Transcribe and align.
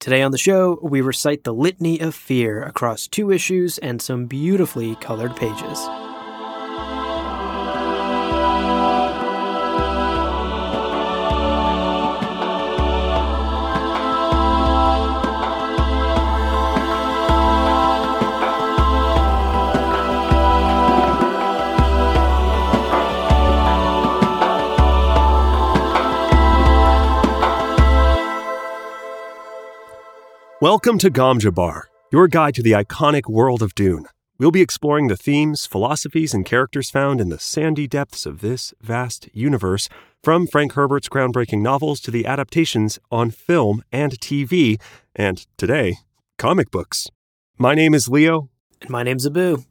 Today 0.00 0.22
on 0.22 0.30
the 0.30 0.38
show, 0.38 0.78
we 0.80 1.00
recite 1.00 1.42
the 1.42 1.52
Litany 1.52 1.98
of 1.98 2.14
Fear 2.14 2.62
across 2.62 3.08
two 3.08 3.32
issues 3.32 3.78
and 3.78 4.00
some 4.00 4.26
beautifully 4.26 4.94
colored 4.94 5.34
pages. 5.34 5.76
Welcome 30.60 30.98
to 30.98 31.10
Gom 31.10 31.38
Jabbar, 31.38 31.82
your 32.10 32.26
guide 32.26 32.56
to 32.56 32.64
the 32.64 32.72
iconic 32.72 33.30
world 33.30 33.62
of 33.62 33.76
Dune. 33.76 34.06
We'll 34.40 34.50
be 34.50 34.60
exploring 34.60 35.06
the 35.06 35.16
themes, 35.16 35.66
philosophies, 35.66 36.34
and 36.34 36.44
characters 36.44 36.90
found 36.90 37.20
in 37.20 37.28
the 37.28 37.38
sandy 37.38 37.86
depths 37.86 38.26
of 38.26 38.40
this 38.40 38.74
vast 38.80 39.28
universe, 39.32 39.88
from 40.24 40.48
Frank 40.48 40.72
Herbert's 40.72 41.08
groundbreaking 41.08 41.62
novels 41.62 42.00
to 42.00 42.10
the 42.10 42.26
adaptations 42.26 42.98
on 43.08 43.30
film 43.30 43.84
and 43.92 44.18
TV, 44.18 44.80
and 45.14 45.46
today, 45.56 45.98
comic 46.38 46.72
books. 46.72 47.06
My 47.56 47.76
name 47.76 47.94
is 47.94 48.08
Leo. 48.08 48.50
And 48.80 48.90
my 48.90 49.04
name's 49.04 49.28
Abu. 49.28 49.62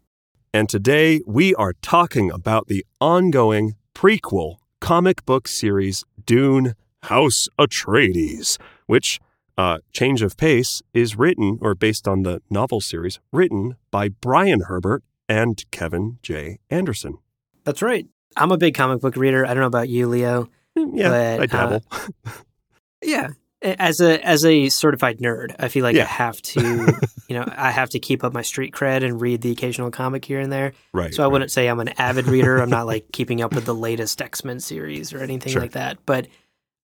And 0.54 0.70
today 0.70 1.20
we 1.28 1.54
are 1.56 1.74
talking 1.82 2.32
about 2.32 2.68
the 2.68 2.86
ongoing 3.02 3.76
prequel 3.94 4.60
comic 4.80 5.26
book 5.26 5.50
series 5.50 6.06
Dune 6.26 6.76
House 7.04 7.50
Atreides, 7.60 8.58
which 8.86 9.20
uh, 9.58 9.80
Change 9.92 10.22
of 10.22 10.38
Pace 10.38 10.82
is 10.94 11.16
written, 11.18 11.58
or 11.62 11.74
based 11.76 12.08
on 12.08 12.24
the 12.24 12.42
novel 12.50 12.80
series, 12.82 13.20
written 13.32 13.76
by 13.92 14.10
Brian 14.10 14.62
Herbert 14.62 15.04
and 15.28 15.64
Kevin 15.72 16.20
J. 16.22 16.60
Anderson. 16.70 17.18
That's 17.64 17.82
right. 17.82 18.06
I'm 18.36 18.52
a 18.52 18.58
big 18.58 18.76
comic 18.76 19.02
book 19.02 19.16
reader. 19.16 19.46
I 19.46 19.50
don't 19.54 19.62
know 19.62 19.68
about 19.68 19.90
you, 19.90 20.08
Leo. 20.08 20.50
Mm, 20.78 20.92
yeah, 20.98 21.38
but, 21.38 21.42
I 21.42 21.46
dabble. 21.48 21.84
Uh, 21.92 22.08
yeah. 23.02 23.30
As 23.64 24.00
a 24.02 24.24
as 24.24 24.46
a 24.46 24.70
certified 24.70 25.18
nerd, 25.18 25.56
I 25.58 25.68
feel 25.68 25.82
like 25.82 25.96
Yeah. 25.96 26.04
I 26.04 26.06
have 26.06 26.40
to, 26.44 26.62
you 27.28 27.36
know, 27.36 27.44
I 27.58 27.72
have 27.72 27.90
to 27.90 28.00
keep 28.00 28.24
up 28.24 28.32
my 28.32 28.44
street 28.44 28.72
cred 28.72 29.04
and 29.04 29.20
read 29.20 29.42
the 29.42 29.50
occasional 29.50 29.90
comic 29.90 30.24
here 30.24 30.40
and 30.40 30.52
there. 30.52 30.74
right. 30.94 31.12
So 31.12 31.24
I 31.24 31.26
right. 31.26 31.32
wouldn't 31.32 31.52
say 31.52 31.68
I'm 31.68 31.80
an 31.80 31.90
avid 31.98 32.28
reader. 32.28 32.60
I'm 32.60 32.70
not 32.70 32.86
like 32.94 33.08
keeping 33.12 33.42
up 33.42 33.56
with 33.56 33.66
the 33.66 33.74
latest 33.74 34.22
X 34.22 34.46
Men 34.46 34.60
series 34.60 35.12
or 35.12 35.18
anything 35.24 35.54
Sure. 35.54 35.62
like 35.64 35.72
that. 35.72 35.98
But 36.06 36.28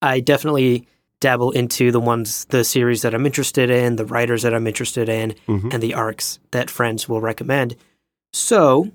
I 0.02 0.20
definitely 0.20 0.88
dabble 1.24 1.52
into 1.52 1.90
the 1.92 2.00
ones, 2.00 2.46
the 2.50 2.64
series 2.64 3.02
that 3.02 3.14
I'm 3.16 3.26
interested 3.26 3.70
in, 3.70 3.96
the 3.96 4.06
writers 4.06 4.42
that 4.44 4.54
I'm 4.54 4.68
interested 4.68 5.08
in, 5.08 5.34
Mhm. 5.48 5.74
and 5.74 5.82
the 5.82 5.94
arcs 5.94 6.40
that 6.52 6.70
friends 6.70 7.08
will 7.08 7.22
recommend. 7.22 7.76
So 8.34 8.92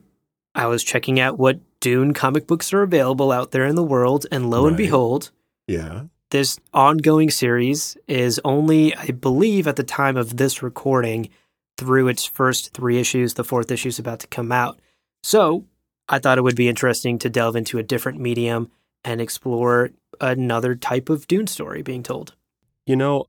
I 0.54 0.66
was 0.66 0.84
checking 0.84 1.18
out 1.18 1.38
what 1.38 1.60
Dune 1.80 2.12
comic 2.12 2.46
books 2.46 2.72
are 2.74 2.82
available 2.82 3.32
out 3.32 3.50
there 3.52 3.64
in 3.64 3.76
the 3.76 3.82
world, 3.94 4.26
and 4.30 4.50
lo 4.50 4.66
and 4.66 4.76
behold, 4.76 5.30
Yeah. 5.66 6.02
this 6.30 6.58
ongoing 6.74 7.30
series 7.30 7.96
is 8.06 8.40
only, 8.44 8.94
I 8.94 9.06
believe, 9.12 9.66
at 9.66 9.76
the 9.76 9.82
time 9.84 10.16
of 10.16 10.36
this 10.36 10.62
recording, 10.62 11.28
through 11.78 12.08
its 12.08 12.24
first 12.26 12.74
three 12.74 12.98
issues. 12.98 13.34
The 13.34 13.44
fourth 13.44 13.70
issue 13.70 13.88
is 13.88 13.98
about 13.98 14.18
to 14.20 14.26
come 14.26 14.50
out. 14.52 14.78
So 15.22 15.64
I 16.08 16.18
thought 16.18 16.36
it 16.38 16.42
would 16.42 16.56
be 16.56 16.68
interesting 16.68 17.18
to 17.20 17.30
delve 17.30 17.56
into 17.56 17.78
a 17.78 17.82
different 17.82 18.18
medium 18.20 18.70
and 19.04 19.20
explore 19.20 19.90
another 20.20 20.74
type 20.74 21.08
of 21.08 21.26
Dune 21.26 21.46
story 21.46 21.82
being 21.82 22.02
told. 22.02 22.34
You 22.86 22.96
know, 22.96 23.26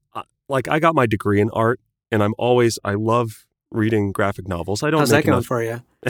like 0.47 0.67
I 0.67 0.79
got 0.79 0.95
my 0.95 1.05
degree 1.05 1.41
in 1.41 1.49
art, 1.51 1.79
and 2.11 2.23
I'm 2.23 2.33
always 2.37 2.79
I 2.83 2.93
love 2.93 3.45
reading 3.71 4.11
graphic 4.11 4.47
novels. 4.47 4.81
I 4.83 4.89
don't. 4.89 4.99
How's 4.99 5.09
that 5.09 5.23
going 5.25 5.35
enough- 5.37 5.45
for 5.45 5.63
you? 5.63 5.81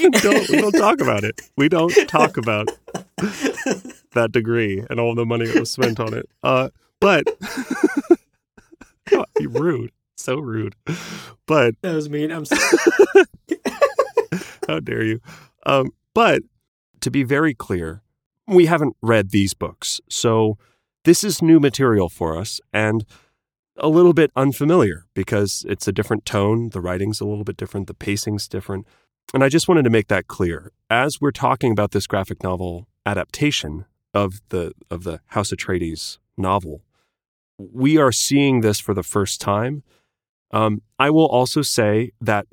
we, 0.00 0.10
don't, 0.10 0.48
we 0.50 0.60
don't 0.60 0.72
talk 0.72 1.00
about 1.00 1.24
it. 1.24 1.40
We 1.56 1.70
don't 1.70 1.94
talk 2.08 2.36
about 2.36 2.68
that 4.12 4.28
degree 4.32 4.84
and 4.90 5.00
all 5.00 5.14
the 5.14 5.24
money 5.24 5.46
that 5.46 5.58
was 5.58 5.70
spent 5.70 5.98
on 5.98 6.12
it. 6.12 6.28
Uh, 6.42 6.68
but 7.00 7.24
you're 9.40 9.50
rude, 9.50 9.92
so 10.16 10.38
rude. 10.38 10.74
But 11.46 11.74
That 11.80 11.94
was 11.94 12.10
mean. 12.10 12.30
I'm 12.30 12.44
sorry. 12.44 12.60
how 14.66 14.80
dare 14.80 15.02
you? 15.04 15.20
Um, 15.64 15.92
but 16.14 16.42
to 17.00 17.10
be 17.10 17.22
very 17.22 17.54
clear, 17.54 18.02
we 18.48 18.66
haven't 18.66 18.96
read 19.02 19.30
these 19.30 19.54
books, 19.54 20.00
so 20.08 20.58
this 21.04 21.22
is 21.24 21.40
new 21.40 21.60
material 21.60 22.08
for 22.08 22.36
us 22.36 22.60
and 22.72 23.04
a 23.76 23.88
little 23.88 24.12
bit 24.12 24.30
unfamiliar 24.34 25.06
because 25.14 25.64
it's 25.68 25.86
a 25.86 25.92
different 25.92 26.24
tone. 26.24 26.70
The 26.70 26.80
writing's 26.80 27.20
a 27.20 27.24
little 27.24 27.44
bit 27.44 27.56
different. 27.56 27.86
The 27.86 27.94
pacing's 27.94 28.48
different. 28.48 28.86
And 29.32 29.44
I 29.44 29.48
just 29.48 29.68
wanted 29.68 29.84
to 29.84 29.90
make 29.90 30.08
that 30.08 30.26
clear. 30.26 30.72
As 30.90 31.20
we're 31.20 31.30
talking 31.30 31.70
about 31.70 31.92
this 31.92 32.06
graphic 32.06 32.42
novel 32.42 32.88
adaptation 33.06 33.84
of 34.14 34.40
the 34.48 34.72
of 34.90 35.04
the 35.04 35.20
House 35.28 35.50
Atreides 35.50 36.18
novel, 36.36 36.82
we 37.58 37.98
are 37.98 38.12
seeing 38.12 38.60
this 38.60 38.80
for 38.80 38.94
the 38.94 39.02
first 39.02 39.40
time. 39.40 39.82
Um, 40.50 40.82
I 40.98 41.10
will 41.10 41.26
also 41.26 41.62
say 41.62 42.12
that 42.20 42.46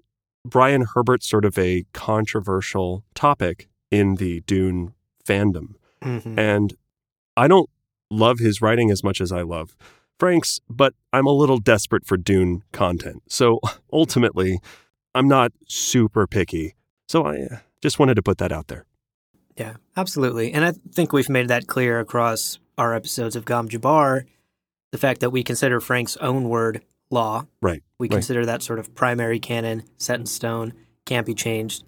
Brian 0.43 0.85
Herbert's 0.93 1.27
sort 1.27 1.45
of 1.45 1.57
a 1.57 1.85
controversial 1.93 3.03
topic 3.15 3.69
in 3.89 4.15
the 4.15 4.41
Dune 4.41 4.93
fandom. 5.25 5.75
Mhm. 6.05 6.37
And 6.37 6.73
I 7.35 7.47
don't 7.47 7.69
love 8.09 8.39
his 8.39 8.61
writing 8.61 8.91
as 8.91 9.03
much 9.03 9.19
as 9.19 9.31
I 9.31 9.41
love 9.41 9.75
Frank's, 10.19 10.61
but 10.69 10.93
I'm 11.11 11.25
a 11.25 11.31
little 11.31 11.57
desperate 11.57 12.05
for 12.05 12.17
Dune 12.17 12.63
content. 12.71 13.23
So 13.27 13.59
ultimately, 13.91 14.59
I'm 15.13 15.27
not 15.27 15.51
super 15.67 16.27
picky. 16.27 16.75
So 17.07 17.23
I 17.25 17.37
uh, 17.39 17.57
just 17.81 17.99
wanted 17.99 18.15
to 18.15 18.21
put 18.21 18.37
that 18.37 18.51
out 18.51 18.67
there. 18.67 18.85
Yeah, 19.57 19.75
absolutely. 19.95 20.51
And 20.53 20.65
I 20.65 20.73
think 20.93 21.13
we've 21.13 21.29
made 21.29 21.47
that 21.47 21.67
clear 21.67 21.99
across 21.99 22.59
our 22.77 22.93
episodes 22.93 23.35
of 23.35 23.45
Gom 23.45 23.69
Jabbar. 23.69 24.25
The 24.91 24.97
fact 24.97 25.21
that 25.21 25.29
we 25.29 25.43
consider 25.43 25.79
Frank's 25.79 26.17
own 26.17 26.49
word 26.49 26.83
law. 27.09 27.45
Right, 27.61 27.83
We 27.99 28.07
right. 28.07 28.15
consider 28.15 28.45
that 28.45 28.63
sort 28.63 28.79
of 28.79 28.95
primary 28.95 29.39
canon, 29.39 29.83
set 29.97 30.19
in 30.19 30.25
stone, 30.25 30.73
can't 31.05 31.25
be 31.25 31.33
changed. 31.33 31.83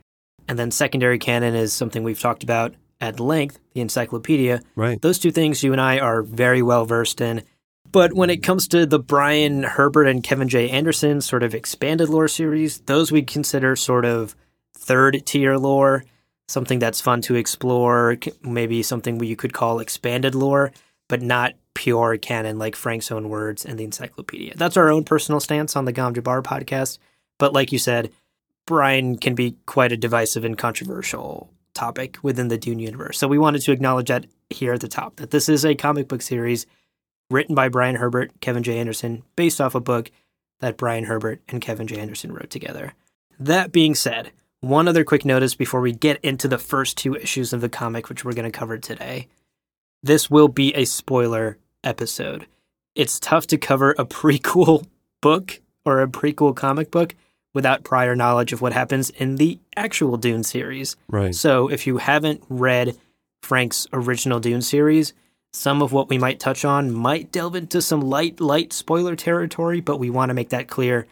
And 0.48 0.58
then 0.58 0.72
secondary 0.72 1.20
canon 1.20 1.56
is 1.56 1.74
something 1.74 2.04
we've 2.04 2.20
talked 2.20 2.44
about 2.44 2.76
at 3.00 3.20
length, 3.20 3.60
the 3.74 3.82
encyclopedia. 3.82 4.62
Right. 4.76 5.02
Those 5.02 5.20
two 5.20 5.32
things 5.32 5.64
you 5.64 5.72
and 5.72 5.82
I 5.82 6.00
are 6.00 6.24
very 6.24 6.62
well 6.62 6.86
versed 6.86 7.22
in. 7.22 7.44
But 7.92 8.14
when 8.14 8.30
it 8.30 8.44
comes 8.44 8.68
to 8.70 8.86
the 8.86 9.00
Brian 9.00 9.64
Herbert 9.64 10.08
and 10.08 10.24
Kevin 10.24 10.50
J. 10.50 10.70
Anderson 10.70 11.22
sort 11.22 11.44
of 11.44 11.56
expanded 11.56 12.10
lore 12.10 12.28
series, 12.28 12.80
those 12.82 13.12
we 13.12 13.22
consider 13.22 13.76
sort 13.76 14.06
of 14.06 14.36
third 14.76 15.26
tier 15.26 15.58
lore, 15.58 16.04
something 16.48 16.80
that's 16.80 17.02
fun 17.02 17.22
to 17.22 17.36
explore, 17.36 18.18
maybe 18.42 18.84
something 18.84 19.24
you 19.24 19.36
could 19.36 19.54
call 19.54 19.80
expanded 19.80 20.36
lore, 20.36 20.72
but 21.08 21.22
not 21.22 21.54
pure 21.74 22.18
canon 22.18 22.58
like 22.58 22.76
Frank's 22.76 23.12
own 23.12 23.30
words 23.30 23.64
and 23.64 23.80
the 23.80 23.84
encyclopedia. 23.84 24.54
That's 24.56 24.78
our 24.78 24.90
own 24.90 25.04
personal 25.04 25.40
stance 25.40 25.76
on 25.76 25.86
the 25.86 25.94
Gom 25.94 26.14
Jabbar 26.14 26.44
podcast. 26.44 26.98
But 27.38 27.54
like 27.54 27.72
you 27.72 27.80
said, 27.80 28.12
Brian 28.66 29.18
can 29.18 29.36
be 29.36 29.56
quite 29.66 29.92
a 29.92 29.98
divisive 29.98 30.44
and 30.44 30.58
controversial 30.58 31.50
topic 31.78 32.18
within 32.22 32.48
the 32.48 32.58
Dune 32.58 32.80
universe. 32.80 33.18
So 33.18 33.28
we 33.28 33.38
wanted 33.38 33.62
to 33.62 33.72
acknowledge 33.72 34.08
that 34.08 34.26
here 34.50 34.74
at 34.74 34.82
the 34.82 34.88
top 34.88 35.18
that 35.18 35.32
this 35.32 35.48
is 35.48 35.64
a 35.64 35.76
comic 35.76 36.08
book 36.08 36.22
series 36.22 36.66
written 37.30 37.56
by 37.56 37.70
Brian 37.70 37.96
Herbert, 37.96 38.32
Kevin 38.42 38.64
J. 38.64 38.80
Anderson, 38.80 39.24
based 39.36 39.62
off 39.62 39.76
a 39.76 39.80
book 39.80 40.12
that 40.60 40.78
Brian 40.78 41.06
Herbert 41.06 41.42
and 41.48 41.62
Kevin 41.62 41.88
J. 41.88 42.00
Anderson 42.00 42.32
wrote 42.32 42.50
together. 42.50 42.94
That 43.40 43.72
being 43.72 43.94
said, 43.94 44.32
one 44.60 44.88
other 44.88 45.04
quick 45.04 45.24
notice 45.24 45.54
before 45.54 45.82
we 45.82 45.92
get 45.92 46.20
into 46.24 46.48
the 46.48 46.58
first 46.58 46.98
two 46.98 47.16
issues 47.16 47.54
of 47.54 47.62
the 47.62 47.70
comic, 47.70 48.10
which 48.10 48.26
we're 48.26 48.34
going 48.34 48.52
to 48.52 48.58
cover 48.58 48.78
today. 48.78 49.28
This 50.02 50.30
will 50.30 50.48
be 50.48 50.74
a 50.74 50.86
spoiler 50.86 51.58
episode. 51.84 52.48
It's 52.96 53.20
tough 53.20 53.46
to 53.48 53.58
cover 53.58 53.92
a 53.92 54.06
prequel 54.06 54.88
book 55.22 55.62
or 55.86 56.02
a 56.02 56.08
prequel 56.08 56.56
comic 56.56 56.90
book 56.90 57.14
without 57.58 57.84
prior 57.84 58.16
knowledge 58.16 58.54
of 58.54 58.62
what 58.62 58.72
happens 58.74 59.10
in 59.24 59.36
the 59.42 59.60
actual 59.76 60.16
Dune 60.16 60.44
series. 60.44 60.96
Right. 61.10 61.34
So 61.36 61.68
if 61.76 61.86
you 61.88 61.98
haven't 61.98 62.44
read 62.50 62.96
Frank's 63.42 63.88
original 63.92 64.40
Dune 64.40 64.62
series, 64.62 65.14
Some 65.54 65.82
of 65.82 65.92
what 65.92 66.08
we 66.10 66.18
might 66.20 66.40
touch 66.40 66.64
on 66.66 66.92
might 66.94 67.32
delve 67.32 67.56
into 67.56 67.82
some 67.82 68.02
light, 68.02 68.40
light 68.40 68.74
spoiler 68.74 69.16
territory, 69.16 69.82
but 69.82 69.98
we 69.98 70.10
want 70.12 70.30
to 70.30 70.36
make 70.36 70.50
that 70.50 70.68
clear 70.68 71.08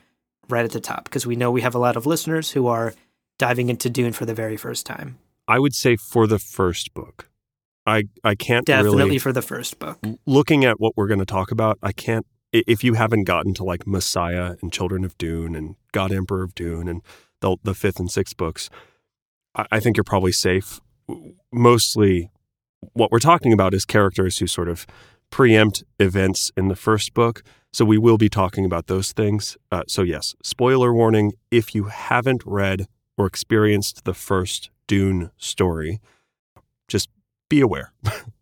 right 0.49 0.65
at 0.65 0.71
the 0.71 0.79
top 0.81 1.05
because 1.05 1.25
we 1.25 1.35
know 1.35 1.49
we 1.49 1.61
have 1.61 1.73
a 1.73 1.79
lot 1.79 1.95
of 1.97 2.05
listeners 2.05 2.51
who 2.51 2.67
are 2.67 2.93
diving 3.39 3.69
into 3.69 3.89
Dune 3.89 4.13
for 4.13 4.25
the 4.25 4.35
very 4.35 4.57
first 4.57 4.85
time. 4.85 5.17
I 5.47 5.57
would 5.59 5.73
say 5.73 5.95
for 5.95 6.27
the 6.27 6.37
first 6.37 6.93
book. 6.93 7.29
I 7.87 8.03
I 8.23 8.35
can't 8.35 8.65
Definitely 8.65 8.97
really 8.97 9.19
for 9.19 9.31
the 9.33 9.41
first 9.41 9.79
book. 9.79 9.97
looking 10.25 10.65
at 10.65 10.79
what 10.79 10.93
we're 10.95 11.07
going 11.07 11.25
to 11.25 11.33
talk 11.37 11.51
about. 11.51 11.77
I 11.81 11.91
can't 11.91 12.25
if 12.67 12.83
you 12.83 12.93
haven't 12.93 13.23
gotten 13.23 13.53
to 13.55 13.63
like 13.63 13.87
Messiah 13.87 14.55
and 14.61 14.71
Children 14.71 15.03
of 15.03 15.17
Dune 15.17 15.55
and 15.55 15.75
God 15.91 16.11
Emperor 16.11 16.43
of 16.43 16.55
Dune 16.55 16.87
and 16.87 17.01
the 17.41 17.57
the 17.63 17.73
fifth 17.73 17.99
and 17.99 18.11
sixth 18.11 18.37
books. 18.37 18.69
I, 19.55 19.65
I 19.73 19.79
think 19.79 19.97
you're 19.97 20.03
probably 20.03 20.31
safe. 20.31 20.79
Mostly, 21.51 22.29
what 22.93 23.11
we're 23.11 23.19
talking 23.19 23.53
about 23.53 23.73
is 23.73 23.85
characters 23.85 24.39
who 24.39 24.47
sort 24.47 24.69
of 24.69 24.85
preempt 25.29 25.83
events 25.99 26.51
in 26.57 26.67
the 26.67 26.75
first 26.75 27.13
book. 27.13 27.43
So 27.71 27.83
we 27.83 27.97
will 27.97 28.17
be 28.17 28.29
talking 28.29 28.63
about 28.63 28.87
those 28.87 29.11
things. 29.11 29.57
Uh, 29.71 29.83
so 29.87 30.01
yes, 30.01 30.35
spoiler 30.41 30.93
warning: 30.93 31.33
if 31.51 31.75
you 31.75 31.85
haven't 31.85 32.43
read 32.45 32.87
or 33.17 33.25
experienced 33.25 34.05
the 34.05 34.13
first 34.13 34.69
Dune 34.87 35.31
story, 35.37 35.99
just 36.87 37.09
be 37.49 37.61
aware. 37.61 37.91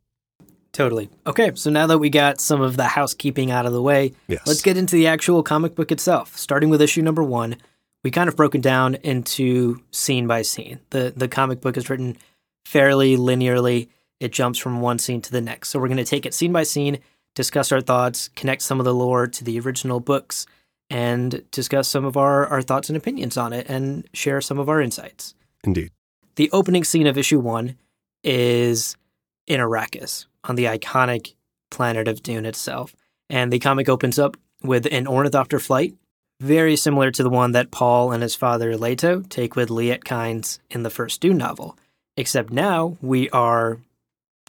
Totally. 0.74 1.10
Okay, 1.28 1.52
so 1.54 1.70
now 1.70 1.86
that 1.86 2.00
we 2.00 2.10
got 2.10 2.42
some 2.42 2.60
of 2.62 2.78
the 2.78 2.86
housekeeping 2.86 3.52
out 3.52 3.68
of 3.68 3.74
the 3.74 3.82
way, 3.82 4.14
Yes. 4.28 4.42
let's 4.48 4.64
get 4.64 4.76
into 4.76 4.96
the 4.96 5.06
actual 5.06 5.44
comic 5.44 5.76
book 5.76 5.92
itself. 5.92 6.36
Starting 6.36 6.70
with 6.72 6.82
issue 6.82 7.04
number 7.04 7.24
one, 7.24 7.58
we 8.04 8.10
kind 8.10 8.28
of 8.28 8.36
broken 8.36 8.60
down 8.60 8.96
into 8.96 9.82
scene 9.92 10.26
by 10.26 10.42
scene. 10.42 10.80
The 10.90 11.14
the 11.16 11.28
comic 11.28 11.62
book 11.62 11.78
is 11.78 11.90
written 11.90 12.18
fairly 12.66 13.16
linearly. 13.16 13.90
It 14.20 14.32
jumps 14.32 14.58
from 14.58 14.82
one 14.82 14.98
scene 14.98 15.22
to 15.22 15.32
the 15.32 15.42
next. 15.42 15.70
So 15.70 15.80
we're 15.80 15.88
going 15.88 15.98
to 15.98 16.04
take 16.06 16.26
it 16.26 16.34
scene 16.34 16.52
by 16.52 16.64
scene, 16.64 17.00
discuss 17.36 17.72
our 17.72 17.82
thoughts, 17.82 18.30
connect 18.36 18.64
some 18.64 18.80
of 18.80 18.86
the 18.86 18.94
lore 18.94 19.28
to 19.28 19.44
the 19.44 19.60
original 19.60 20.00
books, 20.00 20.48
and 20.90 21.44
discuss 21.52 21.88
some 21.88 22.04
of 22.04 22.18
our, 22.18 22.48
our 22.48 22.62
thoughts 22.62 22.90
and 22.90 22.98
opinions 22.98 23.38
on 23.38 23.54
it 23.54 23.68
and 23.70 24.08
share 24.14 24.42
some 24.42 24.58
of 24.60 24.70
our 24.70 24.82
insights. 24.82 25.36
Indeed. 25.64 25.92
The 26.36 26.50
opening 26.52 26.84
scene 26.84 27.06
of 27.06 27.18
issue 27.18 27.40
one 27.40 27.76
is 28.24 28.98
in 29.46 29.60
Arrakis 29.60 30.26
on 30.44 30.56
the 30.56 30.66
iconic 30.66 31.34
planet 31.72 32.08
of 32.08 32.22
Dune 32.24 32.46
itself. 32.46 32.96
And 33.30 33.52
the 33.52 33.60
comic 33.60 33.90
opens 33.90 34.20
up 34.20 34.38
with 34.64 34.88
an 34.92 35.08
ornithopter 35.08 35.60
flight, 35.60 35.94
very 36.40 36.76
similar 36.76 37.12
to 37.12 37.24
the 37.24 37.30
one 37.30 37.52
that 37.54 37.72
Paul 37.72 38.12
and 38.12 38.22
his 38.22 38.36
father 38.36 38.76
Leto 38.78 39.22
take 39.30 39.56
with 39.56 39.70
Liet 39.70 40.04
Kynes 40.04 40.60
in 40.70 40.84
the 40.84 40.90
first 40.90 41.22
Dune 41.22 41.38
novel. 41.38 41.78
Except 42.18 42.52
now 42.52 42.98
we 43.02 43.30
are 43.32 43.80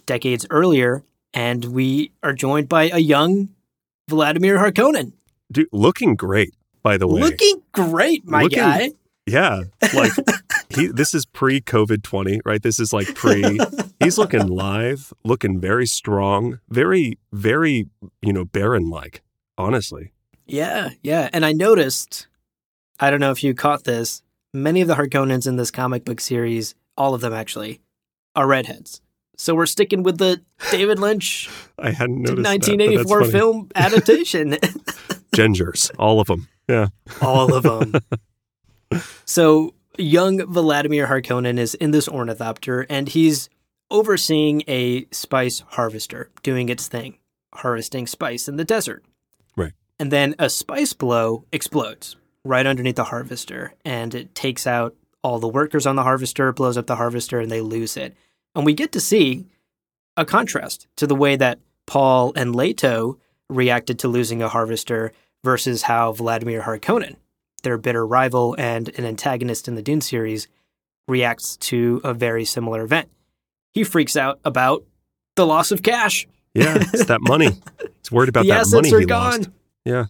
decades 0.07 0.47
earlier 0.51 1.03
and 1.33 1.65
we 1.67 2.11
are 2.23 2.33
joined 2.35 2.69
by 2.69 2.91
a 2.91 2.99
young 2.99 3.49
Vladimir 4.09 4.59
Harkonnen. 4.59 5.13
Dude, 5.51 5.69
looking 5.73 6.15
great, 6.15 6.55
by 6.83 6.97
the 6.97 7.07
way. 7.09 7.21
Looking 7.23 7.63
great, 7.73 8.27
my 8.27 8.43
Looking- 8.43 8.59
guy. 8.59 8.91
Yeah, 9.27 9.63
like 9.95 10.13
he. 10.75 10.87
This 10.89 11.15
is 11.15 11.27
pre 11.27 11.61
COVID 11.61 12.03
twenty, 12.03 12.41
right? 12.45 12.63
This 12.63 12.79
is 12.79 12.93
like 12.93 13.15
pre. 13.15 13.59
he's 14.01 14.19
looking 14.19 14.47
live, 14.47 15.13
looking 15.25 15.61
very 15.61 15.87
strong, 15.87 16.61
very, 16.69 17.19
very, 17.33 17.89
you 18.23 18.33
know, 18.33 18.45
Baron 18.45 18.91
like. 18.91 19.23
Honestly, 19.57 20.13
Yeah, 20.47 20.91
yeah. 21.03 21.31
And 21.33 21.45
I 21.45 21.53
noticed, 21.53 22.27
I 22.99 23.11
don't 23.11 23.21
know 23.21 23.31
if 23.31 23.45
you 23.45 23.55
caught 23.55 23.85
this, 23.85 24.21
many 24.53 24.81
of 24.81 24.89
the 24.89 24.95
Harkonnens 24.95 25.47
in 25.47 25.57
this 25.57 25.71
comic 25.71 26.05
book 26.05 26.21
series, 26.21 26.75
all 26.97 27.15
of 27.15 27.21
them 27.21 27.33
actually, 27.33 27.81
are 28.35 28.49
redheads. 28.49 29.01
So 29.37 29.55
we're 29.55 29.67
sticking 29.67 30.03
with 30.03 30.19
the 30.19 30.43
David 30.71 30.99
Lynch 30.99 31.49
I 31.79 31.91
hadn't 31.91 32.23
noticed. 32.23 32.43
that, 32.43 32.69
1984 32.69 33.21
funny. 33.21 33.33
film 33.33 33.69
adaptation. 33.75 34.51
Gingers, 35.35 35.91
all 35.99 36.21
of 36.21 36.27
them. 36.27 36.49
Yeah, 36.69 36.89
all 37.21 37.55
of 37.55 37.63
them. 37.63 37.95
so 39.25 39.75
young 39.99 40.45
Vladimir 40.47 41.07
Harkonnen 41.07 41.59
is 41.59 41.75
in 41.75 41.91
this 41.91 42.09
ornithopter 42.09 42.87
and 42.89 43.09
he's 43.09 43.49
overseeing 43.91 44.63
a 44.67 45.07
spice 45.11 45.61
harvester 45.69 46.31
doing 46.43 46.69
its 46.69 46.89
thing, 46.89 47.19
harvesting 47.55 48.07
spice 48.07 48.49
in 48.49 48.57
the 48.57 48.65
desert. 48.65 49.05
Right. 49.57 49.73
And 49.99 50.11
then 50.11 50.35
a 50.39 50.51
spice 50.51 50.93
blow 50.93 51.45
explodes 51.53 52.17
right 52.45 52.67
underneath 52.67 52.97
the 52.97 53.05
harvester 53.05 53.75
and 53.85 54.15
it 54.15 54.35
takes 54.35 54.67
out 54.67 54.95
all 55.25 55.39
the 55.39 55.49
workers 55.49 55.87
on 55.87 55.97
the 55.97 56.03
harvester, 56.03 56.53
blows 56.53 56.77
up 56.77 56.87
the 56.87 56.97
harvester, 56.97 57.41
and 57.41 57.51
they 57.51 57.63
lose 57.63 57.97
it. 57.97 58.15
And 58.55 58.67
we 58.67 58.75
get 58.75 58.93
to 58.93 59.01
see 59.01 59.47
a 60.19 60.25
contrast 60.25 60.87
to 60.97 61.07
the 61.07 61.15
way 61.15 61.35
that 61.35 61.59
Paul 61.87 62.33
and 62.37 62.55
Leto 62.55 63.19
reacted 63.49 63.99
to 64.01 64.09
losing 64.09 64.43
a 64.43 64.49
harvester 64.49 65.13
versus 65.43 65.83
how 65.83 66.13
Vladimir 66.13 66.63
Harkonnen, 66.63 67.17
their 67.65 67.77
bitter 67.77 68.07
rival 68.07 68.55
and 68.59 68.89
an 68.99 69.05
antagonist 69.05 69.67
in 69.69 69.75
the 69.75 69.83
Dune 69.83 70.01
series, 70.01 70.47
reacts 71.09 71.57
to 71.59 72.01
a 72.05 72.15
very 72.15 72.45
similar 72.45 72.83
event. 72.83 73.09
He 73.73 73.83
freaks 73.85 74.17
out 74.17 74.39
about 74.45 74.85
the 75.37 75.45
loss 75.47 75.71
of 75.73 75.83
cash. 75.83 76.27
yeah. 76.55 76.77
It's 76.79 77.07
that 77.07 77.21
money. 77.21 77.51
It's 77.81 78.13
worried 78.13 78.29
about 78.29 78.43
the 78.45 78.51
that 78.51 78.61
assets 78.61 78.75
money 78.75 78.95
are 78.95 79.01
he 79.01 79.07
gone. 79.07 79.39
lost. 79.39 79.51
Yeah, 79.85 80.05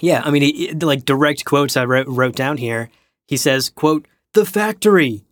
Yeah, 0.00 0.22
I 0.24 0.30
mean, 0.30 0.42
he, 0.42 0.72
like 0.72 1.04
direct 1.04 1.44
quotes 1.44 1.76
I 1.76 1.84
wrote, 1.84 2.06
wrote 2.06 2.36
down 2.36 2.56
here. 2.56 2.88
He 3.26 3.36
says, 3.36 3.68
"quote 3.68 4.06
The 4.32 4.46
factory, 4.46 5.24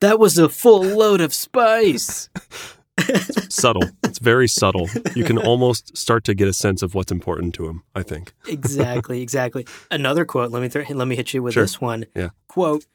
that 0.00 0.18
was 0.18 0.36
a 0.38 0.48
full 0.48 0.82
load 0.82 1.20
of 1.20 1.32
spice." 1.34 2.28
subtle. 3.48 3.84
It's 4.04 4.18
very 4.18 4.48
subtle. 4.48 4.88
You 5.14 5.24
can 5.24 5.38
almost 5.38 5.96
start 5.96 6.24
to 6.24 6.34
get 6.34 6.48
a 6.48 6.52
sense 6.52 6.82
of 6.82 6.94
what's 6.94 7.12
important 7.12 7.54
to 7.54 7.66
him. 7.68 7.82
I 7.94 8.02
think. 8.02 8.32
exactly, 8.48 9.22
exactly. 9.22 9.66
Another 9.90 10.24
quote. 10.24 10.50
Let 10.50 10.62
me 10.62 10.68
th- 10.68 10.90
let 10.90 11.08
me 11.08 11.16
hit 11.16 11.34
you 11.34 11.42
with 11.42 11.54
Sure. 11.54 11.62
this 11.64 11.80
one. 11.80 12.06
Yeah. 12.14 12.30
Quote: 12.48 12.86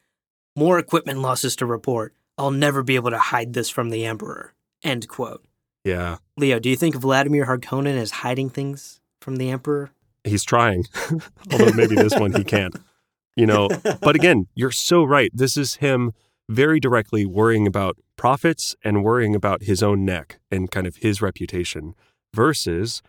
More 0.56 0.78
equipment 0.78 1.20
losses 1.20 1.56
to 1.56 1.66
report. 1.66 2.14
I'll 2.38 2.50
never 2.50 2.82
be 2.82 2.94
able 2.96 3.10
to 3.10 3.18
hide 3.18 3.52
this 3.52 3.68
from 3.70 3.90
the 3.90 4.04
emperor. 4.04 4.54
End 4.82 5.06
quote. 5.08 5.44
Yeah, 5.84 6.18
Leo, 6.36 6.58
do 6.60 6.68
you 6.70 6.76
think 6.76 6.94
Vladimir 6.94 7.44
Harkonnen 7.46 7.96
is 7.96 8.10
hiding 8.10 8.50
things 8.50 9.00
from 9.20 9.36
the 9.36 9.50
emperor? 9.50 9.90
he's 10.24 10.44
trying. 10.44 10.86
Although 11.52 11.72
maybe 11.72 11.96
this 11.96 12.14
one 12.16 12.32
he 12.32 12.44
can't. 12.44 12.76
You 13.34 13.46
know, 13.46 13.68
but 14.00 14.14
again, 14.14 14.46
you're 14.54 14.70
so 14.70 15.02
right. 15.02 15.30
This 15.34 15.56
is 15.56 15.76
him 15.76 16.12
very 16.48 16.80
directly 16.80 17.24
worrying 17.24 17.66
about 17.66 17.96
profits 18.16 18.74
and 18.84 19.04
worrying 19.04 19.34
about 19.34 19.64
his 19.64 19.82
own 19.82 20.04
neck 20.04 20.38
and 20.50 20.70
kind 20.70 20.86
of 20.86 20.96
his 20.96 21.22
reputation 21.22 21.94
versus 22.34 23.02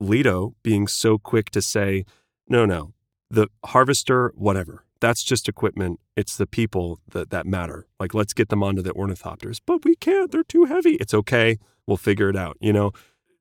Leto 0.00 0.54
being 0.62 0.86
so 0.86 1.18
quick 1.18 1.50
to 1.50 1.62
say, 1.62 2.04
no, 2.48 2.64
no, 2.64 2.92
the 3.30 3.48
harvester, 3.64 4.32
whatever. 4.34 4.84
That's 5.00 5.22
just 5.22 5.48
equipment. 5.48 6.00
It's 6.16 6.36
the 6.36 6.46
people 6.46 7.00
that, 7.10 7.30
that 7.30 7.46
matter. 7.46 7.86
Like, 8.00 8.14
let's 8.14 8.32
get 8.32 8.48
them 8.48 8.62
onto 8.62 8.82
the 8.82 8.94
ornithopters. 8.94 9.60
But 9.64 9.84
we 9.84 9.94
can't. 9.96 10.30
They're 10.30 10.42
too 10.42 10.64
heavy. 10.64 10.94
It's 10.94 11.12
okay. 11.12 11.58
We'll 11.86 11.98
figure 11.98 12.30
it 12.30 12.36
out. 12.36 12.56
You 12.60 12.72
know, 12.72 12.92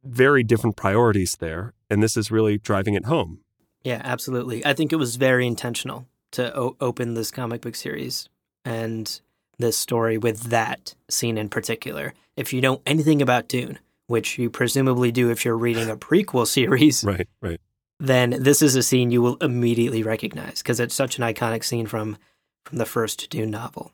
very 0.03 0.43
different 0.43 0.75
priorities 0.75 1.37
there. 1.37 1.73
And 1.89 2.03
this 2.03 2.17
is 2.17 2.29
really 2.29 2.57
driving 2.57 2.93
it 2.93 3.05
home. 3.05 3.39
Yeah, 3.83 4.01
absolutely. 4.03 4.65
I 4.65 4.73
think 4.73 4.91
it 4.91 4.97
was 4.97 5.15
very 5.15 5.47
intentional 5.47 6.07
to 6.31 6.55
o- 6.57 6.75
open 6.81 7.13
this 7.13 7.31
comic 7.31 7.61
book 7.61 7.75
series 7.75 8.27
and 8.65 9.21
this 9.57 9.77
story 9.77 10.17
with 10.17 10.43
that 10.49 10.95
scene 11.09 11.37
in 11.37 11.49
particular. 11.49 12.13
If 12.37 12.51
you 12.53 12.61
know 12.61 12.81
anything 12.85 13.21
about 13.21 13.47
Dune, 13.47 13.79
which 14.07 14.37
you 14.37 14.49
presumably 14.49 15.11
do 15.11 15.29
if 15.31 15.45
you're 15.45 15.57
reading 15.57 15.89
a 15.89 15.95
prequel 15.97 16.45
series, 16.57 17.03
Right, 17.03 17.27
right. 17.41 17.59
then 17.99 18.31
this 18.41 18.61
is 18.61 18.75
a 18.75 18.83
scene 18.83 19.11
you 19.11 19.21
will 19.21 19.37
immediately 19.37 20.03
recognize 20.03 20.61
because 20.61 20.79
it's 20.79 20.95
such 20.95 21.17
an 21.17 21.23
iconic 21.23 21.63
scene 21.63 21.87
from 21.87 22.17
from 22.65 22.77
the 22.79 22.85
first 22.85 23.29
Dune 23.29 23.51
novel. 23.51 23.91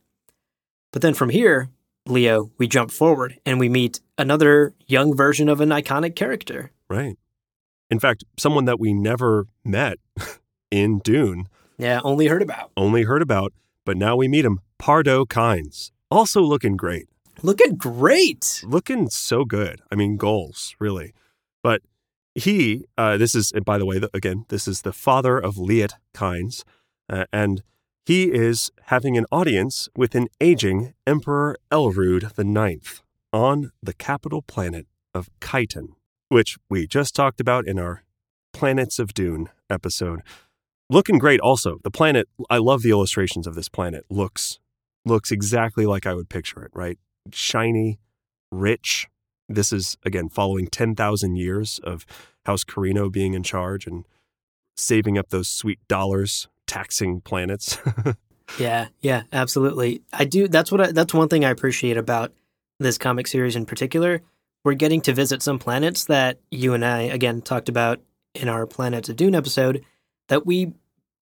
But 0.94 1.02
then 1.02 1.14
from 1.14 1.30
here, 1.30 1.70
Leo, 2.08 2.52
we 2.58 2.68
jump 2.68 2.90
forward 2.92 3.38
and 3.46 3.60
we 3.60 3.68
meet 3.70 4.00
another 4.18 4.74
young 4.88 5.16
version 5.16 5.50
of 5.50 5.60
an 5.62 5.70
iconic 5.70 6.16
character. 6.16 6.72
Right. 6.90 7.18
In 7.90 8.00
fact, 8.00 8.24
someone 8.40 8.66
that 8.66 8.80
we 8.80 8.94
never 8.94 9.48
met 9.66 9.98
in 10.72 11.00
Dune, 11.00 11.48
Yeah, 11.78 12.00
only 12.04 12.28
heard 12.28 12.42
about. 12.42 12.72
only 12.78 13.04
heard 13.04 13.22
about, 13.22 13.52
but 13.92 13.98
now 13.98 14.16
we 14.16 14.30
meet 14.30 14.46
him, 14.46 14.62
Pardo 14.80 15.26
Kynes. 15.26 15.92
Also 16.10 16.42
looking 16.42 16.78
great. 16.78 17.10
Looking 17.44 17.76
great. 17.76 18.64
Looking 18.66 19.10
so 19.10 19.44
good. 19.44 19.82
I 19.92 19.96
mean, 19.96 20.16
goals, 20.16 20.78
really. 20.80 21.14
But 21.62 21.82
he, 22.34 22.86
uh, 22.98 23.18
this 23.18 23.36
is, 23.36 23.52
by 23.66 23.78
the 23.78 23.86
way, 23.86 24.00
the, 24.00 24.10
again, 24.14 24.46
this 24.48 24.66
is 24.66 24.84
the 24.84 24.94
father 24.94 25.38
of 25.38 25.58
Liet 25.58 25.96
Kynes, 26.14 26.64
uh, 27.10 27.26
and 27.34 27.64
he 28.06 28.32
is 28.32 28.72
having 28.84 29.18
an 29.18 29.26
audience 29.30 29.90
with 29.94 30.16
an 30.16 30.30
aging 30.40 30.94
Emperor 31.06 31.58
Elrood 31.70 32.32
IX 32.40 33.02
on 33.34 33.72
the 33.84 33.94
capital 33.94 34.42
planet 34.42 34.88
of 35.14 35.30
Kaitain, 35.42 35.96
which 36.30 36.58
we 36.70 36.88
just 36.88 37.14
talked 37.14 37.42
about 37.42 37.68
in 37.68 37.78
our 37.78 38.04
Planets 38.54 39.00
of 39.00 39.14
Dune 39.14 39.50
episode. 39.70 40.22
Looking 40.92 41.18
great 41.18 41.40
also. 41.40 41.80
The 41.84 41.90
planet, 41.90 42.28
I 42.50 42.58
love 42.58 42.82
the 42.82 42.90
illustrations 42.90 43.48
of 43.48 43.56
this 43.56 43.70
planet. 43.70 44.04
Looks 44.10 44.60
looks 45.06 45.32
exactly 45.32 45.86
like 45.86 46.06
I 46.06 46.14
would 46.14 46.30
picture 46.30 46.64
it, 46.64 46.72
right? 46.76 47.00
Shiny, 47.32 48.00
rich, 48.52 49.08
this 49.56 49.72
is, 49.72 49.98
again, 50.06 50.30
following 50.30 50.68
10,000 50.68 51.36
years 51.36 51.80
of 51.84 52.06
House 52.46 52.64
Corrino 52.64 53.12
being 53.12 53.34
in 53.34 53.44
charge 53.44 53.88
and 53.88 54.06
saving 54.76 55.18
up 55.18 55.30
those 55.30 55.48
sweet 55.48 55.80
dollars, 55.88 56.48
taxing 56.68 57.22
planets. 57.22 57.78
yeah, 58.60 58.88
yeah, 59.00 59.24
absolutely. 59.32 60.02
I 60.12 60.26
do. 60.26 60.48
That's 60.48 60.72
what. 60.72 60.82
I, 60.82 60.92
that's 60.92 61.14
one 61.14 61.30
thing 61.30 61.46
I 61.46 61.50
appreciate 61.50 61.98
about 61.98 62.34
this 62.80 62.98
comic 62.98 63.28
series 63.28 63.56
in 63.56 63.66
particular. 63.66 64.22
We're 64.64 64.74
getting 64.74 65.02
to 65.02 65.14
visit 65.14 65.42
some 65.42 65.60
planets 65.60 66.06
that 66.06 66.40
you 66.52 66.74
and 66.74 66.86
I 66.86 67.02
again 67.04 67.42
talked 67.42 67.70
about 67.70 68.02
in 68.36 68.48
our 68.48 68.66
Planets 68.66 69.10
of 69.10 69.16
Dune 69.16 69.36
episode 69.36 69.84
that 70.30 70.46
we 70.46 70.74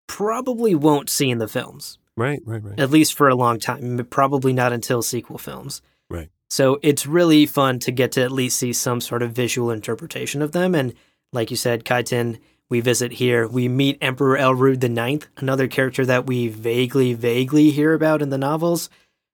probably 0.09 0.75
won't 0.75 1.09
see 1.09 1.31
in 1.31 1.39
the 1.39 1.47
films. 1.47 1.99
Right, 2.17 2.43
right, 2.45 2.63
right. 2.63 2.81
At 2.81 2.91
least 2.91 3.15
for 3.15 3.29
a 3.29 3.37
long 3.37 3.61
time. 3.61 4.05
Probably 4.11 4.53
not 4.53 4.73
until 4.73 5.03
sequel 5.03 5.39
films. 5.39 5.81
Right. 6.11 6.31
So 6.51 6.81
it's 6.83 7.07
really 7.07 7.47
fun 7.47 7.79
to 7.81 7.93
get 7.93 8.11
to 8.13 8.23
at 8.23 8.33
least 8.33 8.59
see 8.59 8.73
some 8.73 9.01
sort 9.01 9.23
of 9.23 9.33
visual 9.33 9.71
interpretation 9.71 10.43
of 10.43 10.51
them. 10.51 10.75
And 10.75 10.95
like 11.33 11.53
you 11.53 11.57
said, 11.57 11.85
Kaitain, 11.85 12.39
we 12.69 12.81
visit 12.81 13.13
here. 13.13 13.47
We 13.47 13.69
meet 13.69 13.99
Emperor 14.01 14.37
Elrood 14.37 14.83
IX, 14.83 15.27
another 15.37 15.69
character 15.69 16.05
that 16.07 16.27
we 16.27 16.49
vaguely, 16.49 17.15
vaguely 17.15 17.71
hear 17.71 17.95
about 17.95 18.23
in 18.23 18.31
the 18.31 18.39
novels. 18.39 18.91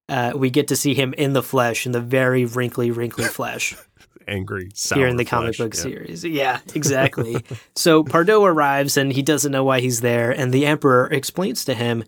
Uh, 0.08 0.32
we 0.34 0.50
get 0.50 0.68
to 0.68 0.76
see 0.76 0.92
him 0.94 1.14
in 1.14 1.32
the 1.32 1.42
flesh, 1.42 1.86
in 1.86 1.92
the 1.92 2.00
very 2.00 2.44
wrinkly, 2.44 2.90
wrinkly 2.90 3.24
flesh. 3.24 3.74
Angry, 4.26 4.70
here 4.94 5.06
in 5.06 5.16
the 5.16 5.24
comic 5.24 5.58
book 5.58 5.74
yeah. 5.74 5.80
series. 5.80 6.24
Yeah, 6.24 6.60
exactly. 6.74 7.44
so 7.76 8.04
Pardo 8.04 8.44
arrives 8.44 8.96
and 8.96 9.12
he 9.12 9.22
doesn't 9.22 9.52
know 9.52 9.64
why 9.64 9.80
he's 9.80 10.00
there, 10.00 10.30
and 10.30 10.52
the 10.52 10.66
Emperor 10.66 11.06
explains 11.12 11.64
to 11.66 11.74
him, 11.74 12.04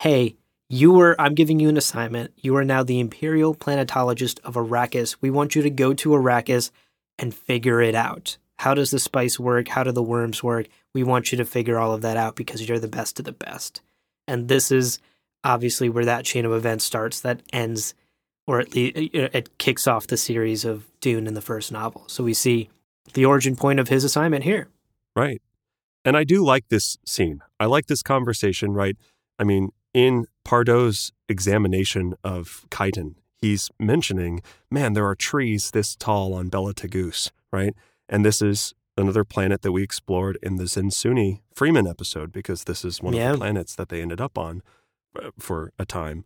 "Hey, 0.00 0.36
you 0.68 0.92
were. 0.92 1.14
I'm 1.20 1.34
giving 1.34 1.60
you 1.60 1.68
an 1.68 1.76
assignment. 1.76 2.32
You 2.36 2.56
are 2.56 2.64
now 2.64 2.82
the 2.82 2.98
Imperial 2.98 3.54
Planetologist 3.54 4.40
of 4.40 4.54
Arrakis. 4.54 5.16
We 5.20 5.30
want 5.30 5.54
you 5.54 5.62
to 5.62 5.70
go 5.70 5.92
to 5.94 6.10
Arrakis 6.10 6.70
and 7.18 7.34
figure 7.34 7.82
it 7.82 7.94
out. 7.94 8.38
How 8.58 8.74
does 8.74 8.90
the 8.90 8.98
spice 8.98 9.38
work? 9.38 9.68
How 9.68 9.82
do 9.82 9.92
the 9.92 10.02
worms 10.02 10.42
work? 10.42 10.68
We 10.94 11.02
want 11.02 11.32
you 11.32 11.38
to 11.38 11.44
figure 11.44 11.78
all 11.78 11.92
of 11.92 12.02
that 12.02 12.16
out 12.16 12.36
because 12.36 12.66
you're 12.66 12.78
the 12.78 12.88
best 12.88 13.18
of 13.18 13.24
the 13.24 13.32
best. 13.32 13.80
And 14.26 14.48
this 14.48 14.70
is 14.70 14.98
obviously 15.44 15.88
where 15.88 16.04
that 16.04 16.24
chain 16.24 16.44
of 16.44 16.52
events 16.52 16.84
starts 16.84 17.20
that 17.20 17.42
ends 17.52 17.94
or 18.46 18.60
at 18.60 18.74
least 18.74 18.96
it 19.14 19.58
kicks 19.58 19.86
off 19.86 20.06
the 20.06 20.16
series 20.16 20.64
of 20.64 20.86
Dune 21.00 21.26
in 21.26 21.34
the 21.34 21.40
first 21.40 21.72
novel. 21.72 22.04
So 22.06 22.24
we 22.24 22.34
see 22.34 22.70
the 23.14 23.24
origin 23.24 23.56
point 23.56 23.80
of 23.80 23.88
his 23.88 24.04
assignment 24.04 24.44
here. 24.44 24.68
Right. 25.14 25.40
And 26.04 26.16
I 26.16 26.24
do 26.24 26.44
like 26.44 26.68
this 26.68 26.98
scene. 27.06 27.40
I 27.60 27.66
like 27.66 27.86
this 27.86 28.02
conversation, 28.02 28.72
right? 28.72 28.96
I 29.38 29.44
mean, 29.44 29.70
in 29.94 30.26
Pardo's 30.44 31.12
examination 31.28 32.14
of 32.24 32.64
Kaitain, 32.70 33.14
he's 33.40 33.70
mentioning, 33.78 34.42
man, 34.70 34.94
there 34.94 35.06
are 35.06 35.14
trees 35.14 35.70
this 35.70 35.94
tall 35.94 36.34
on 36.34 36.48
Bela 36.48 36.74
Tegeuse, 36.74 37.30
right? 37.52 37.74
And 38.08 38.24
this 38.24 38.42
is 38.42 38.74
another 38.96 39.24
planet 39.24 39.62
that 39.62 39.72
we 39.72 39.82
explored 39.82 40.38
in 40.42 40.56
the 40.56 40.64
Zensunni 40.64 41.40
Fremen 41.54 41.88
episode 41.88 42.32
because 42.32 42.64
this 42.64 42.84
is 42.84 43.00
one 43.00 43.14
yeah. 43.14 43.30
of 43.30 43.32
the 43.32 43.38
planets 43.38 43.74
that 43.76 43.88
they 43.88 44.02
ended 44.02 44.20
up 44.20 44.36
on 44.36 44.62
uh, 45.20 45.30
for 45.38 45.72
a 45.78 45.84
time. 45.84 46.24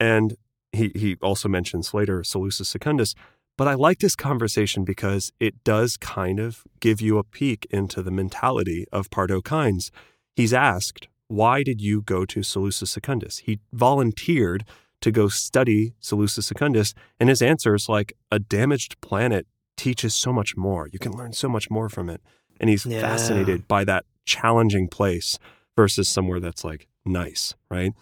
And 0.00 0.36
he, 0.72 0.90
he 0.94 1.16
also 1.22 1.48
mentions 1.48 1.94
later 1.94 2.20
Salusa 2.22 2.64
Secundus. 2.66 3.14
But 3.58 3.68
I 3.68 3.74
like 3.74 3.98
this 3.98 4.16
conversation 4.16 4.84
because 4.84 5.32
it 5.38 5.62
does 5.62 5.96
kind 5.96 6.40
of 6.40 6.64
give 6.80 7.00
you 7.00 7.18
a 7.18 7.24
peek 7.24 7.66
into 7.70 8.02
the 8.02 8.10
mentality 8.10 8.86
of 8.90 9.10
Pardo 9.10 9.40
Kynes. 9.40 9.90
He's 10.34 10.54
asked, 10.54 11.08
Why 11.28 11.62
did 11.62 11.80
you 11.80 12.00
go 12.00 12.24
to 12.24 12.40
Salusa 12.40 12.88
Secundus? 12.88 13.38
He 13.38 13.60
volunteered 13.72 14.64
to 15.02 15.10
go 15.10 15.28
study 15.28 15.92
Salusa 16.00 16.42
Secundus, 16.42 16.94
and 17.20 17.28
his 17.28 17.42
answer 17.42 17.74
is 17.74 17.88
like, 17.88 18.14
A 18.30 18.38
damaged 18.38 19.00
planet 19.02 19.46
teaches 19.76 20.14
so 20.14 20.32
much 20.32 20.56
more. 20.56 20.88
You 20.88 20.98
can 20.98 21.12
learn 21.12 21.32
so 21.32 21.48
much 21.48 21.70
more 21.70 21.88
from 21.88 22.08
it. 22.08 22.22
And 22.58 22.70
he's 22.70 22.86
yeah. 22.86 23.00
fascinated 23.00 23.68
by 23.68 23.84
that 23.84 24.04
challenging 24.24 24.88
place 24.88 25.38
versus 25.76 26.08
somewhere 26.08 26.40
that's 26.40 26.64
like 26.64 26.86
nice, 27.04 27.54
right? 27.70 27.92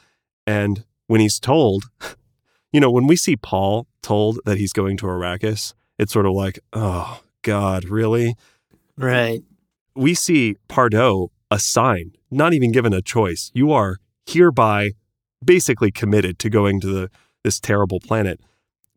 And 0.47 0.85
when 1.07 1.21
he's 1.21 1.41
told 1.41 1.85
you 2.73 2.81
know, 2.81 2.91
when 2.91 3.07
we 3.07 3.17
see 3.17 3.37
Paul 3.37 3.87
told 4.03 4.41
that 4.45 4.59
he's 4.59 4.73
going 4.73 4.97
to 4.99 5.07
Arrakis, 5.07 5.75
it's 5.99 6.13
sort 6.13 6.27
of 6.27 6.33
like, 6.33 6.59
oh, 6.73 7.21
God, 7.43 7.85
really? 7.85 8.37
Right. 8.97 9.43
We 9.95 10.15
see 10.15 10.57
Pardo 10.69 11.31
assigned, 11.51 12.17
not 12.31 12.53
even 12.53 12.73
given 12.73 12.93
a 12.93 13.03
choice. 13.03 13.51
You 13.55 13.73
are 13.73 13.97
hereby 14.27 14.93
basically 15.45 15.91
committed 15.91 16.39
to 16.39 16.51
going 16.51 16.81
to 16.81 16.87
the 16.87 17.11
this 17.43 17.59
terrible 17.59 18.01
planet 18.01 18.39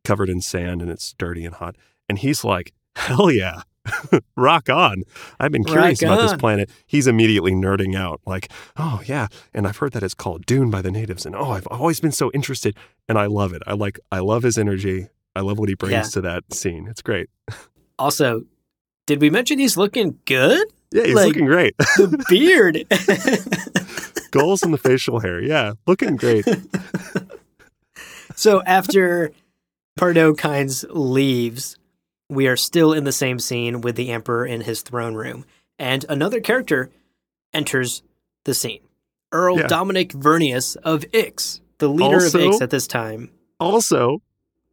covered 0.04 0.30
in 0.30 0.42
sand 0.42 0.82
and 0.82 0.92
it's 0.92 1.14
dirty 1.14 1.46
and 1.46 1.56
hot. 1.56 1.78
And 2.10 2.20
he's 2.20 2.44
like, 2.44 2.74
hell 2.96 3.32
yeah. 3.32 3.62
rock 4.38 4.70
on. 4.70 5.04
I've 5.40 5.52
been 5.52 5.64
curious 5.64 6.02
rock 6.02 6.08
about 6.08 6.20
on. 6.20 6.28
this 6.28 6.38
planet. 6.38 6.70
He's 6.86 7.08
immediately 7.08 7.52
nerding 7.52 7.96
out, 7.96 8.22
like, 8.26 8.52
oh, 8.78 9.02
yeah. 9.06 9.28
And 9.54 9.68
I've 9.68 9.78
heard 9.78 9.94
that 9.94 10.04
it's 10.04 10.14
called 10.14 10.46
Dune 10.46 10.70
by 10.70 10.82
the 10.82 10.92
natives. 10.92 11.26
And 11.26 11.36
oh, 11.36 11.52
I've 11.52 11.68
always 11.68 12.00
been 12.00 12.12
so 12.12 12.32
interested. 12.32 12.76
And 13.08 13.18
I 13.18 13.26
love 13.26 13.54
it. 13.54 13.62
I 13.68 13.74
like, 13.74 14.00
I 14.12 14.20
love 14.20 14.44
his 14.44 14.58
energy. 14.58 15.08
I 15.36 15.42
love 15.42 15.60
what 15.60 15.70
he 15.70 15.76
brings 15.76 15.92
yeah. 15.94 16.02
to 16.04 16.22
that 16.22 16.54
scene. 16.54 16.88
It's 16.88 17.02
great. 17.02 17.30
Also, 18.00 18.44
did 19.06 19.22
we 19.22 19.30
mention 19.30 19.60
he's 19.60 19.78
looking 19.78 20.20
good? 20.26 20.68
Yeah, 20.92 21.06
he's 21.06 21.16
like, 21.16 21.28
looking 21.28 21.46
great. 21.46 21.76
the 21.78 22.24
beard. 22.30 22.86
Goals 24.32 24.64
in 24.64 24.72
the 24.72 24.78
facial 24.78 25.20
hair. 25.20 25.42
Yeah, 25.42 25.74
looking 25.88 26.16
great. 26.16 26.46
so 28.36 28.62
after 28.64 29.32
Pardo 29.98 30.34
Kynes 30.34 30.86
leaves, 30.90 31.78
we 32.30 32.48
are 32.48 32.58
still 32.58 32.94
in 32.94 33.04
the 33.04 33.12
same 33.12 33.40
scene 33.40 33.82
with 33.82 33.96
the 33.96 34.12
Emperor 34.12 34.46
in 34.46 34.62
his 34.62 34.82
throne 34.82 35.16
room, 35.16 35.46
and 35.78 36.06
another 36.10 36.40
character 36.40 36.92
enters 37.54 38.04
the 38.46 38.54
scene. 38.54 38.82
Earl 39.32 39.60
yeah. 39.60 39.68
Dominic 39.68 40.14
Vernius 40.14 40.76
of 40.78 41.06
Ix, 41.14 41.62
the 41.80 41.90
leader 41.90 42.16
also, 42.16 42.40
of 42.40 42.46
Ix 42.46 42.62
at 42.62 42.70
this 42.70 42.88
time. 42.88 43.32
Also, 43.60 44.22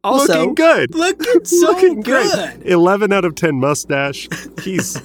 also 0.03 0.33
looking 0.33 0.55
good. 0.55 0.95
Looking 0.95 1.45
so 1.45 1.67
looking 1.67 2.01
good. 2.01 2.59
Great. 2.59 2.71
Eleven 2.71 3.11
out 3.11 3.25
of 3.25 3.35
ten 3.35 3.55
mustache. 3.55 4.27
He's 4.61 5.01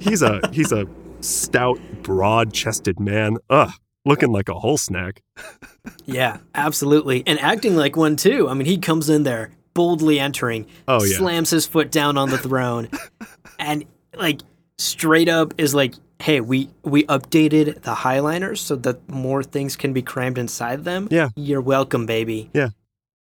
he's 0.00 0.22
a 0.22 0.40
he's 0.52 0.72
a 0.72 0.86
stout, 1.20 1.78
broad-chested 2.02 2.98
man. 2.98 3.36
Ugh, 3.50 3.70
looking 4.04 4.32
like 4.32 4.48
a 4.48 4.54
whole 4.54 4.78
snack. 4.78 5.22
yeah, 6.06 6.38
absolutely, 6.54 7.22
and 7.26 7.38
acting 7.40 7.76
like 7.76 7.96
one 7.96 8.16
too. 8.16 8.48
I 8.48 8.54
mean, 8.54 8.66
he 8.66 8.78
comes 8.78 9.08
in 9.08 9.22
there 9.22 9.50
boldly 9.74 10.20
entering, 10.20 10.66
oh, 10.88 11.02
yeah. 11.02 11.16
slams 11.16 11.50
his 11.50 11.66
foot 11.66 11.90
down 11.90 12.16
on 12.16 12.30
the 12.30 12.38
throne, 12.38 12.88
and 13.58 13.84
like 14.16 14.40
straight 14.78 15.28
up 15.28 15.54
is 15.58 15.74
like, 15.74 15.94
"Hey, 16.20 16.40
we 16.40 16.70
we 16.82 17.04
updated 17.04 17.82
the 17.82 17.94
highliners 17.94 18.58
so 18.58 18.76
that 18.76 19.08
more 19.08 19.42
things 19.42 19.76
can 19.76 19.92
be 19.92 20.02
crammed 20.02 20.38
inside 20.38 20.84
them. 20.84 21.08
Yeah, 21.10 21.28
you're 21.36 21.60
welcome, 21.60 22.06
baby. 22.06 22.50
Yeah." 22.54 22.70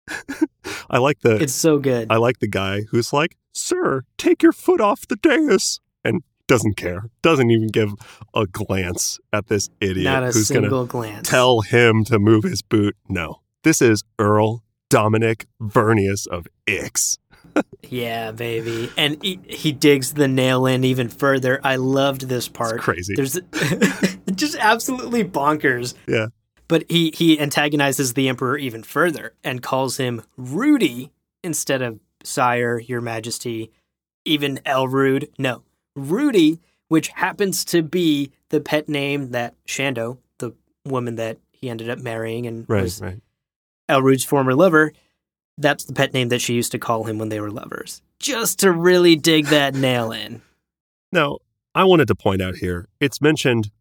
I 0.90 0.98
like 0.98 1.20
the. 1.22 1.38
It's 1.38 1.54
so 1.54 1.78
good. 1.78 2.12
I 2.12 2.18
like 2.18 2.40
the 2.40 2.48
guy 2.48 2.82
who's 2.92 3.14
like, 3.14 3.38
"Sir, 3.54 4.04
take 4.18 4.44
your 4.44 4.52
foot 4.52 4.82
off 4.82 5.08
the 5.08 5.16
dais," 5.16 5.80
and 6.04 6.24
doesn't 6.48 6.76
care. 6.76 7.06
Doesn't 7.22 7.50
even 7.50 7.68
give 7.68 7.94
a 8.34 8.46
glance 8.46 9.20
at 9.32 9.48
this 9.48 9.70
idiot 9.80 10.04
Not 10.04 10.24
a 10.24 10.26
who's 10.28 10.52
going 10.52 10.70
to 10.70 11.22
tell 11.24 11.62
him 11.62 12.04
to 12.06 12.20
move 12.20 12.44
his 12.44 12.62
boot. 12.62 12.98
No, 13.08 13.42
this 13.64 13.82
is 13.82 14.04
Earl 14.20 14.64
Dominic 14.92 15.48
Vernius 15.62 16.28
of 16.28 16.48
Ix. 16.68 17.18
yeah, 17.90 18.32
baby. 18.32 18.92
And 18.98 19.24
he, 19.24 19.40
he, 19.48 19.72
digs 19.72 20.14
the 20.14 20.28
nail 20.28 20.66
in 20.66 20.84
even 20.84 21.08
further. 21.08 21.62
I 21.64 21.78
loved 21.78 22.28
this 22.28 22.48
part. 22.50 22.76
It's 22.76 22.84
crazy. 22.84 23.16
There's 23.16 23.40
just 24.36 24.58
absolutely 24.60 25.24
bonkers. 25.24 25.96
Yeah. 26.08 26.28
But 26.68 26.86
he 26.90 27.12
he 27.16 27.40
antagonizes 27.40 28.14
the 28.14 28.30
emperor 28.30 28.58
even 28.58 28.84
further 28.84 29.34
and 29.44 29.62
calls 29.62 29.98
him 29.98 30.24
Rudy 30.38 31.12
instead 31.44 31.82
of 31.82 32.00
Sire, 32.24 32.80
Your 32.80 33.02
Majesty, 33.02 33.72
even 34.26 34.60
Elrood. 34.66 35.30
No, 35.38 35.64
Rudy, 35.96 36.60
which 36.88 37.10
happens 37.10 37.66
to 37.66 37.82
be 37.82 38.32
the 38.50 38.62
pet 38.62 38.88
name 38.88 39.32
that 39.32 39.56
Shando, 39.66 40.20
the 40.38 40.54
woman 40.86 41.16
that 41.16 41.40
he 41.52 41.70
ended 41.70 41.90
up 41.90 42.00
marrying 42.00 42.46
and 42.48 42.66
right, 42.70 42.84
was 42.84 43.02
right. 43.02 43.20
Elrood's 43.92 44.24
former 44.24 44.56
lover, 44.56 44.94
that's 45.58 45.86
the 45.86 45.94
pet 45.94 46.14
name 46.14 46.30
that 46.30 46.42
she 46.42 46.54
used 46.54 46.72
to 46.72 46.80
call 46.80 47.04
him 47.04 47.18
when 47.18 47.30
they 47.30 47.40
were 47.40 47.52
lovers. 47.52 48.02
Just 48.20 48.60
to 48.60 48.72
really 48.72 49.16
dig 49.16 49.48
that 49.48 49.76
nail 49.76 50.12
in. 50.12 50.42
Now, 51.12 51.40
I 51.76 51.84
wanted 51.84 52.08
to 52.08 52.16
point 52.16 52.42
out 52.42 52.56
here 52.58 52.88
it's 53.00 53.22
mentioned 53.22 53.72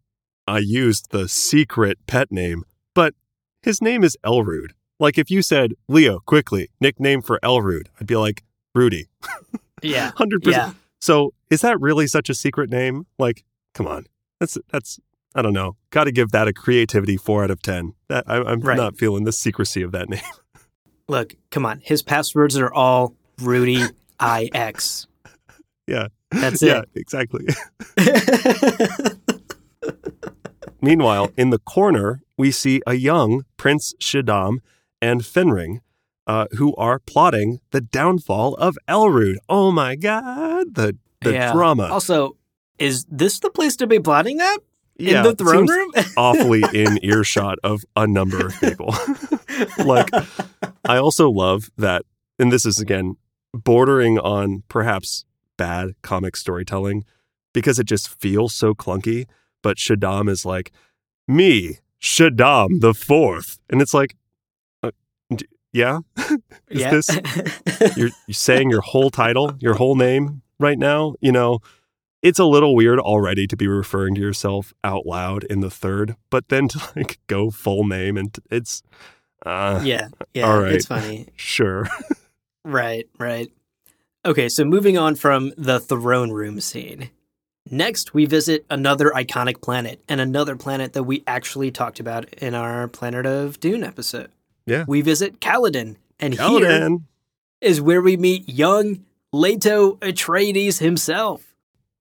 I 0.47 0.59
used 0.59 1.11
the 1.11 1.29
secret 1.29 1.99
pet 2.07 2.33
name, 2.33 2.64
but 2.95 3.14
his 3.62 3.81
name 3.81 4.02
is 4.02 4.17
Elrood. 4.25 4.75
Like 4.99 5.17
if 5.17 5.31
you 5.31 5.43
said, 5.43 5.75
Leo, 5.88 6.19
quickly, 6.21 6.69
nickname 6.81 7.23
for 7.23 7.38
Elrood, 7.43 7.88
I'd 8.00 8.07
be 8.07 8.17
like, 8.17 8.43
Rudy. 8.75 9.09
yeah. 9.83 10.11
100%. 10.17 10.50
Yeah. 10.50 10.73
So 11.00 11.33
is 11.50 11.62
that 11.62 11.81
really 11.81 12.07
such 12.07 12.29
a 12.29 12.35
secret 12.35 12.71
name? 12.71 13.07
Like, 13.19 13.45
come 13.75 13.87
on. 13.87 14.07
That's, 14.38 14.59
that's, 14.71 15.00
I 15.35 15.43
don't 15.43 15.53
know. 15.53 15.77
Got 15.91 16.05
to 16.05 16.13
give 16.13 16.31
that 16.31 16.49
a 16.49 16.53
creativity 16.53 17.17
four 17.17 17.45
out 17.45 17.51
of 17.51 17.63
10. 17.63 17.95
That, 18.09 18.25
I, 18.27 18.53
am 18.53 18.61
right. 18.61 18.77
not 18.77 18.97
feeling 18.97 19.25
the 19.25 19.33
secrecy 19.33 19.83
of 19.83 19.93
that 19.93 20.09
name. 20.11 20.21
Look, 21.09 21.35
come 21.51 21.65
on. 21.67 21.81
His 21.85 22.03
passwords 22.03 22.57
are 22.59 22.73
all 22.73 23.15
Rudy. 23.41 23.83
I 24.21 24.49
X. 24.53 25.07
Yeah. 25.87 26.09
That's 26.31 26.63
Yeah, 26.63 26.81
it. 26.81 26.89
Yeah, 26.95 27.01
exactly. 27.01 27.47
Meanwhile, 30.83 31.31
in 31.37 31.51
the 31.51 31.59
corner, 31.59 32.23
we 32.39 32.51
see 32.51 32.81
a 32.87 32.95
young 32.95 33.45
Prince 33.57 33.95
Shaddam 34.01 34.59
and 35.03 35.21
Fenring, 35.23 35.81
uh, 36.27 36.47
who 36.57 36.75
are 36.77 36.99
plotting 36.99 37.61
the 37.71 37.81
downfall 37.81 38.55
of 38.55 38.79
Elrood. 38.89 39.39
Oh 39.49 39.71
my 39.71 39.95
god, 39.97 40.75
the 40.75 40.97
the 41.23 41.33
Yeah. 41.33 41.53
drama. 41.53 41.85
Also, 41.85 42.37
is 42.79 43.05
this 43.11 43.39
the 43.41 43.51
place 43.51 43.77
to 43.77 43.87
be 43.87 43.99
plotting 43.99 44.39
that? 44.39 44.59
Yeah, 45.00 45.19
in 45.19 45.25
the 45.25 45.35
throne 45.35 45.66
room? 45.66 45.90
awfully 46.16 46.62
in 46.73 46.99
earshot 47.02 47.59
of 47.62 47.85
a 47.97 48.07
number 48.07 48.47
of 48.47 48.59
people. 48.61 48.95
like, 49.85 50.09
I 50.85 50.97
also 50.97 51.30
love 51.30 51.71
that, 51.76 52.04
and 52.38 52.52
this 52.52 52.64
is 52.64 52.78
again 52.78 53.16
bordering 53.52 54.19
on 54.19 54.62
perhaps 54.69 55.25
bad 55.57 55.90
comic 56.02 56.37
storytelling 56.37 57.04
because 57.52 57.78
it 57.78 57.85
just 57.85 58.09
feels 58.09 58.54
so 58.54 58.75
clunky. 58.75 59.26
But 59.62 59.76
Shaddam 59.76 60.28
is 60.28 60.47
like, 60.47 60.73
me, 61.28 61.78
Shaddam 62.00 62.80
the 62.80 62.95
Fourth, 62.95 63.59
and 63.69 63.83
it's 63.83 63.92
like, 63.92 64.16
uh, 64.83 64.92
d- 65.35 65.47
yeah, 65.73 65.99
is 66.16 66.80
yeah. 66.80 66.90
this 66.90 67.09
you're, 67.97 68.11
you're 68.26 68.35
saying 68.35 68.71
your 68.71 68.80
whole 68.80 69.11
title, 69.11 69.54
your 69.61 69.75
whole 69.75 69.97
name 69.97 70.42
right 70.59 70.78
now? 70.78 71.14
You 71.21 71.33
know, 71.33 71.61
it's 72.23 72.39
a 72.39 72.45
little 72.45 72.75
weird 72.75 72.99
already 72.99 73.47
to 73.47 73.57
be 73.57 73.67
referring 73.67 74.15
to 74.15 74.21
yourself 74.21 74.73
out 74.85 75.07
loud 75.07 75.45
in 75.45 75.61
the 75.61 75.71
third, 75.71 76.17
but 76.31 76.49
then 76.49 76.69
to 76.69 76.81
like 76.97 77.19
go 77.27 77.50
full 77.50 77.87
name 77.87 78.17
and 78.17 78.35
t- 78.35 78.43
it's, 78.50 78.83
uh, 79.47 79.81
yeah, 79.83 80.09
yeah, 80.35 80.50
All 80.50 80.61
right. 80.61 80.75
it's 80.75 80.87
funny. 80.87 81.29
sure. 81.37 81.87
Right, 82.65 83.09
right. 83.19 83.50
Okay, 84.27 84.50
so 84.50 84.65
moving 84.65 84.99
on 84.99 85.15
from 85.15 85.53
the 85.57 85.81
throne 85.81 86.31
room 86.31 86.61
scene. 86.61 87.11
Next, 87.71 88.12
we 88.12 88.27
visit 88.27 88.67
another 88.69 89.11
iconic 89.11 89.62
planet 89.62 90.03
and 90.09 90.21
another 90.21 90.57
planet 90.57 90.93
that 90.93 91.05
we 91.05 91.23
actually 91.27 91.71
talked 91.71 92.00
about 92.00 92.33
in 92.35 92.55
our 92.55 92.89
Planet 92.89 93.27
of 93.27 93.61
Dune 93.61 93.85
episode. 93.85 94.31
Yeah. 94.67 94.85
We 94.87 95.03
visit 95.03 95.41
Caladan, 95.41 95.97
and 96.19 96.35
here 96.35 96.43
Caladan, 96.43 97.05
is 97.61 97.81
where 97.81 98.03
we 98.03 98.17
meet 98.17 98.49
young 98.49 99.05
Leto 99.33 99.93
Atreides 99.97 100.81
himself. 100.81 101.50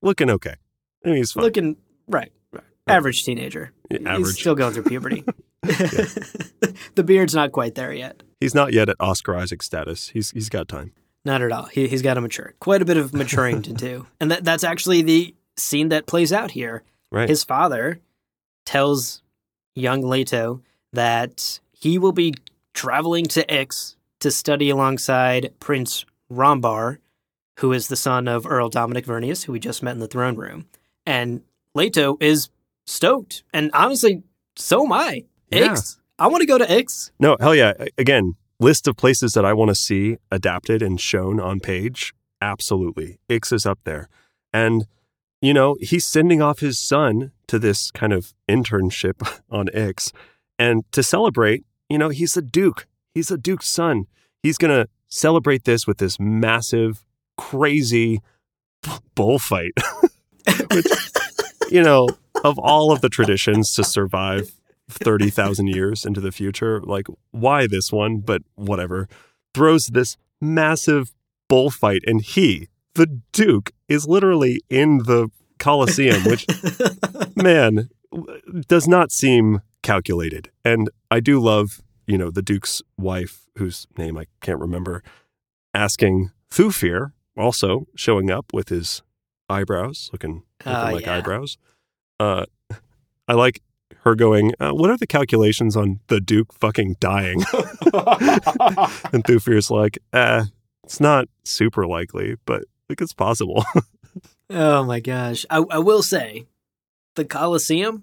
Looking 0.01 0.29
okay. 0.31 0.55
I 1.03 1.07
mean, 1.07 1.17
he's 1.17 1.31
fine. 1.31 1.43
Looking 1.43 1.77
right, 2.07 2.31
right. 2.51 2.63
average 2.87 3.23
teenager. 3.23 3.71
Yeah, 3.89 4.17
He's 4.17 4.39
still 4.39 4.55
going 4.55 4.73
through 4.73 4.83
puberty. 4.83 5.23
the 5.61 7.03
beard's 7.05 7.35
not 7.35 7.51
quite 7.51 7.75
there 7.75 7.93
yet. 7.93 8.23
He's 8.39 8.55
not 8.55 8.71
yet 8.73 8.89
at 8.89 8.95
Oscar 8.99 9.35
Isaac 9.35 9.61
status. 9.61 10.09
He's 10.09 10.31
he's 10.31 10.49
got 10.49 10.67
time. 10.67 10.93
Not 11.25 11.41
at 11.41 11.51
all. 11.51 11.65
He, 11.65 11.87
he's 11.87 12.01
got 12.01 12.13
to 12.13 12.21
mature. 12.21 12.53
Quite 12.59 12.81
a 12.81 12.85
bit 12.85 12.97
of 12.97 13.13
maturing 13.13 13.61
to 13.63 13.73
do. 13.87 14.07
And 14.21 14.31
that, 14.31 14.43
that's 14.43 14.63
actually 14.63 15.01
the 15.01 15.35
scene 15.57 15.89
that 15.89 16.05
plays 16.05 16.31
out 16.31 16.51
here. 16.51 16.83
Right. 17.11 17.27
His 17.27 17.43
father 17.43 17.99
tells 18.65 19.21
young 19.75 20.01
Leto 20.01 20.61
that 20.93 21.59
he 21.71 21.97
will 21.97 22.13
be 22.13 22.35
traveling 22.73 23.25
to 23.25 23.53
Ix 23.53 23.97
to 24.19 24.31
study 24.31 24.69
alongside 24.69 25.53
Prince 25.59 26.05
Rhombur, 26.29 26.99
who 27.59 27.73
is 27.73 27.87
the 27.87 27.95
son 27.95 28.27
of 28.27 28.45
Earl 28.47 28.69
Dominic 28.69 29.05
Vernius, 29.05 29.43
who 29.43 29.51
we 29.51 29.59
just 29.59 29.83
met 29.83 29.91
in 29.91 29.99
the 29.99 30.07
throne 30.07 30.35
room. 30.35 30.67
And 31.05 31.41
Leto 31.75 32.17
is 32.19 32.49
stoked. 32.87 33.43
And 33.53 33.69
honestly, 33.73 34.23
so 34.55 34.85
am 34.85 34.93
I. 34.93 35.25
Yeah. 35.51 35.73
Ix. 35.73 35.99
I 36.17 36.27
want 36.27 36.41
to 36.41 36.47
go 36.47 36.57
to 36.57 36.71
Ix. 36.71 37.11
No, 37.19 37.37
hell 37.39 37.55
yeah. 37.55 37.73
Again, 37.97 38.35
list 38.59 38.87
of 38.87 38.97
places 38.97 39.33
that 39.33 39.45
I 39.45 39.53
want 39.53 39.69
to 39.69 39.75
see 39.75 40.17
adapted 40.31 40.81
and 40.81 40.99
shown 40.99 41.39
on 41.39 41.59
page. 41.59 42.13
Absolutely. 42.41 43.19
Ix 43.27 43.51
is 43.51 43.65
up 43.65 43.79
there. 43.83 44.09
And, 44.53 44.85
you 45.41 45.53
know, 45.53 45.75
he's 45.79 46.05
sending 46.05 46.41
off 46.41 46.59
his 46.59 46.79
son 46.79 47.31
to 47.47 47.59
this 47.59 47.91
kind 47.91 48.13
of 48.13 48.33
internship 48.47 49.41
on 49.49 49.69
Ix. 49.73 50.13
And 50.57 50.89
to 50.91 51.03
celebrate, 51.03 51.65
you 51.89 51.97
know, 51.97 52.09
he's 52.09 52.37
a 52.37 52.41
Duke. 52.41 52.87
He's 53.13 53.31
a 53.31 53.37
Duke's 53.37 53.67
son. 53.67 54.05
He's 54.43 54.57
going 54.57 54.73
to 54.73 54.89
celebrate 55.09 55.65
this 55.65 55.87
with 55.87 55.97
this 55.97 56.19
massive, 56.19 57.05
crazy 57.39 58.21
bullfight. 59.15 59.71
Which, 60.71 60.85
you 61.71 61.81
know, 61.81 62.07
of 62.43 62.59
all 62.59 62.91
of 62.91 63.01
the 63.01 63.09
traditions 63.09 63.73
to 63.75 63.83
survive 63.83 64.51
30,000 64.89 65.67
years 65.67 66.05
into 66.05 66.19
the 66.19 66.31
future. 66.31 66.81
Like, 66.81 67.07
why 67.31 67.65
this 67.65 67.91
one? 67.91 68.19
But 68.19 68.41
whatever. 68.55 69.07
Throws 69.53 69.87
this 69.87 70.17
massive 70.41 71.13
bullfight, 71.47 72.01
and 72.05 72.21
he, 72.21 72.67
the 72.95 73.21
Duke, 73.31 73.71
is 73.87 74.07
literally 74.07 74.61
in 74.69 74.99
the 74.99 75.29
Colosseum, 75.59 76.23
which, 76.25 76.45
man, 77.35 77.89
does 78.67 78.87
not 78.87 79.11
seem 79.11 79.61
calculated. 79.81 80.51
And 80.65 80.89
I 81.09 81.19
do 81.19 81.39
love, 81.39 81.81
you 82.05 82.17
know, 82.17 82.31
the 82.31 82.41
Duke's 82.41 82.81
wife, 82.97 83.47
whose 83.57 83.87
name 83.97 84.17
I 84.17 84.25
can't 84.41 84.59
remember, 84.59 85.03
asking 85.73 86.31
Thufir, 86.51 87.13
also 87.39 87.87
showing 87.95 88.29
up 88.29 88.47
with 88.53 88.69
his 88.69 89.01
eyebrows, 89.49 90.09
looking, 90.11 90.43
looking 90.65 90.73
Ah, 90.81 90.89
like 90.91 91.05
yeah. 91.05 91.17
eyebrows. 91.17 91.57
Uh, 92.19 92.45
I 93.27 93.33
like 93.33 93.61
her 94.03 94.15
going, 94.15 94.53
uh, 94.59 94.71
what 94.71 94.89
are 94.89 94.97
the 94.97 95.07
calculations 95.07 95.75
on 95.75 95.99
the 96.07 96.19
Duke 96.21 96.53
fucking 96.53 96.97
dying? 96.99 97.41
and 99.13 99.23
Thufir's 99.23 99.69
like, 99.71 99.97
eh, 100.13 100.45
it's 100.83 100.99
not 100.99 101.27
super 101.43 101.85
likely, 101.87 102.35
but 102.45 102.63
like 102.89 103.01
it's 103.01 103.13
possible. 103.13 103.63
Oh 104.51 104.83
my 104.83 104.99
gosh. 104.99 105.45
I, 105.51 105.57
I 105.69 105.77
will 105.77 106.01
say, 106.01 106.47
the 107.15 107.23
Coliseum, 107.23 108.01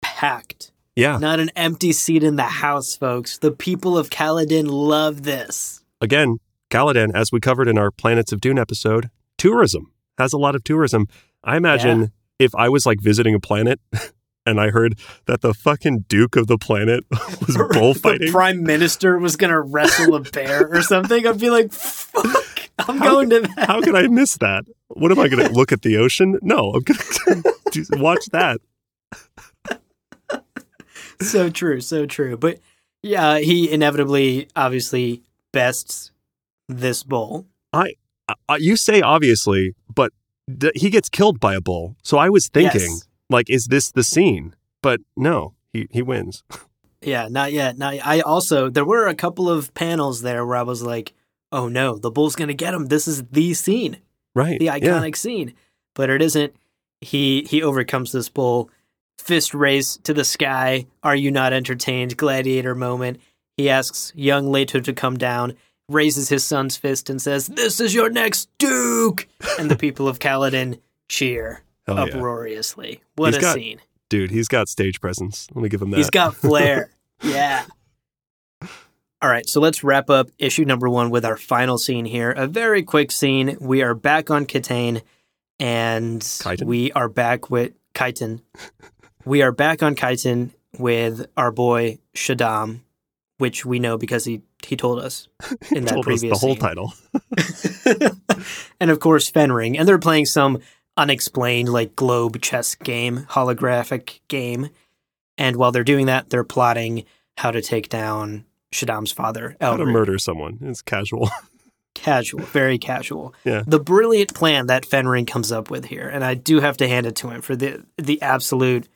packed. 0.00 0.72
yeah. 0.96 1.18
Not 1.18 1.38
an 1.38 1.50
empty 1.54 1.92
seat 1.92 2.22
in 2.24 2.36
the 2.36 2.44
house, 2.44 2.96
folks. 2.96 3.36
The 3.36 3.52
people 3.52 3.98
of 3.98 4.08
Caladan 4.08 4.68
love 4.70 5.24
this. 5.24 5.84
Again, 6.00 6.38
Caladan, 6.70 7.12
as 7.14 7.30
we 7.32 7.40
covered 7.40 7.68
in 7.68 7.78
our 7.78 7.90
Planets 7.90 8.32
of 8.32 8.40
Dune 8.40 8.58
episode, 8.58 9.10
tourism 9.38 9.92
has 10.18 10.32
a 10.32 10.38
lot 10.38 10.54
of 10.54 10.64
tourism. 10.64 11.06
I 11.44 11.56
imagine 11.56 12.12
if 12.38 12.54
I 12.54 12.68
was 12.68 12.86
like 12.86 13.00
visiting 13.00 13.34
a 13.34 13.40
planet 13.40 13.80
and 14.46 14.60
I 14.60 14.70
heard 14.70 14.98
that 15.26 15.40
the 15.42 15.54
fucking 15.54 16.06
Duke 16.08 16.36
of 16.36 16.46
the 16.48 16.58
planet 16.58 17.04
was 17.10 17.54
The 17.54 17.68
bullfighting. 17.72 18.32
prime 18.32 18.62
minister 18.62 19.18
was 19.18 19.36
going 19.36 19.52
to 19.52 19.60
wrestle 19.60 20.14
a 20.16 20.20
bear 20.20 20.66
or 20.68 20.82
something. 20.82 21.26
I'd 21.26 21.38
be 21.40 21.50
like, 21.50 21.72
fuck, 21.72 22.60
I'm 22.80 22.98
How- 22.98 23.10
going 23.12 23.30
to 23.30 23.40
that. 23.40 23.66
How 23.68 23.80
could 23.80 23.94
I 23.94 24.08
miss 24.08 24.36
that? 24.38 24.64
What 24.88 25.12
am 25.12 25.18
I 25.20 25.28
going 25.28 25.46
to 25.46 25.52
look 25.52 25.72
at 25.72 25.82
the 25.82 25.96
ocean? 25.98 26.38
No, 26.42 26.72
I'm 26.72 26.82
going 26.82 27.42
to 27.72 27.84
watch 27.92 28.24
that. 28.32 28.60
so 31.20 31.48
true, 31.50 31.80
so 31.80 32.06
true. 32.06 32.36
But 32.36 32.58
yeah, 33.02 33.38
he 33.38 33.70
inevitably, 33.70 34.48
obviously, 34.56 35.22
bests 35.52 36.10
this 36.68 37.02
bull. 37.02 37.46
I 37.72 37.94
you 38.58 38.76
say 38.76 39.00
obviously, 39.02 39.74
but 39.94 40.12
d- 40.58 40.72
he 40.74 40.90
gets 40.90 41.08
killed 41.08 41.38
by 41.40 41.54
a 41.54 41.60
bull. 41.60 41.96
So 42.02 42.18
I 42.18 42.28
was 42.28 42.48
thinking, 42.48 42.80
Yes. 42.80 43.08
like, 43.30 43.48
is 43.50 43.66
this 43.66 43.90
the 43.92 44.02
scene? 44.02 44.54
But 44.82 45.00
no, 45.16 45.54
he, 45.72 45.86
he 45.90 46.02
wins. 46.02 46.42
Yeah, 47.02 47.28
not 47.30 47.52
yet. 47.52 47.78
Not 47.78 47.96
yet. 47.96 48.06
I 48.06 48.20
also 48.20 48.68
there 48.70 48.84
were 48.84 49.06
a 49.06 49.14
couple 49.14 49.48
of 49.48 49.72
panels 49.74 50.22
there 50.22 50.44
where 50.44 50.56
I 50.56 50.62
was 50.62 50.82
like, 50.82 51.12
"Oh 51.52 51.68
no, 51.68 51.98
the 51.98 52.10
bull's 52.10 52.34
gonna 52.34 52.54
get 52.54 52.74
him. 52.74 52.86
This 52.86 53.06
is 53.06 53.22
the 53.30 53.52
scene, 53.54 53.98
Right. 54.34 54.58
the 54.58 54.64
yeah. 54.64 54.78
iconic 54.80 55.14
scene." 55.14 55.52
But 55.94 56.08
it 56.10 56.20
isn't. 56.22 56.54
He 57.02 57.46
he 57.48 57.62
overcomes 57.62 58.10
this 58.12 58.28
bull, 58.30 58.70
fist 59.18 59.54
raised 59.54 60.02
to 60.04 60.14
the 60.14 60.24
sky. 60.24 60.86
Are 61.02 61.14
you 61.14 61.30
not 61.30 61.52
entertained? 61.52 62.16
Gladiator 62.16 62.74
moment. 62.74 63.18
He 63.56 63.68
asks 63.68 64.12
young 64.16 64.50
Leto 64.50 64.80
to 64.80 64.92
come 64.92 65.16
down, 65.18 65.54
raises 65.88 66.28
his 66.28 66.44
son's 66.44 66.76
fist, 66.76 67.08
and 67.10 67.20
says, 67.20 67.46
"This 67.46 67.80
is 67.80 67.94
your 67.94 68.10
next 68.10 68.48
Duke." 68.58 69.26
And 69.58 69.70
the 69.70 69.76
people 69.76 70.08
of 70.08 70.18
Caladan 70.18 70.80
cheer 71.08 71.62
Hell 71.86 71.96
yeah. 71.96 72.02
uproariously. 72.14 73.02
What 73.16 73.28
He's 73.28 73.36
a 73.36 73.40
got- 73.40 73.54
scene! 73.54 73.80
Dude, 74.08 74.30
he's 74.30 74.46
got 74.48 74.68
stage 74.68 75.00
presence. 75.00 75.48
Let 75.54 75.62
me 75.62 75.68
give 75.68 75.82
him 75.82 75.90
that. 75.90 75.96
He's 75.96 76.10
got 76.10 76.36
flair. 76.36 76.90
yeah. 77.22 77.64
All 79.22 79.30
right, 79.30 79.48
so 79.48 79.60
let's 79.60 79.82
wrap 79.82 80.10
up 80.10 80.28
issue 80.38 80.64
number 80.64 80.88
one 80.88 81.10
with 81.10 81.24
our 81.24 81.36
final 81.36 81.78
scene 81.78 82.04
here. 82.04 82.30
A 82.30 82.46
very 82.46 82.82
quick 82.82 83.10
scene. 83.10 83.56
We 83.60 83.82
are 83.82 83.94
back 83.94 84.30
on 84.30 84.44
Kaitain, 84.46 85.02
and 85.58 86.24
we 86.62 86.92
are 86.92 87.08
back 87.08 87.50
with 87.50 87.72
Kaitain. 87.94 88.42
we 89.24 89.42
are 89.42 89.52
back 89.52 89.82
on 89.82 89.96
Kaitain 89.96 90.50
with 90.78 91.26
our 91.36 91.50
boy 91.50 91.98
Shaddam, 92.14 92.80
which 93.38 93.64
we 93.64 93.78
know 93.78 93.96
because 93.96 94.24
he 94.26 94.42
he 94.66 94.76
told 94.76 94.98
us 94.98 95.28
in 95.70 95.84
that 95.84 95.94
told 95.94 96.04
us 96.04 96.20
previous 96.20 96.40
the 96.40 96.46
whole 96.46 96.56
scene. 96.56 96.60
title. 96.60 96.92
and 98.80 98.90
of 98.90 99.00
course 99.00 99.30
Fenring, 99.30 99.78
and 99.78 99.88
they're 99.88 99.98
playing 99.98 100.26
some 100.26 100.58
unexplained 100.96 101.68
like 101.68 101.94
globe 101.94 102.40
chess 102.40 102.74
game, 102.74 103.26
holographic 103.30 104.20
game. 104.28 104.68
And 105.38 105.56
while 105.56 105.70
they're 105.70 105.84
doing 105.84 106.06
that, 106.06 106.30
they're 106.30 106.44
plotting 106.44 107.04
how 107.36 107.50
to 107.50 107.60
take 107.60 107.88
down 107.88 108.44
Shaddam's 108.72 109.12
father, 109.12 109.56
How 109.60 109.76
to 109.76 109.86
murder 109.86 110.18
someone. 110.18 110.58
It's 110.62 110.82
casual. 110.82 111.30
Casual, 111.94 112.42
very 112.42 112.78
casual. 112.78 113.34
Yeah. 113.44 113.62
The 113.66 113.80
brilliant 113.80 114.34
plan 114.34 114.66
that 114.66 114.84
Fenring 114.84 115.26
comes 115.26 115.50
up 115.50 115.70
with 115.70 115.86
here, 115.86 116.08
and 116.08 116.24
I 116.24 116.34
do 116.34 116.60
have 116.60 116.76
to 116.78 116.88
hand 116.88 117.06
it 117.06 117.16
to 117.16 117.28
him 117.30 117.40
for 117.40 117.56
the 117.56 117.84
the 117.96 118.20
absolute 118.20 118.88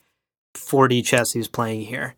4D 0.54 1.04
chess 1.04 1.32
he's 1.32 1.48
playing 1.48 1.82
here, 1.82 2.14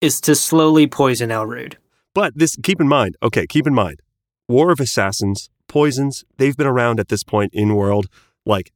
is 0.00 0.20
to 0.22 0.34
slowly 0.34 0.86
poison 0.86 1.30
Elrood. 1.30 1.76
But 2.16 2.32
this, 2.34 2.56
keep 2.62 2.80
in 2.80 2.88
mind, 2.88 3.18
okay, 3.22 3.46
keep 3.46 3.66
in 3.66 3.74
mind, 3.74 4.00
War 4.48 4.72
of 4.72 4.80
Assassins, 4.80 5.50
poisons, 5.68 6.24
they've 6.38 6.56
been 6.56 6.66
around 6.66 6.98
at 6.98 7.08
this 7.08 7.22
point 7.22 7.52
in 7.52 7.74
world 7.74 8.06
like 8.46 8.72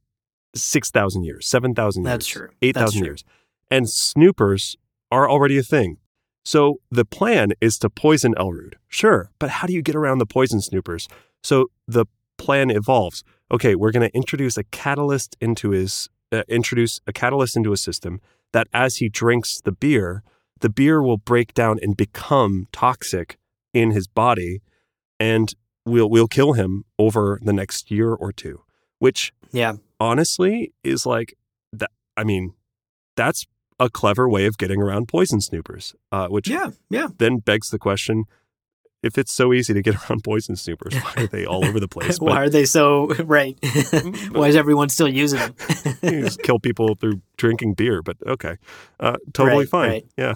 6,000 0.53 1.23
years, 1.23 1.47
7,000 1.47 2.03
years. 2.03 2.11
That's 2.11 2.27
true. 2.27 2.49
8,000 2.61 3.03
years. 3.03 3.23
And 3.71 3.89
snoopers 3.89 4.77
are 5.11 5.27
already 5.27 5.57
a 5.57 5.63
thing. 5.63 5.97
So 6.45 6.81
the 6.91 7.03
plan 7.03 7.53
is 7.59 7.79
to 7.79 7.89
poison 7.89 8.35
Elrood. 8.37 8.75
Sure, 8.87 9.31
but 9.39 9.49
how 9.49 9.65
do 9.65 9.73
you 9.73 9.81
get 9.81 9.95
around 9.95 10.19
the 10.19 10.27
poison 10.27 10.61
snoopers? 10.61 11.07
So 11.41 11.71
the 11.87 12.05
plan 12.37 12.69
evolves. 12.69 13.23
Okay, 13.51 13.73
we're 13.73 13.91
going 13.91 14.07
to 14.07 14.15
introduce 14.15 14.55
a 14.55 14.65
catalyst 14.65 15.35
into 15.41 15.71
his 15.71 16.09
uh, 16.31 16.43
introduce 16.47 16.99
a 17.07 17.11
catalyst 17.11 17.57
into 17.57 17.73
a 17.73 17.77
system 17.77 18.21
that 18.53 18.67
as 18.71 18.97
he 18.97 19.09
drinks 19.09 19.61
the 19.61 19.71
beer, 19.71 20.21
the 20.61 20.69
beer 20.69 21.01
will 21.01 21.17
break 21.17 21.53
down 21.53 21.77
and 21.81 21.95
become 21.97 22.67
toxic 22.71 23.37
in 23.73 23.91
his 23.91 24.07
body 24.07 24.61
and 25.19 25.53
we'll 25.85 26.09
we'll 26.09 26.27
kill 26.27 26.53
him 26.53 26.83
over 26.97 27.39
the 27.43 27.53
next 27.53 27.91
year 27.91 28.13
or 28.13 28.31
two, 28.31 28.61
which 28.99 29.33
Yeah. 29.51 29.73
honestly 29.99 30.73
is 30.83 31.05
like 31.05 31.33
that 31.73 31.91
I 32.17 32.23
mean, 32.23 32.53
that's 33.15 33.45
a 33.79 33.89
clever 33.89 34.29
way 34.29 34.45
of 34.45 34.57
getting 34.57 34.81
around 34.81 35.07
poison 35.07 35.41
snoopers, 35.41 35.95
uh, 36.11 36.27
which 36.27 36.47
Yeah. 36.49 36.71
Yeah. 36.89 37.07
then 37.17 37.37
begs 37.37 37.69
the 37.69 37.79
question 37.79 38.25
if 39.03 39.17
it's 39.17 39.31
so 39.31 39.53
easy 39.53 39.73
to 39.73 39.81
get 39.81 39.95
around 40.09 40.23
poison 40.23 40.55
snoopers, 40.55 40.93
why 40.95 41.13
are 41.23 41.27
they 41.27 41.45
all 41.45 41.65
over 41.65 41.79
the 41.79 41.87
place? 41.87 42.19
Why 42.21 42.41
are 42.41 42.49
they 42.49 42.65
so 42.65 43.07
right? 43.23 43.57
Why 44.31 44.47
is 44.47 44.55
everyone 44.55 44.89
still 44.89 45.07
using 45.07 45.39
them? 45.39 45.55
you 46.03 46.21
just 46.21 46.41
kill 46.43 46.59
people 46.59 46.95
through 46.95 47.21
drinking 47.37 47.73
beer, 47.73 48.01
but 48.01 48.17
okay. 48.25 48.57
Uh, 48.99 49.17
totally 49.33 49.59
Right, 49.65 49.69
fine. 49.69 49.89
right. 49.89 50.05
Yeah. 50.17 50.33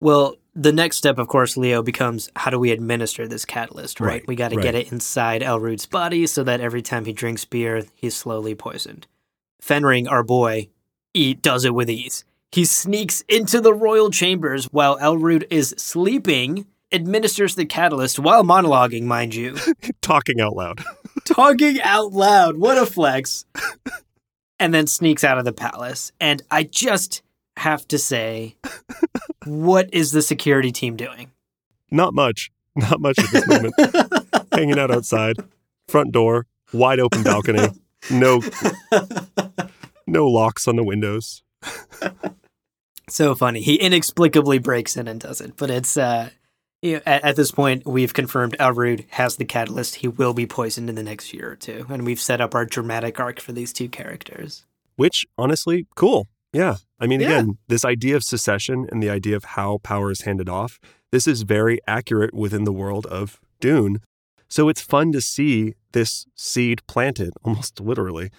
Well, 0.00 0.36
the 0.54 0.72
next 0.72 0.96
step, 0.96 1.18
of 1.18 1.28
course, 1.28 1.56
Leo 1.56 1.82
becomes 1.82 2.28
how 2.34 2.50
do 2.50 2.58
we 2.58 2.70
administer 2.70 3.28
this 3.28 3.44
catalyst, 3.44 4.00
right? 4.00 4.06
Right, 4.08 4.26
we 4.26 4.34
got 4.34 4.50
to 4.50 4.60
get 4.60 4.74
it 4.74 4.90
inside 4.90 5.42
Elrood's 5.42 5.86
body 5.86 6.26
so 6.26 6.42
that 6.44 6.60
every 6.60 6.82
time 6.82 7.04
he 7.04 7.12
drinks 7.12 7.44
beer, 7.44 7.82
he's 7.94 8.16
slowly 8.16 8.54
poisoned. 8.54 9.06
Fenring, 9.62 10.10
our 10.10 10.22
boy, 10.22 10.68
he 11.14 11.34
does 11.34 11.64
it 11.64 11.74
with 11.74 11.90
ease. 11.90 12.24
He 12.50 12.64
sneaks 12.64 13.20
into 13.28 13.60
the 13.60 13.74
royal 13.74 14.10
chambers 14.10 14.64
while 14.72 14.98
Elrood 14.98 15.46
is 15.50 15.74
sleeping, 15.78 16.66
administers 16.92 17.54
the 17.54 17.64
catalyst 17.64 18.18
while 18.18 18.42
monologuing, 18.44 19.04
mind 19.04 19.34
you, 19.34 19.56
Talking 20.00 20.40
out 20.40 20.54
loud. 20.56 20.84
talking 21.24 21.80
out 21.82 22.12
loud. 22.12 22.56
What 22.56 22.78
a 22.78 22.86
flex. 22.86 23.44
and 24.58 24.72
then 24.74 24.86
sneaks 24.86 25.24
out 25.24 25.38
of 25.38 25.44
the 25.44 25.52
palace. 25.52 26.12
And 26.20 26.42
I 26.50 26.64
just 26.64 27.22
have 27.56 27.86
to 27.88 27.98
say, 27.98 28.56
what 29.44 29.92
is 29.92 30.12
the 30.12 30.22
security 30.22 30.72
team 30.72 30.96
doing? 30.96 31.30
Not 31.90 32.14
much. 32.14 32.50
Not 32.76 33.00
much 33.00 33.18
at 33.18 33.30
this 33.30 33.46
moment. 33.46 33.74
Hanging 34.52 34.78
out 34.78 34.90
outside. 34.90 35.36
Front 35.88 36.12
door. 36.12 36.46
Wide 36.72 37.00
open 37.00 37.22
balcony. 37.22 37.66
No 38.10 38.40
no 40.06 40.26
locks 40.28 40.68
on 40.68 40.76
the 40.76 40.84
windows. 40.84 41.42
So 43.08 43.34
funny. 43.34 43.60
He 43.60 43.74
inexplicably 43.74 44.58
breaks 44.58 44.96
in 44.96 45.08
and 45.08 45.20
does 45.20 45.40
it. 45.40 45.56
But 45.56 45.70
it's 45.70 45.96
uh 45.96 46.30
you 46.82 46.94
know, 46.94 47.02
at, 47.06 47.24
at 47.24 47.36
this 47.36 47.50
point 47.50 47.86
we've 47.86 48.14
confirmed 48.14 48.56
Elrood 48.58 49.04
has 49.10 49.36
the 49.36 49.44
catalyst. 49.44 49.96
He 49.96 50.08
will 50.08 50.34
be 50.34 50.46
poisoned 50.46 50.88
in 50.88 50.94
the 50.94 51.02
next 51.02 51.32
year 51.34 51.52
or 51.52 51.56
two. 51.56 51.86
And 51.88 52.04
we've 52.04 52.20
set 52.20 52.40
up 52.40 52.54
our 52.54 52.64
dramatic 52.64 53.20
arc 53.20 53.40
for 53.40 53.52
these 53.52 53.72
two 53.72 53.88
characters. 53.88 54.64
Which, 54.96 55.26
honestly, 55.38 55.86
cool. 55.94 56.28
Yeah. 56.52 56.76
I 56.98 57.06
mean, 57.06 57.20
Yeah. 57.20 57.28
again, 57.28 57.58
this 57.68 57.84
idea 57.84 58.16
of 58.16 58.24
secession 58.24 58.86
and 58.90 59.02
the 59.02 59.10
idea 59.10 59.36
of 59.36 59.44
how 59.44 59.78
power 59.82 60.10
is 60.10 60.22
handed 60.22 60.48
off, 60.48 60.78
this 61.12 61.26
is 61.26 61.42
very 61.42 61.78
accurate 61.86 62.34
within 62.34 62.64
the 62.64 62.72
world 62.72 63.06
of 63.06 63.40
Dune. 63.60 64.00
So 64.48 64.68
it's 64.68 64.80
fun 64.80 65.12
to 65.12 65.20
see 65.20 65.74
this 65.92 66.26
seed 66.34 66.80
planted, 66.86 67.32
almost 67.44 67.80
literally, 67.80 68.30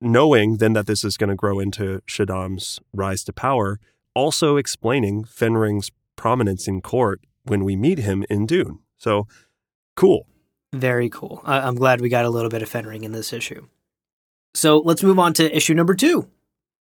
knowing 0.00 0.58
then 0.58 0.74
that 0.74 0.86
this 0.86 1.02
is 1.02 1.16
going 1.16 1.30
to 1.30 1.36
grow 1.36 1.58
into 1.58 2.02
Shaddam's 2.06 2.78
rise 2.92 3.24
to 3.24 3.32
power, 3.32 3.80
also 4.14 4.56
explaining 4.56 5.24
Fenring's 5.24 5.90
prominence 6.14 6.68
in 6.68 6.80
court 6.80 7.20
when 7.46 7.64
we 7.64 7.76
meet 7.76 7.98
him 7.98 8.24
in 8.30 8.46
Dune. 8.46 8.80
So 8.98 9.26
cool. 9.96 10.26
Very 10.72 11.08
cool. 11.08 11.40
I- 11.44 11.60
I'm 11.60 11.74
glad 11.76 12.00
we 12.00 12.08
got 12.08 12.24
a 12.24 12.30
little 12.30 12.50
bit 12.50 12.62
of 12.62 12.70
Fenring 12.70 13.02
in 13.02 13.12
this 13.12 13.32
issue. 13.32 13.66
So 14.54 14.78
let's 14.78 15.02
move 15.02 15.18
on 15.18 15.32
to 15.34 15.54
issue 15.56 15.74
number 15.74 15.94
two. 15.94 16.28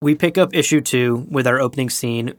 We 0.01 0.15
pick 0.15 0.37
up 0.37 0.53
issue 0.55 0.81
two 0.81 1.27
with 1.29 1.47
our 1.47 1.59
opening 1.59 1.89
scene 1.89 2.33